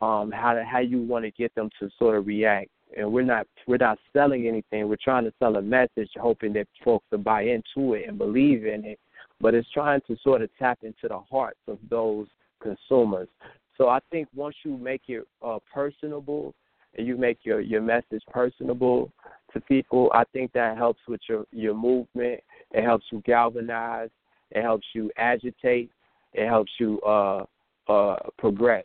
um, 0.00 0.32
how 0.32 0.54
to, 0.54 0.64
how 0.64 0.80
you 0.80 1.02
want 1.02 1.24
to 1.24 1.30
get 1.30 1.54
them 1.54 1.70
to 1.80 1.88
sort 1.98 2.16
of 2.16 2.26
react. 2.26 2.70
And 2.96 3.12
we're 3.12 3.22
not 3.22 3.46
we're 3.66 3.76
not 3.76 3.98
selling 4.14 4.48
anything. 4.48 4.88
We're 4.88 4.96
trying 5.02 5.24
to 5.24 5.32
sell 5.38 5.56
a 5.56 5.62
message, 5.62 6.10
hoping 6.16 6.54
that 6.54 6.66
folks 6.82 7.04
will 7.10 7.18
buy 7.18 7.42
into 7.42 7.94
it 7.94 8.08
and 8.08 8.16
believe 8.16 8.64
in 8.64 8.84
it. 8.84 8.98
But 9.40 9.54
it's 9.54 9.70
trying 9.70 10.00
to 10.08 10.16
sort 10.24 10.42
of 10.42 10.48
tap 10.58 10.78
into 10.82 11.06
the 11.08 11.20
hearts 11.30 11.60
of 11.68 11.78
those 11.90 12.26
consumers. 12.62 13.28
So 13.76 13.88
I 13.88 14.00
think 14.10 14.26
once 14.34 14.56
you 14.64 14.76
make 14.76 15.02
it 15.08 15.24
uh, 15.44 15.58
personable 15.72 16.54
and 16.96 17.06
you 17.06 17.16
make 17.16 17.38
your 17.42 17.60
your 17.60 17.82
message 17.82 18.22
personable 18.30 19.12
to 19.52 19.60
people, 19.60 20.10
I 20.14 20.24
think 20.32 20.52
that 20.52 20.76
helps 20.76 21.00
with 21.08 21.20
your 21.28 21.44
your 21.52 21.74
movement. 21.74 22.40
It 22.72 22.84
helps 22.84 23.06
you 23.10 23.22
galvanize. 23.24 24.10
It 24.50 24.62
helps 24.62 24.86
you 24.94 25.10
agitate 25.16 25.90
it 26.32 26.46
helps 26.46 26.72
you 26.78 27.00
uh, 27.00 27.44
uh, 27.88 28.16
progress. 28.38 28.84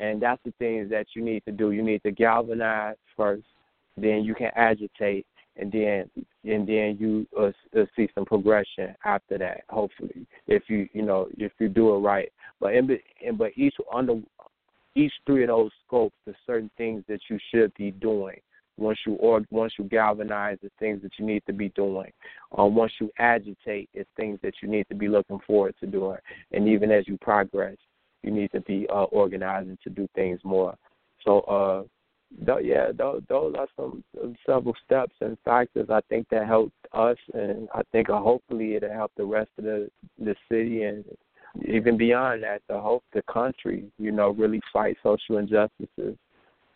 And 0.00 0.20
that's 0.20 0.40
the 0.44 0.52
things 0.58 0.90
that 0.90 1.06
you 1.14 1.22
need 1.22 1.44
to 1.46 1.52
do. 1.52 1.70
You 1.70 1.82
need 1.82 2.02
to 2.02 2.10
galvanize 2.10 2.96
first, 3.16 3.44
then 3.96 4.24
you 4.24 4.34
can 4.34 4.50
agitate, 4.56 5.26
and 5.56 5.70
then 5.70 6.10
and 6.44 6.68
then 6.68 6.96
you 6.98 7.26
uh, 7.38 7.52
uh, 7.78 7.84
see 7.94 8.08
some 8.14 8.24
progression 8.24 8.94
after 9.04 9.38
that. 9.38 9.62
Hopefully, 9.68 10.26
if 10.48 10.64
you 10.68 10.88
you 10.92 11.02
know 11.02 11.28
if 11.38 11.52
you 11.60 11.68
do 11.68 11.94
it 11.94 11.98
right. 11.98 12.30
But 12.60 12.74
in, 12.74 12.88
but 13.36 13.52
each 13.56 13.74
under 13.92 14.20
each 14.96 15.12
three 15.26 15.44
of 15.44 15.48
those 15.48 15.70
scopes, 15.86 16.16
there's 16.24 16.36
certain 16.44 16.70
things 16.76 17.04
that 17.08 17.20
you 17.30 17.38
should 17.52 17.72
be 17.74 17.92
doing 17.92 18.40
once 18.76 18.98
you 19.06 19.14
or 19.14 19.42
once 19.50 19.72
you 19.78 19.84
galvanize 19.84 20.58
the 20.62 20.70
things 20.78 21.02
that 21.02 21.12
you 21.18 21.24
need 21.24 21.42
to 21.46 21.52
be 21.52 21.68
doing. 21.70 22.10
Um, 22.56 22.74
once 22.74 22.92
you 23.00 23.10
agitate, 23.18 23.88
it's 23.94 24.08
things 24.16 24.38
that 24.42 24.54
you 24.62 24.68
need 24.68 24.86
to 24.88 24.94
be 24.94 25.08
looking 25.08 25.40
forward 25.46 25.74
to 25.80 25.86
doing. 25.86 26.18
And 26.52 26.68
even 26.68 26.90
as 26.90 27.06
you 27.06 27.18
progress, 27.18 27.76
you 28.22 28.30
need 28.30 28.50
to 28.52 28.60
be 28.60 28.86
uh, 28.90 29.04
organizing 29.04 29.78
to 29.84 29.90
do 29.90 30.08
things 30.14 30.40
more. 30.44 30.76
So, 31.24 31.40
uh, 31.40 31.82
th- 32.44 32.66
yeah, 32.66 32.90
those, 32.96 33.22
those 33.28 33.54
are 33.56 33.68
some 33.76 34.02
several 34.46 34.74
steps 34.84 35.14
and 35.20 35.36
factors 35.44 35.88
I 35.90 36.00
think 36.08 36.28
that 36.30 36.46
helped 36.46 36.72
us, 36.92 37.18
and 37.32 37.68
I 37.74 37.82
think 37.92 38.10
uh, 38.10 38.18
hopefully 38.18 38.74
it'll 38.74 38.92
help 38.92 39.12
the 39.16 39.24
rest 39.24 39.50
of 39.58 39.64
the 39.64 39.90
the 40.18 40.34
city 40.48 40.82
and 40.84 41.04
even 41.62 41.96
beyond 41.96 42.42
that, 42.42 42.62
to 42.68 42.80
hope 42.80 43.04
the 43.12 43.22
country, 43.32 43.84
you 43.98 44.10
know, 44.10 44.30
really 44.30 44.60
fight 44.72 44.96
social 45.02 45.38
injustices. 45.38 46.16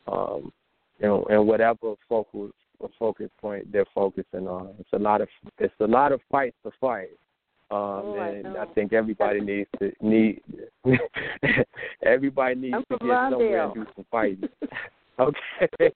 Um, 0.07 0.53
and, 1.01 1.25
and 1.29 1.47
whatever 1.47 1.95
focal 2.09 2.51
focus 2.99 3.31
point 3.41 3.71
they're 3.73 3.85
focusing 3.95 4.47
on. 4.47 4.75
It's 4.79 4.93
a 4.93 4.99
lot 4.99 5.21
of 5.21 5.29
it's 5.59 5.75
a 5.81 5.87
lot 5.87 6.13
of 6.13 6.21
fights 6.31 6.57
to 6.65 6.71
fight. 6.81 7.11
Um, 7.71 7.79
oh, 7.79 8.17
and 8.19 8.47
I, 8.57 8.63
I, 8.63 8.67
think 8.67 8.95
everybody 8.95 9.41
needs 9.43 9.69
to 9.79 9.93
need 10.01 10.41
everybody 12.03 12.55
needs 12.55 12.77
to 12.91 12.99
get 12.99 13.09
somewhere 13.31 13.65
and 13.65 13.75
do 13.75 13.87
some 13.95 14.07
fighting. 14.11 14.49
okay. 15.21 15.93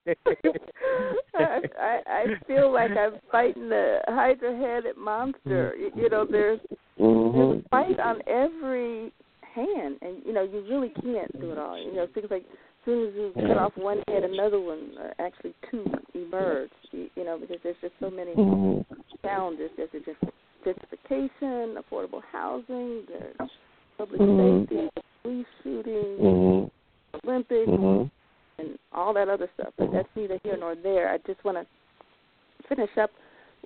I, 1.33 1.59
I 1.79 2.01
I 2.07 2.25
feel 2.45 2.71
like 2.71 2.91
I'm 2.91 3.13
fighting 3.31 3.69
the 3.69 3.99
hydra-headed 4.07 4.97
monster. 4.97 5.73
You, 5.79 5.91
you 5.95 6.09
know, 6.09 6.27
there's 6.29 6.59
mm-hmm. 6.99 7.37
there's 7.37 7.63
a 7.65 7.69
fight 7.69 7.99
on 7.99 8.21
every 8.27 9.11
hand, 9.55 9.97
and 10.01 10.17
you 10.25 10.33
know 10.33 10.43
you 10.43 10.63
really 10.69 10.89
can't 10.89 11.39
do 11.39 11.53
it 11.53 11.57
all. 11.57 11.81
You 11.81 11.95
know, 11.95 12.07
things 12.13 12.27
like 12.29 12.45
soon 12.85 13.07
as 13.07 13.13
you 13.15 13.31
cut 13.35 13.57
off 13.57 13.73
one 13.75 14.01
head, 14.07 14.23
another 14.23 14.59
one, 14.59 14.91
or 14.99 15.13
actually 15.19 15.53
two, 15.69 15.85
emerge. 16.13 16.69
You, 16.91 17.09
you 17.15 17.23
know, 17.23 17.37
because 17.39 17.57
there's 17.63 17.75
just 17.81 17.93
so 17.99 18.09
many 18.09 18.31
mm-hmm. 18.33 18.93
challenges. 19.21 19.69
There's 19.77 19.89
a 19.93 20.67
gentrification, 20.67 21.75
affordable 21.77 22.21
housing, 22.31 23.03
there's 23.07 23.49
public 23.97 24.19
mm-hmm. 24.21 24.63
safety, 24.71 24.89
police 25.21 25.45
shootings, 25.63 26.19
mm-hmm. 26.19 27.27
Olympics, 27.27 27.69
mm-hmm. 27.69 28.61
and 28.61 28.77
all 28.91 29.13
that 29.13 29.29
other 29.29 29.49
stuff. 29.55 29.73
But 29.77 29.91
that's 29.91 30.07
neither 30.15 30.39
here 30.43 30.57
nor 30.57 30.75
there. 30.75 31.09
I 31.09 31.17
just 31.25 31.43
want 31.43 31.57
to 31.57 32.67
finish 32.67 32.89
up 32.99 33.11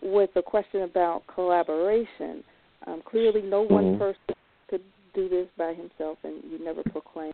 with 0.01 0.29
a 0.35 0.41
question 0.41 0.83
about 0.83 1.23
collaboration. 1.33 2.43
Um, 2.85 3.01
clearly, 3.05 3.41
no 3.41 3.63
one 3.63 3.83
mm-hmm. 3.83 3.99
person 3.99 4.35
could 4.69 4.81
do 5.13 5.29
this 5.29 5.47
by 5.57 5.73
himself, 5.73 6.17
and 6.23 6.43
you 6.49 6.63
never 6.63 6.83
proclaim 6.83 7.33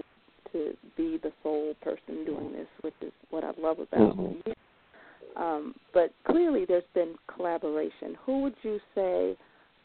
to 0.53 0.73
be 0.95 1.19
the 1.21 1.31
sole 1.43 1.73
person 1.81 2.25
doing 2.25 2.53
this, 2.53 2.67
which 2.81 2.93
is 3.01 3.11
what 3.29 3.43
I 3.43 3.51
love 3.59 3.79
about 3.79 4.17
mm-hmm. 4.17 4.49
you. 4.49 4.53
Um, 5.35 5.75
but 5.93 6.11
clearly, 6.25 6.65
there's 6.67 6.83
been 6.93 7.15
collaboration. 7.33 8.15
Who 8.25 8.43
would 8.43 8.55
you 8.61 8.79
say 8.95 9.35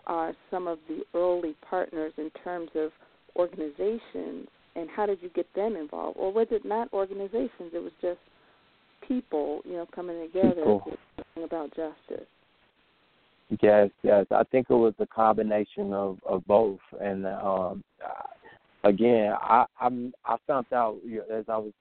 are 0.06 0.32
some 0.50 0.66
of 0.66 0.78
the 0.88 1.02
early 1.18 1.54
partners 1.68 2.12
in 2.16 2.30
terms 2.44 2.70
of 2.74 2.90
organizations, 3.36 4.48
and 4.76 4.88
how 4.94 5.06
did 5.06 5.18
you 5.22 5.30
get 5.30 5.46
them 5.54 5.76
involved? 5.76 6.16
Or 6.18 6.32
was 6.32 6.46
it 6.50 6.64
not 6.64 6.92
organizations? 6.92 7.72
It 7.72 7.82
was 7.82 7.92
just 8.00 8.18
people, 9.06 9.62
you 9.64 9.72
know, 9.72 9.86
coming 9.94 10.20
together 10.26 10.62
people. 10.62 10.98
about 11.42 11.68
justice. 11.70 12.26
Yes, 13.62 13.88
yes. 14.02 14.26
I 14.30 14.42
think 14.44 14.66
it 14.68 14.74
was 14.74 14.92
a 14.98 15.06
combination 15.06 15.92
of 15.94 16.18
of 16.26 16.46
both, 16.46 16.80
and 17.00 17.26
um, 17.26 17.82
again, 18.88 19.32
I 19.40 19.66
I'm, 19.80 20.12
I 20.24 20.36
found 20.46 20.66
out 20.72 20.96
as 21.32 21.44
I 21.48 21.56
was 21.58 21.72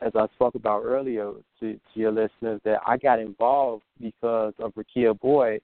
as 0.00 0.12
I 0.14 0.26
spoke 0.34 0.54
about 0.54 0.82
earlier 0.84 1.32
to, 1.60 1.72
to 1.72 1.78
your 1.94 2.12
listeners 2.12 2.60
that 2.64 2.78
I 2.86 2.96
got 2.96 3.18
involved 3.18 3.82
because 4.00 4.52
of 4.60 4.72
Rekia 4.74 5.18
Boyd 5.18 5.60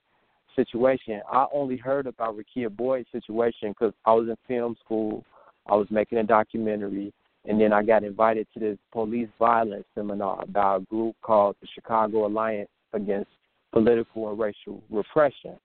situation. 0.57 1.21
I 1.31 1.47
only 1.53 1.77
heard 1.77 2.07
about 2.07 2.37
Rekia 2.37 2.75
Boyd's 2.75 3.07
situation 3.13 3.71
because 3.71 3.95
I 4.05 4.13
was 4.13 4.29
in 4.29 4.37
film 4.49 4.77
school. 4.85 5.25
I 5.67 5.77
was 5.77 5.87
making 5.91 6.19
a 6.19 6.25
documentary, 6.25 7.13
and 7.45 7.61
then 7.61 7.73
I 7.73 7.85
got 7.85 8.03
invited 8.03 8.49
to 8.55 8.61
this 8.61 8.79
police 8.91 9.29
violence 9.39 9.85
seminar 9.95 10.45
by 10.47 10.77
a 10.77 10.81
group 10.81 11.15
called 11.23 11.57
the 11.61 11.69
Chicago 11.73 12.27
Alliance 12.27 12.71
Against 12.93 13.31
Political 13.73 14.31
and 14.31 14.39
Racial 14.39 14.83
Repression. 14.91 15.57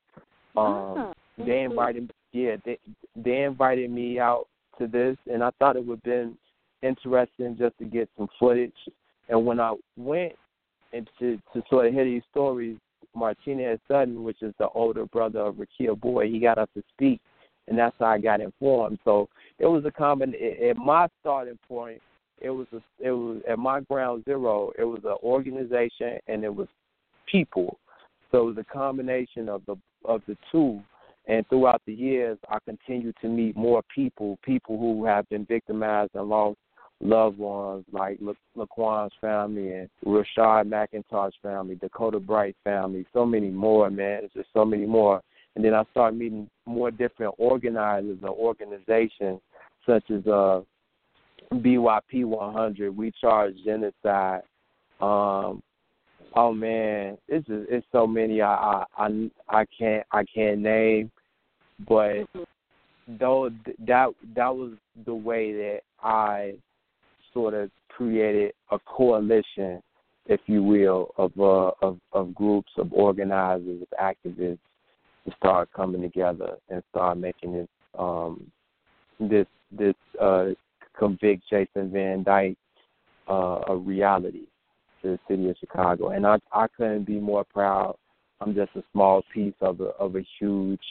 Um, 0.55 0.95
ah, 0.97 1.13
they 1.37 1.61
invited, 1.61 2.11
yeah, 2.31 2.55
they 2.63 2.77
they 3.15 3.41
invited 3.43 3.89
me 3.89 4.19
out 4.19 4.47
to 4.79 4.87
this, 4.87 5.17
and 5.31 5.43
I 5.43 5.51
thought 5.59 5.75
it 5.75 5.85
would 5.85 5.97
have 5.97 6.03
been 6.03 6.37
interesting 6.81 7.57
just 7.57 7.77
to 7.79 7.85
get 7.85 8.09
some 8.17 8.27
footage. 8.39 8.73
And 9.29 9.45
when 9.45 9.59
I 9.59 9.73
went 9.95 10.33
and 10.93 11.09
to, 11.19 11.37
to 11.53 11.63
sort 11.69 11.87
of 11.87 11.93
hear 11.93 12.05
these 12.05 12.23
stories, 12.31 12.77
Martinez 13.15 13.79
Sutton, 13.87 14.23
which 14.23 14.41
is 14.41 14.53
the 14.59 14.69
older 14.69 15.05
brother 15.05 15.39
of 15.39 15.55
Rekia 15.55 15.99
Boyd, 15.99 16.31
he 16.31 16.39
got 16.39 16.57
up 16.57 16.69
to 16.75 16.83
speak, 16.93 17.19
and 17.67 17.77
that's 17.77 17.95
how 17.99 18.05
I 18.07 18.19
got 18.19 18.41
informed. 18.41 18.99
So 19.03 19.27
it 19.59 19.65
was 19.65 19.83
a 19.85 19.91
common. 19.91 20.33
At 20.35 20.77
my 20.77 21.07
starting 21.21 21.57
point, 21.67 22.01
it 22.39 22.51
was 22.51 22.67
a, 22.73 22.81
it 22.99 23.11
was 23.11 23.41
at 23.49 23.57
my 23.57 23.81
ground 23.81 24.23
zero. 24.25 24.71
It 24.77 24.83
was 24.83 25.01
an 25.03 25.17
organization, 25.23 26.19
and 26.27 26.43
it 26.43 26.53
was 26.53 26.67
people. 27.29 27.79
So 28.31 28.41
it 28.43 28.55
was 28.55 28.57
a 28.57 28.73
combination 28.73 29.49
of 29.49 29.63
the 29.65 29.75
of 30.05 30.21
the 30.27 30.37
two. 30.51 30.79
And 31.27 31.47
throughout 31.49 31.81
the 31.85 31.93
years, 31.93 32.37
I 32.49 32.57
continue 32.65 33.11
to 33.21 33.27
meet 33.27 33.55
more 33.57 33.83
people, 33.93 34.39
people 34.43 34.79
who 34.79 35.05
have 35.05 35.27
been 35.29 35.45
victimized 35.45 36.11
and 36.15 36.29
lost 36.29 36.57
loved 37.01 37.37
ones, 37.37 37.85
like 37.91 38.17
La- 38.21 38.33
Laquan's 38.55 39.11
family 39.19 39.73
and 39.73 39.89
Roshad 40.05 40.67
McIntosh 40.67 41.33
family, 41.43 41.75
Dakota 41.75 42.19
Bright 42.19 42.55
family, 42.63 43.05
so 43.13 43.25
many 43.25 43.49
more, 43.49 43.89
man. 43.89 44.21
It's 44.23 44.33
just 44.33 44.49
so 44.53 44.65
many 44.65 44.85
more. 44.85 45.21
And 45.55 45.65
then 45.65 45.73
I 45.73 45.83
start 45.91 46.15
meeting 46.15 46.49
more 46.65 46.91
different 46.91 47.35
organizers 47.37 48.19
or 48.21 48.29
organizations, 48.29 49.41
such 49.85 50.09
as 50.09 50.25
uh, 50.27 50.61
BYP 51.53 52.25
100. 52.25 52.95
We 52.95 53.11
charge 53.19 53.55
genocide. 53.65 54.41
Um, 55.01 55.61
oh 56.35 56.53
man, 56.53 57.17
it's 57.27 57.47
just, 57.47 57.65
it's 57.69 57.85
so 57.91 58.07
many 58.07 58.41
I 58.41 58.53
I 58.53 58.85
I, 58.97 59.29
I 59.49 59.65
can't 59.77 60.05
I 60.11 60.23
can't 60.23 60.59
name, 60.59 61.11
but 61.87 62.13
Mm-hmm. 62.13 63.17
though 63.19 63.49
that 63.87 64.09
that 64.35 64.55
was 64.55 64.73
the 65.05 65.13
way 65.13 65.53
that 65.53 65.79
I 66.01 66.53
sort 67.33 67.53
of 67.53 67.69
created 67.89 68.53
a 68.71 68.79
coalition, 68.79 69.81
if 70.25 70.39
you 70.45 70.63
will, 70.63 71.11
of 71.17 71.31
uh, 71.39 71.71
of 71.85 71.99
of 72.11 72.33
groups 72.33 72.71
of 72.77 72.91
organizers, 72.93 73.81
of 73.81 73.87
activists, 73.99 74.59
to 75.25 75.35
start 75.37 75.69
coming 75.73 76.01
together 76.01 76.57
and 76.69 76.83
start 76.89 77.17
making 77.17 77.53
this 77.53 77.67
um 77.97 78.51
this 79.19 79.47
this 79.71 79.95
uh 80.21 80.47
convict 80.97 81.43
Jason 81.49 81.91
Van 81.91 82.23
Dyke 82.23 82.57
uh 83.29 83.61
a 83.67 83.75
reality 83.75 84.47
to 85.01 85.09
the 85.09 85.19
city 85.27 85.49
of 85.49 85.55
Chicago. 85.59 86.09
And 86.09 86.25
I 86.25 86.37
I 86.51 86.67
couldn't 86.75 87.05
be 87.05 87.19
more 87.19 87.43
proud. 87.43 87.95
I'm 88.41 88.53
just 88.53 88.75
a 88.75 88.83
small 88.91 89.23
piece 89.33 89.55
of 89.61 89.81
a 89.81 89.91
of 89.99 90.15
a 90.15 90.25
huge 90.39 90.81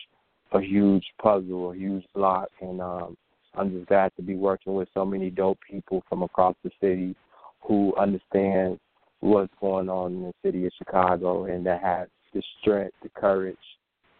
a 0.52 0.60
huge 0.60 1.04
puzzle, 1.20 1.72
a 1.72 1.76
huge 1.76 2.04
block 2.14 2.48
and 2.60 2.80
um 2.80 3.16
I'm 3.56 3.72
just 3.72 3.88
glad 3.88 4.12
to 4.16 4.22
be 4.22 4.36
working 4.36 4.74
with 4.74 4.88
so 4.92 5.04
many 5.04 5.30
dope 5.30 5.58
people 5.68 6.02
from 6.08 6.22
across 6.22 6.54
the 6.62 6.70
city 6.80 7.16
who 7.62 7.94
understand 7.96 8.78
what's 9.20 9.52
going 9.60 9.88
on 9.88 10.12
in 10.12 10.22
the 10.24 10.32
city 10.44 10.66
of 10.66 10.72
Chicago 10.76 11.46
and 11.46 11.64
that 11.64 11.82
have 11.82 12.08
the 12.34 12.42
strength, 12.60 12.94
the 13.02 13.08
courage, 13.08 13.56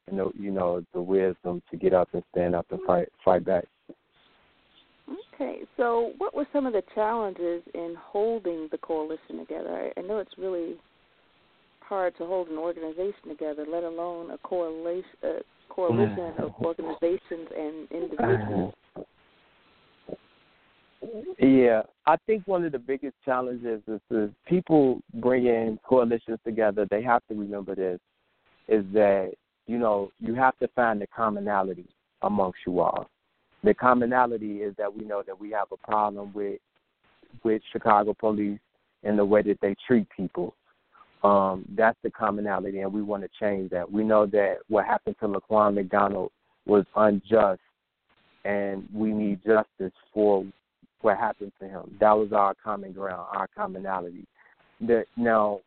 and 0.09 0.19
the, 0.19 0.31
you 0.39 0.51
know 0.51 0.83
the 0.95 1.01
wisdom 1.01 1.63
to 1.71 1.77
get 1.77 1.93
up 1.93 2.09
and 2.13 2.23
stand 2.33 2.55
up 2.55 2.67
and 2.71 2.81
fight 2.87 3.09
fight 3.25 3.45
back. 3.45 3.65
Okay, 5.35 5.61
so 5.77 6.13
what 6.19 6.35
were 6.35 6.47
some 6.53 6.67
of 6.67 6.73
the 6.73 6.83
challenges 6.95 7.63
in 7.75 7.95
holding 7.99 8.69
the 8.73 8.79
coalition 8.79 9.39
together? 9.39 9.93
I, 9.97 10.01
I 10.01 10.03
know 10.03 10.19
it's 10.19 10.39
really 10.39 10.77
hard 11.89 12.17
to 12.19 12.27
hold 12.27 12.49
an 12.49 12.59
organization 12.59 13.29
together, 13.29 13.65
let 13.71 13.85
alone 13.85 14.31
a 14.31 14.39
coalition, 14.39 15.05
a 15.23 15.39
coalition 15.69 16.33
of 16.39 16.51
mm-hmm. 16.51 16.65
organizations 16.65 17.49
and 17.57 17.91
individuals. 17.91 18.75
Mm-hmm. 18.97 19.03
Yeah, 21.39 21.83
I 22.07 22.17
think 22.27 22.47
one 22.47 22.65
of 22.65 22.73
the 22.73 22.79
biggest 22.79 23.15
challenges 23.25 23.83
is, 23.87 24.01
is 24.11 24.31
people 24.47 25.01
bringing 25.15 25.79
coalitions 25.87 26.39
together. 26.45 26.87
They 26.91 27.03
have 27.03 27.23
to 27.29 27.35
remember 27.35 27.75
this: 27.75 28.01
is 28.67 28.85
that 28.93 29.33
you 29.67 29.79
know 29.79 30.11
you 30.19 30.35
have 30.35 30.59
to 30.59 30.69
find 30.69 31.01
the 31.01 31.07
commonality 31.07 31.87
amongst 32.23 32.59
you 32.67 32.81
all. 32.81 33.09
The 33.63 33.75
commonality 33.75 34.63
is 34.63 34.75
that 34.79 34.93
we 34.93 35.05
know 35.05 35.23
that 35.27 35.39
we 35.39 35.51
have 35.51 35.69
a 35.73 35.77
problem 35.87 36.33
with 36.33 36.61
with 37.45 37.63
Chicago 37.73 38.15
police 38.19 38.59
and 39.05 39.19
the 39.19 39.25
way 39.25 39.43
that 39.43 39.59
they 39.61 39.77
treat 39.87 40.09
people. 40.17 40.55
Um, 41.23 41.65
that's 41.77 41.99
the 42.03 42.11
commonality, 42.11 42.81
and 42.81 42.93
we 42.93 43.03
want 43.03 43.23
to 43.23 43.29
change 43.41 43.71
that. 43.71 43.91
We 43.91 44.05
know 44.05 44.27
that 44.27 44.59
what 44.69 44.85
happened 44.85 45.17
to 45.21 45.29
Laquan 45.29 45.75
McDonald 45.75 46.31
was 46.67 46.85
unjust, 46.95 47.61
and 48.45 48.87
we 48.93 49.13
need 49.13 49.41
justice 49.45 49.93
for 50.13 50.45
what 51.01 51.19
happened 51.19 51.53
to 51.61 51.69
him. 51.69 51.97
That 52.01 52.13
was 52.13 52.33
our 52.33 52.55
common 52.63 52.93
ground, 52.93 53.27
our 53.33 53.49
commonality. 53.57 54.25
The, 54.81 55.05
now, 55.17 55.61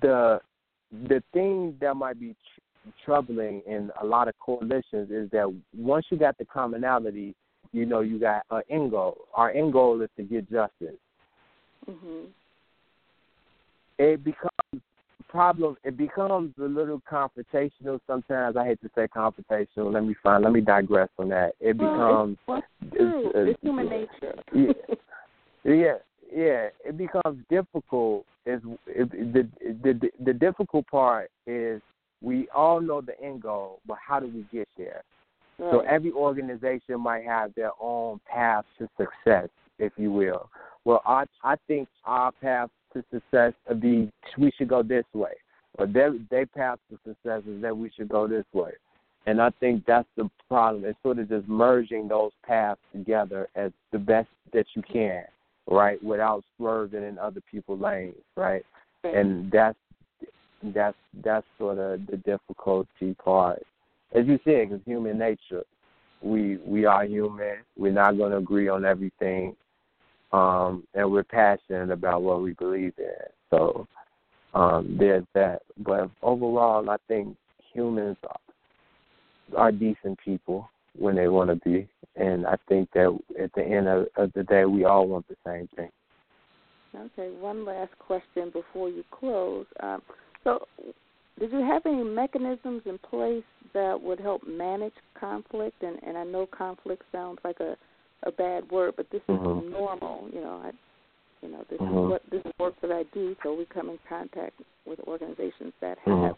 the 0.00 0.40
the 1.08 1.22
thing 1.32 1.76
that 1.80 1.96
might 1.96 2.20
be 2.20 2.36
tr- 2.54 2.90
troubling 3.04 3.62
in 3.66 3.90
a 4.00 4.06
lot 4.06 4.28
of 4.28 4.34
coalitions 4.38 5.10
is 5.10 5.28
that 5.30 5.52
once 5.76 6.06
you 6.10 6.16
got 6.16 6.38
the 6.38 6.44
commonality, 6.44 7.34
you 7.72 7.84
know 7.84 8.00
you 8.00 8.20
got 8.20 8.42
an 8.50 8.62
end 8.70 8.92
goal. 8.92 9.16
Our 9.34 9.50
end 9.50 9.72
goal 9.72 10.00
is 10.02 10.10
to 10.16 10.22
get 10.22 10.48
justice. 10.50 10.98
Mhm. 11.88 12.28
It 13.98 14.24
becomes 14.24 14.50
problem. 15.28 15.76
It 15.84 15.96
becomes 15.96 16.52
a 16.60 16.64
little 16.64 17.00
confrontational. 17.10 17.98
Sometimes 18.06 18.56
I 18.56 18.66
hate 18.66 18.80
to 18.82 18.90
say 18.94 19.08
confrontational. 19.08 19.92
Let 19.92 20.04
me 20.04 20.14
find. 20.22 20.44
Let 20.44 20.52
me 20.52 20.60
digress 20.60 21.08
on 21.18 21.28
that. 21.30 21.54
It 21.60 21.76
Well, 21.76 21.90
becomes 21.92 22.38
it's, 22.48 22.66
it's 22.82 22.96
true. 22.96 23.28
it's- 23.30 23.48
It's 23.48 23.60
human 23.62 23.88
nature. 23.88 24.34
Yeah. 24.54 24.94
Yeah, 25.64 25.94
yeah. 26.30 26.68
It 26.84 26.98
becomes 26.98 27.42
difficult. 27.48 28.26
Is 28.44 28.60
it, 28.86 29.10
the 29.32 29.48
the 29.82 30.10
the 30.22 30.32
difficult 30.34 30.86
part 30.88 31.30
is 31.46 31.80
we 32.20 32.48
all 32.54 32.80
know 32.80 33.00
the 33.00 33.18
end 33.20 33.40
goal, 33.42 33.80
but 33.86 33.96
how 34.06 34.20
do 34.20 34.26
we 34.26 34.44
get 34.56 34.68
there? 34.76 35.02
So 35.58 35.80
every 35.80 36.12
organization 36.12 37.00
might 37.00 37.24
have 37.24 37.54
their 37.54 37.70
own 37.80 38.20
path 38.26 38.64
to 38.78 38.88
success, 38.98 39.48
if 39.78 39.92
you 39.96 40.12
will. 40.12 40.50
Well, 40.84 41.00
I 41.06 41.24
I 41.42 41.56
think 41.66 41.88
our 42.04 42.30
path 42.32 42.68
to 42.94 43.04
success 43.12 43.52
would 43.68 43.80
be 43.80 44.10
we 44.38 44.50
should 44.56 44.68
go 44.68 44.82
this 44.82 45.04
way, 45.12 45.32
or 45.78 45.86
their 45.86 46.14
their 46.30 46.46
path 46.46 46.78
to 46.90 46.98
success 47.04 47.42
is 47.48 47.60
that 47.62 47.76
we 47.76 47.90
should 47.94 48.08
go 48.08 48.26
this 48.26 48.44
way. 48.52 48.72
And 49.26 49.40
I 49.40 49.50
think 49.60 49.84
that's 49.86 50.08
the 50.16 50.28
problem. 50.48 50.84
It's 50.84 50.98
sort 51.02 51.18
of 51.18 51.28
just 51.28 51.48
merging 51.48 52.08
those 52.08 52.32
paths 52.46 52.80
together 52.92 53.48
as 53.54 53.72
the 53.90 53.98
best 53.98 54.28
that 54.52 54.66
you 54.74 54.82
can, 54.82 55.24
right? 55.66 56.02
Without 56.02 56.44
swerving 56.56 57.02
in 57.02 57.18
other 57.18 57.40
people's 57.50 57.80
lanes, 57.80 58.14
right? 58.36 58.64
And 59.02 59.50
that's 59.50 59.78
that's 60.74 60.96
that's 61.22 61.46
sort 61.58 61.78
of 61.78 62.06
the 62.06 62.16
difficulty 62.18 63.14
part. 63.22 63.62
As 64.14 64.26
you 64.26 64.38
said, 64.44 64.68
it's 64.70 64.84
human 64.84 65.18
nature. 65.18 65.64
We 66.22 66.58
we 66.64 66.84
are 66.84 67.04
human. 67.04 67.56
We're 67.76 67.92
not 67.92 68.16
going 68.16 68.30
to 68.32 68.38
agree 68.38 68.68
on 68.68 68.84
everything, 68.84 69.56
um, 70.34 70.82
and 70.94 71.10
we're 71.10 71.22
passionate 71.22 71.90
about 71.90 72.22
what 72.22 72.42
we 72.42 72.54
believe 72.54 72.94
in. 72.98 73.04
So 73.50 73.86
um, 74.52 74.96
there's 74.98 75.24
that. 75.34 75.62
But 75.78 76.10
overall, 76.22 76.90
I 76.90 76.96
think 77.06 77.36
humans 77.72 78.16
are, 79.56 79.70
decent 79.70 80.18
people 80.24 80.68
when 80.98 81.14
they 81.14 81.28
want 81.28 81.50
to 81.50 81.56
be, 81.56 81.86
and 82.16 82.46
I 82.46 82.56
think 82.68 82.88
that 82.94 83.16
at 83.40 83.52
the 83.54 83.62
end 83.62 83.86
of, 83.86 84.06
of 84.16 84.32
the 84.32 84.42
day, 84.42 84.64
we 84.64 84.84
all 84.84 85.06
want 85.06 85.26
the 85.28 85.36
same 85.46 85.68
thing. 85.76 85.90
Okay, 86.96 87.30
one 87.40 87.64
last 87.64 87.92
question 87.98 88.50
before 88.52 88.88
you 88.88 89.04
close. 89.10 89.66
Um, 89.80 90.02
so, 90.42 90.66
did 91.38 91.52
you 91.52 91.60
have 91.60 91.82
any 91.86 92.02
mechanisms 92.02 92.82
in 92.86 92.98
place 92.98 93.44
that 93.74 94.00
would 94.00 94.18
help 94.18 94.46
manage 94.46 94.94
conflict? 95.18 95.82
And, 95.82 95.98
and 96.02 96.16
I 96.16 96.24
know 96.24 96.46
conflict 96.46 97.02
sounds 97.12 97.38
like 97.44 97.60
a, 97.60 97.76
a 98.22 98.32
bad 98.32 98.70
word, 98.70 98.94
but 98.96 99.10
this 99.10 99.22
Mhm. 99.28 99.66
is 99.66 99.72
normal. 99.72 100.28
You 100.32 100.40
know, 100.40 100.62
I, 100.64 100.72
you 101.42 101.48
know, 101.48 101.64
this 101.68 101.80
Mhm. 101.80 102.04
is 102.04 102.10
what 102.10 102.22
this 102.30 102.42
is 102.44 102.52
work 102.58 102.80
that 102.80 102.92
I 102.92 103.02
do. 103.04 103.36
So 103.42 103.54
we 103.54 103.66
come 103.66 103.90
in 103.90 103.98
contact 104.08 104.60
with 104.86 105.00
organizations 105.00 105.74
that 105.80 105.98
have 105.98 106.14
Mhm. 106.14 106.36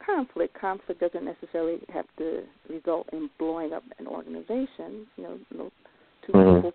conflict. 0.00 0.54
Conflict 0.54 1.00
doesn't 1.00 1.24
necessarily 1.24 1.80
have 1.90 2.06
to 2.16 2.46
result 2.68 3.08
in 3.12 3.30
blowing 3.38 3.72
up 3.72 3.84
an 3.98 4.06
organization. 4.06 5.06
You 5.16 5.24
know, 5.24 5.40
no 5.50 5.72
two 6.22 6.32
Mhm. 6.32 6.54
people 6.56 6.74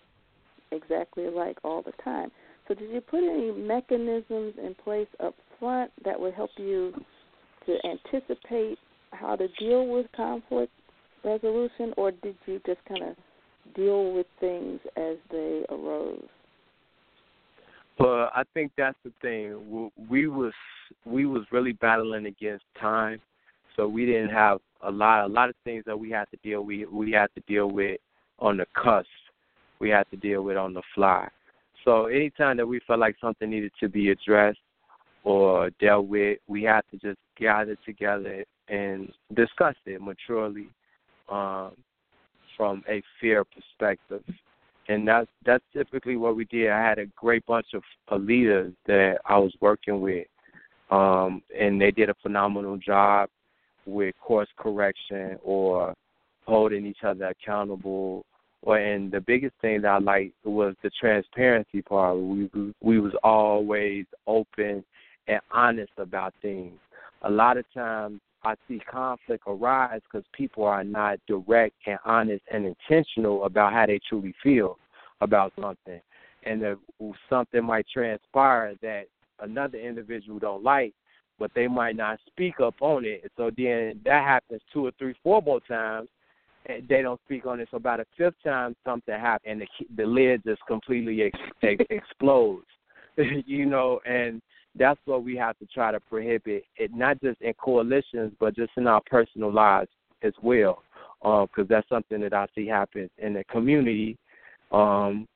exactly 0.72 1.26
alike 1.26 1.58
all 1.64 1.82
the 1.82 1.94
time. 1.94 2.32
So, 2.68 2.74
did 2.74 2.90
you 2.90 3.02
put 3.02 3.24
any 3.24 3.52
mechanisms 3.52 4.58
in 4.58 4.76
place 4.76 5.08
up 5.20 5.36
front 5.58 5.92
that 6.04 6.20
would 6.20 6.34
help 6.34 6.52
you 6.58 6.94
to 7.66 7.86
anticipate 7.86 8.78
how 9.14 9.36
to 9.36 9.48
deal 9.60 9.88
with 9.88 10.12
conflict 10.12 10.72
resolution, 11.24 11.94
or 11.98 12.12
did 12.12 12.36
you 12.46 12.60
just 12.66 12.84
kind 12.86 13.04
of 13.04 13.16
deal 13.78 14.12
with 14.12 14.26
things 14.40 14.80
as 14.98 15.16
they 15.32 15.64
arose? 15.70 16.28
Well, 18.00 18.30
I 18.36 18.44
think 18.54 18.72
that's 18.78 18.98
the 19.06 19.14
thing. 19.22 19.92
We- 20.10 20.28
was 20.28 20.54
we 21.06 21.26
was 21.26 21.44
really 21.52 21.74
battling 21.74 22.26
against 22.26 22.66
time, 22.80 23.22
so 23.76 23.88
we 23.88 24.06
didn't 24.06 24.30
have 24.30 24.60
a 24.82 24.92
lot 24.92 25.26
a 25.26 25.28
lot 25.28 25.50
of 25.50 25.56
things 25.64 25.84
that 25.86 25.98
we 25.98 26.12
had 26.12 26.30
to 26.32 26.38
deal 26.44 26.62
we 26.62 26.86
we 26.86 27.12
had 27.12 27.28
to 27.36 27.42
deal 27.48 27.72
with 27.72 28.00
on 28.40 28.58
the 28.58 28.66
cusp. 28.76 29.08
We 29.80 29.90
had 29.90 30.10
to 30.12 30.18
deal 30.18 30.44
with 30.44 30.58
on 30.58 30.74
the 30.74 30.84
fly. 30.94 31.28
So 31.84 32.06
anytime 32.08 32.58
that 32.58 32.68
we 32.68 32.80
felt 32.86 33.00
like 33.00 33.16
something 33.22 33.50
needed 33.50 33.72
to 33.80 33.88
be 33.88 34.10
addressed 34.10 34.60
or 35.24 35.70
dealt 35.80 36.08
with, 36.08 36.40
we 36.48 36.64
had 36.64 36.82
to 36.92 36.98
just 36.98 37.20
gather 37.38 37.78
together 37.86 38.44
and 38.68 39.12
discuss 39.34 39.76
it 39.86 40.02
maturely 40.02 40.70
um, 41.30 41.72
from 42.58 42.84
a 42.90 43.02
fair 43.22 43.46
perspective 43.46 44.24
and 44.90 45.08
that's 45.08 45.30
that's 45.46 45.64
typically 45.74 46.16
what 46.16 46.36
we 46.36 46.46
did. 46.46 46.70
I 46.70 46.82
had 46.82 46.98
a 46.98 47.06
great 47.18 47.46
bunch 47.46 47.68
of 47.74 47.84
leaders 48.22 48.74
that 48.86 49.20
I 49.26 49.38
was 49.38 49.54
working 49.62 50.02
with 50.02 50.28
um, 50.90 51.42
and 51.58 51.80
they 51.80 51.92
did 51.92 52.10
a 52.10 52.16
phenomenal 52.22 52.78
job 52.78 53.30
with 53.86 54.16
course 54.22 54.48
correction 54.58 55.38
or 55.44 55.94
holding 56.46 56.86
each 56.86 57.04
other 57.04 57.26
accountable. 57.26 58.26
Or 58.64 58.78
and 58.78 59.12
the 59.12 59.22
biggest 59.22 59.54
thing 59.62 59.82
that 59.82 59.90
I 59.90 60.00
liked 60.00 60.34
was 60.44 60.76
the 60.82 60.90
transparency 61.00 61.82
part. 61.82 62.18
We 62.18 62.50
we 62.82 63.00
was 63.00 63.14
always 63.24 64.06
open 64.26 64.84
and 65.28 65.40
honest 65.52 65.92
about 65.98 66.34
things. 66.42 66.80
A 67.24 67.30
lot 67.30 67.58
of 67.58 67.66
times 67.74 68.20
I 68.44 68.56
see 68.68 68.80
conflict 68.90 69.44
arise 69.48 70.02
because 70.04 70.26
people 70.34 70.64
are 70.64 70.84
not 70.84 71.20
direct 71.28 71.76
and 71.86 72.00
honest 72.06 72.44
and 72.52 72.66
intentional 72.66 73.46
about 73.46 73.74
how 73.74 73.86
they 73.86 74.00
truly 74.08 74.34
feel 74.44 74.78
about 75.22 75.54
something, 75.60 76.00
and 76.44 76.62
if 76.62 76.78
something 77.30 77.64
might 77.64 77.88
transpire 77.92 78.76
that 78.82 79.06
another 79.40 79.80
individual 79.80 80.40
don't 80.40 80.64
like, 80.64 80.94
but 81.40 81.52
they 81.56 81.68
might 81.68 81.96
not 81.96 82.20
speak 82.28 82.60
up 82.60 82.76
on 82.82 83.06
it. 83.06 83.32
So 83.38 83.52
then 83.56 84.00
that 84.06 84.24
happens 84.24 84.62
two 84.72 84.86
or 84.86 84.92
three, 84.98 85.16
four 85.24 85.42
more 85.42 85.60
times, 85.62 86.10
and 86.68 86.88
they 86.88 87.02
don't 87.02 87.22
speak 87.26 87.46
on 87.46 87.60
it. 87.60 87.68
So 87.72 87.78
about 87.78 88.00
a 88.00 88.06
fifth 88.18 88.36
time, 88.44 88.76
something 88.86 89.14
happens, 89.14 89.52
and 89.52 89.62
the 89.62 89.68
the 89.96 90.06
lid 90.06 90.44
just 90.46 90.62
completely 90.68 91.24
ex- 91.24 91.82
explodes. 91.90 92.66
you 93.46 93.66
know, 93.66 94.00
and 94.06 94.42
that's 94.78 95.00
what 95.06 95.24
we 95.24 95.36
have 95.38 95.58
to 95.60 95.66
try 95.66 95.92
to 95.92 96.00
prohibit. 96.00 96.64
It 96.78 96.94
not 96.94 97.22
just 97.22 97.42
in 97.42 97.54
coalitions, 97.54 98.34
but 98.40 98.56
just 98.56 98.72
in 98.78 98.88
our 98.88 99.02
personal 99.10 99.52
lives 99.52 99.90
as 100.24 100.34
well, 100.42 100.84
because 101.22 101.48
um, 101.60 101.68
that's 101.70 101.90
something 101.90 102.22
that 102.22 102.34
I 102.34 102.48
see 102.56 102.68
happen 102.68 103.10
in 103.18 103.34
the 103.34 103.44
community. 103.46 104.18
Um, 104.72 105.28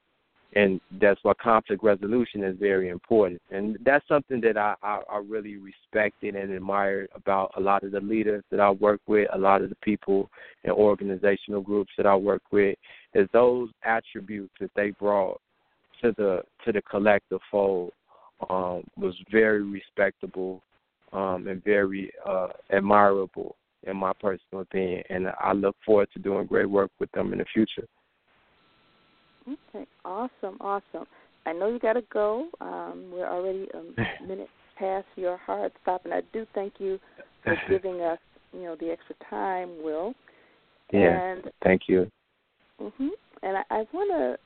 and 0.53 0.81
that's 0.99 1.19
why 1.23 1.33
conflict 1.41 1.81
resolution 1.81 2.43
is 2.43 2.57
very 2.59 2.89
important. 2.89 3.41
And 3.51 3.77
that's 3.85 4.05
something 4.07 4.41
that 4.41 4.57
I, 4.57 4.75
I, 4.83 4.99
I 5.09 5.17
really 5.25 5.55
respected 5.55 6.35
and 6.35 6.51
admired 6.51 7.07
about 7.15 7.53
a 7.55 7.61
lot 7.61 7.83
of 7.83 7.91
the 7.91 8.01
leaders 8.01 8.43
that 8.51 8.59
I 8.59 8.69
work 8.71 8.99
with, 9.07 9.29
a 9.33 9.37
lot 9.37 9.61
of 9.61 9.69
the 9.69 9.77
people 9.77 10.29
and 10.65 10.73
organizational 10.73 11.61
groups 11.61 11.93
that 11.95 12.05
I 12.05 12.15
work 12.15 12.41
with, 12.51 12.77
is 13.13 13.29
those 13.31 13.69
attributes 13.83 14.53
that 14.59 14.71
they 14.75 14.91
brought 14.91 15.39
to 16.01 16.13
the 16.17 16.41
to 16.65 16.71
the 16.71 16.81
collective 16.81 17.39
fold 17.49 17.91
um, 18.49 18.83
was 18.97 19.15
very 19.31 19.63
respectable 19.63 20.61
um, 21.13 21.47
and 21.47 21.63
very 21.63 22.11
uh, 22.25 22.47
admirable 22.71 23.55
in 23.83 23.97
my 23.97 24.13
personal 24.13 24.61
opinion. 24.61 25.03
And 25.09 25.27
I 25.39 25.53
look 25.53 25.75
forward 25.85 26.09
to 26.13 26.19
doing 26.19 26.45
great 26.45 26.69
work 26.69 26.91
with 26.99 27.11
them 27.11 27.33
in 27.33 27.39
the 27.39 27.45
future. 27.53 27.87
Okay, 29.47 29.87
awesome, 30.05 30.57
awesome. 30.61 31.05
I 31.45 31.53
know 31.53 31.69
you 31.69 31.79
got 31.79 31.93
to 31.93 32.03
go. 32.13 32.47
Um, 32.61 33.09
we're 33.11 33.27
already 33.27 33.67
a 33.73 34.23
minute 34.27 34.49
past 34.77 35.07
your 35.15 35.37
hard 35.37 35.71
stop, 35.81 36.05
and 36.05 36.13
I 36.13 36.21
do 36.33 36.45
thank 36.53 36.73
you 36.79 36.99
for 37.43 37.55
giving 37.69 38.01
us, 38.01 38.19
you 38.53 38.61
know, 38.61 38.75
the 38.79 38.91
extra 38.91 39.15
time, 39.29 39.83
Will. 39.83 40.13
Yeah. 40.93 41.19
And, 41.19 41.51
thank 41.63 41.83
you. 41.87 42.11
Mhm. 42.79 43.09
And 43.43 43.57
I, 43.57 43.63
I 43.71 43.85
want 43.93 44.11
to 44.11 44.37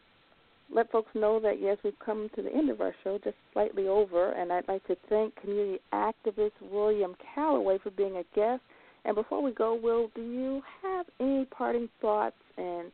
let 0.74 0.92
folks 0.92 1.10
know 1.14 1.40
that 1.40 1.62
yes, 1.62 1.78
we've 1.84 1.98
come 2.04 2.30
to 2.36 2.42
the 2.42 2.52
end 2.52 2.70
of 2.70 2.82
our 2.82 2.94
show, 3.04 3.20
just 3.24 3.38
slightly 3.54 3.88
over, 3.88 4.32
and 4.32 4.52
I'd 4.52 4.68
like 4.68 4.86
to 4.88 4.98
thank 5.10 5.36
community 5.36 5.80
activist 5.94 6.52
William 6.62 7.16
Calloway 7.34 7.78
for 7.82 7.92
being 7.92 8.18
a 8.18 8.24
guest. 8.36 8.62
And 9.06 9.16
before 9.16 9.42
we 9.42 9.52
go, 9.52 9.76
Will, 9.76 10.10
do 10.16 10.22
you 10.22 10.62
have 10.82 11.06
any 11.20 11.46
parting 11.46 11.88
thoughts 12.02 12.36
and 12.58 12.92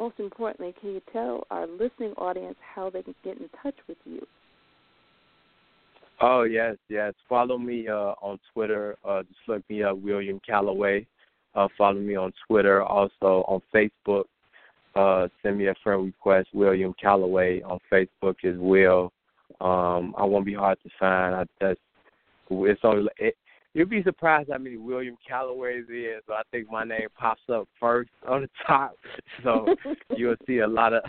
most 0.00 0.18
importantly, 0.18 0.74
can 0.80 0.94
you 0.94 1.02
tell 1.12 1.46
our 1.50 1.66
listening 1.66 2.14
audience 2.16 2.56
how 2.74 2.88
they 2.88 3.02
can 3.02 3.14
get 3.22 3.36
in 3.36 3.50
touch 3.62 3.74
with 3.86 3.98
you? 4.06 4.26
Oh 6.22 6.44
yes, 6.44 6.76
yes. 6.88 7.12
Follow 7.28 7.58
me 7.58 7.86
uh, 7.86 8.14
on 8.22 8.38
Twitter. 8.54 8.96
Uh, 9.06 9.22
just 9.22 9.40
look 9.46 9.62
me 9.68 9.82
up, 9.82 9.98
William 9.98 10.40
Calloway. 10.46 11.06
Uh, 11.54 11.68
follow 11.76 12.00
me 12.00 12.16
on 12.16 12.32
Twitter, 12.48 12.82
also 12.82 13.44
on 13.46 13.60
Facebook. 13.74 14.24
Uh, 14.94 15.28
send 15.42 15.58
me 15.58 15.68
a 15.68 15.74
friend 15.82 16.04
request, 16.04 16.48
William 16.52 16.94
Calloway 17.00 17.62
on 17.62 17.78
Facebook 17.92 18.44
as 18.44 18.56
well. 18.58 19.12
Um, 19.60 20.14
I 20.16 20.24
won't 20.24 20.46
be 20.46 20.54
hard 20.54 20.78
to 20.82 20.90
find. 20.98 21.34
I, 21.34 21.44
that's 21.60 21.80
it's 22.50 22.80
only 22.82 23.10
it, 23.18 23.36
You'd 23.72 23.88
be 23.88 24.02
surprised 24.02 24.50
how 24.50 24.58
many 24.58 24.76
William 24.76 25.16
Calloways 25.28 25.86
there 25.86 26.16
is. 26.16 26.22
So 26.26 26.32
I 26.32 26.42
think 26.50 26.70
my 26.70 26.82
name 26.82 27.06
pops 27.16 27.42
up 27.52 27.68
first 27.78 28.10
on 28.28 28.42
the 28.42 28.48
top. 28.66 28.96
So 29.44 29.66
you'll 30.16 30.36
see 30.46 30.58
a 30.58 30.66
lot 30.66 30.92
of 30.92 31.02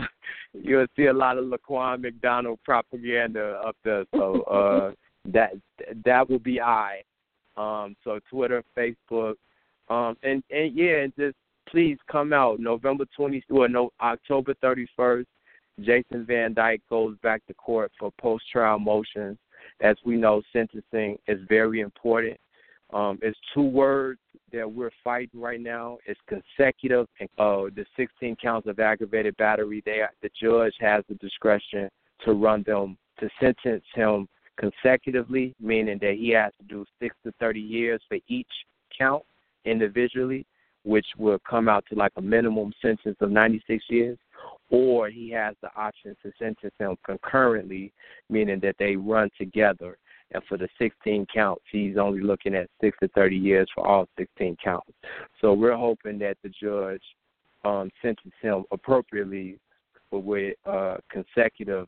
you'll 0.52 0.86
see 0.96 1.06
a 1.06 1.12
lot 1.12 1.38
of 1.38 1.46
Laquan 1.46 2.02
McDonald 2.02 2.60
propaganda 2.64 3.60
up 3.66 3.76
there. 3.84 4.04
So 4.14 4.42
uh 4.42 4.92
that 5.32 5.52
that 6.04 6.30
will 6.30 6.38
be 6.38 6.60
I. 6.60 7.02
Um 7.56 7.96
so 8.04 8.20
Twitter, 8.30 8.62
Facebook, 8.76 9.34
um 9.88 10.16
and 10.22 10.44
and 10.50 10.76
yeah, 10.76 11.00
and 11.00 11.12
just 11.18 11.36
please 11.72 11.96
come 12.10 12.32
out 12.32 12.60
November 12.60 13.04
twenty 13.16 13.42
or 13.50 13.66
no 13.66 13.90
October 14.00 14.54
thirty 14.60 14.86
first. 14.94 15.26
Jason 15.80 16.26
Van 16.26 16.52
Dyke 16.52 16.82
goes 16.90 17.16
back 17.22 17.44
to 17.46 17.54
court 17.54 17.90
for 17.98 18.12
post 18.20 18.44
trial 18.52 18.78
motions. 18.78 19.38
As 19.80 19.96
we 20.04 20.16
know, 20.16 20.42
sentencing 20.52 21.16
is 21.26 21.40
very 21.48 21.80
important. 21.80 22.38
Um, 22.92 23.18
it's 23.22 23.38
two 23.54 23.62
words 23.62 24.20
that 24.52 24.70
we're 24.70 24.90
fighting 25.02 25.40
right 25.40 25.60
now. 25.60 25.96
It's 26.04 26.20
consecutive 26.28 27.06
and 27.20 27.28
uh, 27.38 27.70
the 27.74 27.86
16 27.96 28.36
counts 28.36 28.68
of 28.68 28.78
aggravated 28.78 29.34
battery. 29.38 29.82
They, 29.86 30.02
the 30.20 30.28
judge 30.38 30.74
has 30.80 31.04
the 31.08 31.14
discretion 31.14 31.88
to 32.26 32.32
run 32.32 32.64
them 32.66 32.98
to 33.20 33.30
sentence 33.40 33.84
him 33.94 34.28
consecutively, 34.58 35.54
meaning 35.58 35.98
that 36.02 36.16
he 36.18 36.30
has 36.30 36.52
to 36.60 36.66
do 36.66 36.84
six 37.00 37.16
to 37.24 37.32
30 37.40 37.60
years 37.60 38.02
for 38.08 38.18
each 38.28 38.50
count 38.96 39.22
individually, 39.64 40.44
which 40.84 41.06
will 41.16 41.38
come 41.48 41.68
out 41.68 41.84
to 41.88 41.94
like 41.94 42.12
a 42.16 42.22
minimum 42.22 42.72
sentence 42.82 43.16
of 43.20 43.30
96 43.30 43.84
years, 43.88 44.18
or 44.70 45.08
he 45.08 45.30
has 45.30 45.54
the 45.62 45.68
option 45.76 46.16
to 46.22 46.32
sentence 46.38 46.74
him 46.78 46.96
concurrently, 47.04 47.92
meaning 48.28 48.60
that 48.60 48.76
they 48.78 48.96
run 48.96 49.30
together 49.38 49.98
and 50.34 50.42
for 50.48 50.56
the 50.56 50.68
16 50.78 51.26
counts, 51.32 51.62
he's 51.70 51.96
only 51.96 52.20
looking 52.20 52.54
at 52.54 52.68
six 52.80 52.96
to 53.02 53.08
30 53.08 53.36
years 53.36 53.68
for 53.74 53.86
all 53.86 54.06
16 54.18 54.56
counts. 54.62 54.90
So 55.40 55.52
we're 55.52 55.76
hoping 55.76 56.18
that 56.20 56.36
the 56.42 56.48
judge 56.48 57.02
um, 57.64 57.90
sentences 58.00 58.32
him 58.40 58.64
appropriately 58.72 59.58
for 60.10 60.20
with 60.20 60.56
uh, 60.66 60.96
consecutive 61.10 61.86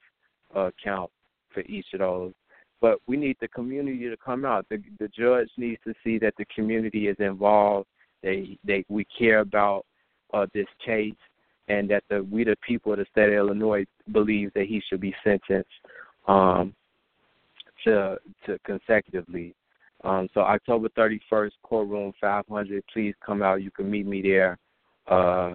uh, 0.54 0.70
count 0.82 1.10
for 1.52 1.60
each 1.62 1.86
of 1.94 2.00
those. 2.00 2.32
But 2.80 2.98
we 3.06 3.16
need 3.16 3.36
the 3.40 3.48
community 3.48 4.10
to 4.10 4.16
come 4.16 4.44
out. 4.44 4.66
The, 4.68 4.82
the 4.98 5.08
judge 5.08 5.48
needs 5.56 5.80
to 5.84 5.94
see 6.04 6.18
that 6.18 6.34
the 6.36 6.44
community 6.54 7.08
is 7.08 7.16
involved. 7.18 7.88
They 8.24 8.58
they 8.64 8.84
we 8.88 9.06
care 9.16 9.40
about 9.40 9.84
uh, 10.32 10.46
this 10.52 10.66
case, 10.84 11.14
and 11.68 11.88
that 11.90 12.02
the 12.08 12.24
we 12.24 12.42
the 12.42 12.56
people 12.66 12.92
of 12.92 12.98
the 12.98 13.06
state 13.12 13.28
of 13.28 13.34
Illinois 13.34 13.84
believe 14.10 14.52
that 14.54 14.66
he 14.66 14.82
should 14.88 15.00
be 15.00 15.14
sentenced. 15.22 15.68
Um, 16.26 16.74
to 17.84 18.16
to 18.46 18.58
consecutively. 18.64 19.54
Um, 20.02 20.28
so 20.34 20.40
October 20.40 20.88
31st, 20.90 21.52
courtroom 21.62 22.12
500. 22.20 22.84
Please 22.92 23.14
come 23.24 23.42
out. 23.42 23.62
You 23.62 23.70
can 23.70 23.90
meet 23.90 24.06
me 24.06 24.20
there. 24.20 24.58
Uh, 25.06 25.54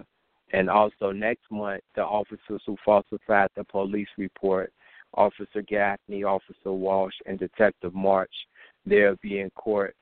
and 0.52 0.68
also 0.68 1.12
next 1.12 1.44
month, 1.50 1.82
the 1.94 2.02
officers 2.02 2.60
who 2.66 2.76
falsified 2.84 3.48
the 3.56 3.62
police 3.64 4.08
report, 4.18 4.72
Officer 5.14 5.62
Gaffney, 5.62 6.24
Officer 6.24 6.72
Walsh, 6.72 7.14
and 7.26 7.38
Detective 7.38 7.94
March, 7.94 8.32
they'll 8.84 9.16
be 9.22 9.38
in 9.38 9.50
court, 9.50 9.94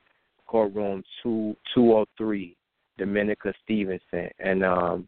courtroom 0.47 1.03
two, 1.21 1.55
203, 1.75 2.55
Domenica 2.99 3.53
Stephenson, 3.63 4.29
and 4.39 4.63
um, 4.63 5.07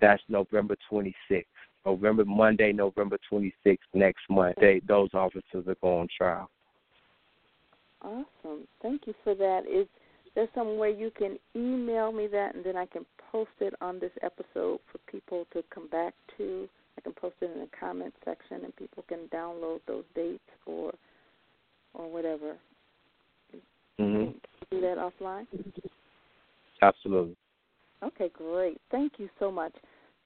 that's 0.00 0.22
November 0.28 0.76
26th. 0.90 1.44
November 1.86 2.24
Monday, 2.24 2.72
November 2.72 3.18
26th 3.30 3.78
next 3.92 4.22
month. 4.30 4.56
They, 4.60 4.80
those 4.88 5.10
officers 5.12 5.66
are 5.66 5.76
going 5.82 6.00
on 6.00 6.08
trial. 6.16 6.50
Awesome. 8.02 8.66
Thank 8.82 9.02
you 9.06 9.14
for 9.22 9.34
that. 9.34 9.62
Is 9.70 9.86
there 10.34 10.48
some 10.54 10.78
way 10.78 10.94
you 10.96 11.10
can 11.10 11.38
email 11.54 12.12
me 12.12 12.26
that 12.28 12.54
and 12.54 12.64
then 12.64 12.76
I 12.76 12.86
can 12.86 13.04
post 13.30 13.50
it 13.60 13.74
on 13.80 13.98
this 13.98 14.12
episode 14.22 14.80
for 14.90 14.98
people 15.10 15.46
to 15.52 15.62
come 15.72 15.88
back 15.88 16.14
to? 16.38 16.68
I 16.96 17.00
can 17.00 17.12
post 17.12 17.36
it 17.40 17.50
in 17.54 17.60
the 17.60 17.68
comment 17.78 18.14
section 18.24 18.64
and 18.64 18.76
people 18.76 19.04
can 19.08 19.28
download 19.32 19.80
those 19.86 20.04
dates 20.14 20.40
or 20.66 20.92
or 21.94 22.10
whatever. 22.10 22.56
Mm-hmm. 24.00 24.32
do 24.70 24.80
that 24.80 24.98
offline? 24.98 25.46
Absolutely. 26.82 27.36
Okay, 28.02 28.30
great. 28.32 28.80
Thank 28.90 29.14
you 29.18 29.28
so 29.38 29.50
much. 29.50 29.72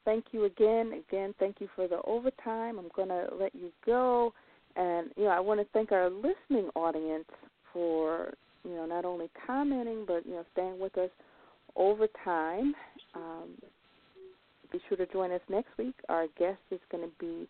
Thank 0.04 0.26
you 0.32 0.44
again. 0.44 1.02
Again, 1.08 1.34
thank 1.38 1.60
you 1.60 1.68
for 1.76 1.86
the 1.86 2.00
overtime. 2.04 2.78
I'm 2.78 2.90
going 2.96 3.08
to 3.08 3.28
let 3.38 3.54
you 3.54 3.70
go. 3.84 4.32
And, 4.76 5.10
you 5.16 5.24
know, 5.24 5.30
I 5.30 5.40
want 5.40 5.60
to 5.60 5.66
thank 5.72 5.92
our 5.92 6.08
listening 6.08 6.70
audience 6.74 7.26
for 7.72 8.32
you 8.64 8.74
know 8.74 8.86
not 8.86 9.04
only 9.04 9.30
commenting 9.46 10.04
but 10.06 10.26
you 10.26 10.32
know 10.32 10.44
staying 10.52 10.78
with 10.78 10.96
us 10.98 11.10
over 11.76 12.06
time. 12.24 12.74
Um, 13.14 13.50
be 14.70 14.80
sure 14.88 14.98
to 14.98 15.06
join 15.06 15.32
us 15.32 15.40
next 15.48 15.70
week. 15.78 15.94
Our 16.08 16.26
guest 16.38 16.58
is 16.70 16.80
going 16.90 17.04
to 17.04 17.10
be 17.18 17.48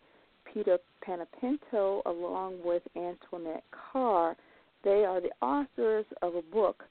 Peter 0.53 0.77
Panepento 1.05 2.01
along 2.05 2.59
with 2.63 2.81
Antionette 2.95 3.61
Kerr, 3.71 4.35
They 4.83 5.03
are 5.03 5.19
the 5.19 5.31
authors 5.41 6.05
of 6.21 6.35
a 6.35 6.41
book, 6.41 6.83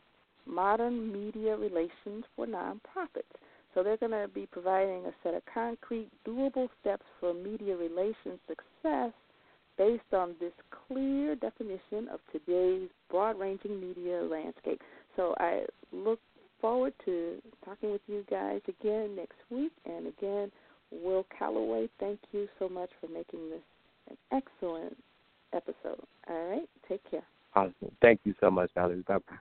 Modern 0.48 1.12
Media 1.12 1.56
Relations 1.56 2.24
for 2.34 2.46
Nonprofits. 2.46 3.34
So 3.74 3.82
they're 3.82 3.96
going 3.96 4.12
to 4.12 4.28
be 4.32 4.46
providing 4.46 5.04
a 5.06 5.12
set 5.22 5.34
of 5.34 5.42
concrete, 5.52 6.10
doable 6.26 6.68
steps 6.80 7.04
for 7.20 7.34
media 7.34 7.76
relations 7.76 8.38
success 8.48 9.12
based 9.76 10.12
on 10.12 10.34
this 10.40 10.52
clear 10.88 11.36
definition 11.36 12.08
of 12.12 12.20
today's 12.32 12.88
broad 13.10 13.38
ranging 13.38 13.80
media 13.80 14.22
landscape. 14.22 14.80
So 15.16 15.34
I 15.38 15.64
look 15.92 16.18
forward 16.60 16.92
to 17.04 17.40
talking 17.64 17.92
with 17.92 18.00
you 18.08 18.24
guys 18.28 18.60
again 18.66 19.14
next 19.14 19.38
week. 19.50 19.72
And 19.84 20.08
again, 20.08 20.50
Will 20.90 21.26
Calloway, 21.38 21.88
thank 22.00 22.18
you 22.32 22.48
so 22.58 22.68
much 22.68 22.90
for 23.00 23.08
making 23.08 23.50
this 23.50 23.60
an 24.10 24.16
excellent 24.32 24.96
episode. 25.52 26.02
All 26.28 26.48
right, 26.50 26.68
take 26.88 27.08
care. 27.10 27.24
Awesome. 27.54 27.74
Thank 28.02 28.20
you 28.24 28.34
so 28.40 28.50
much, 28.50 28.70
Valerie. 28.74 29.04
Bye 29.06 29.18
bye. 29.28 29.36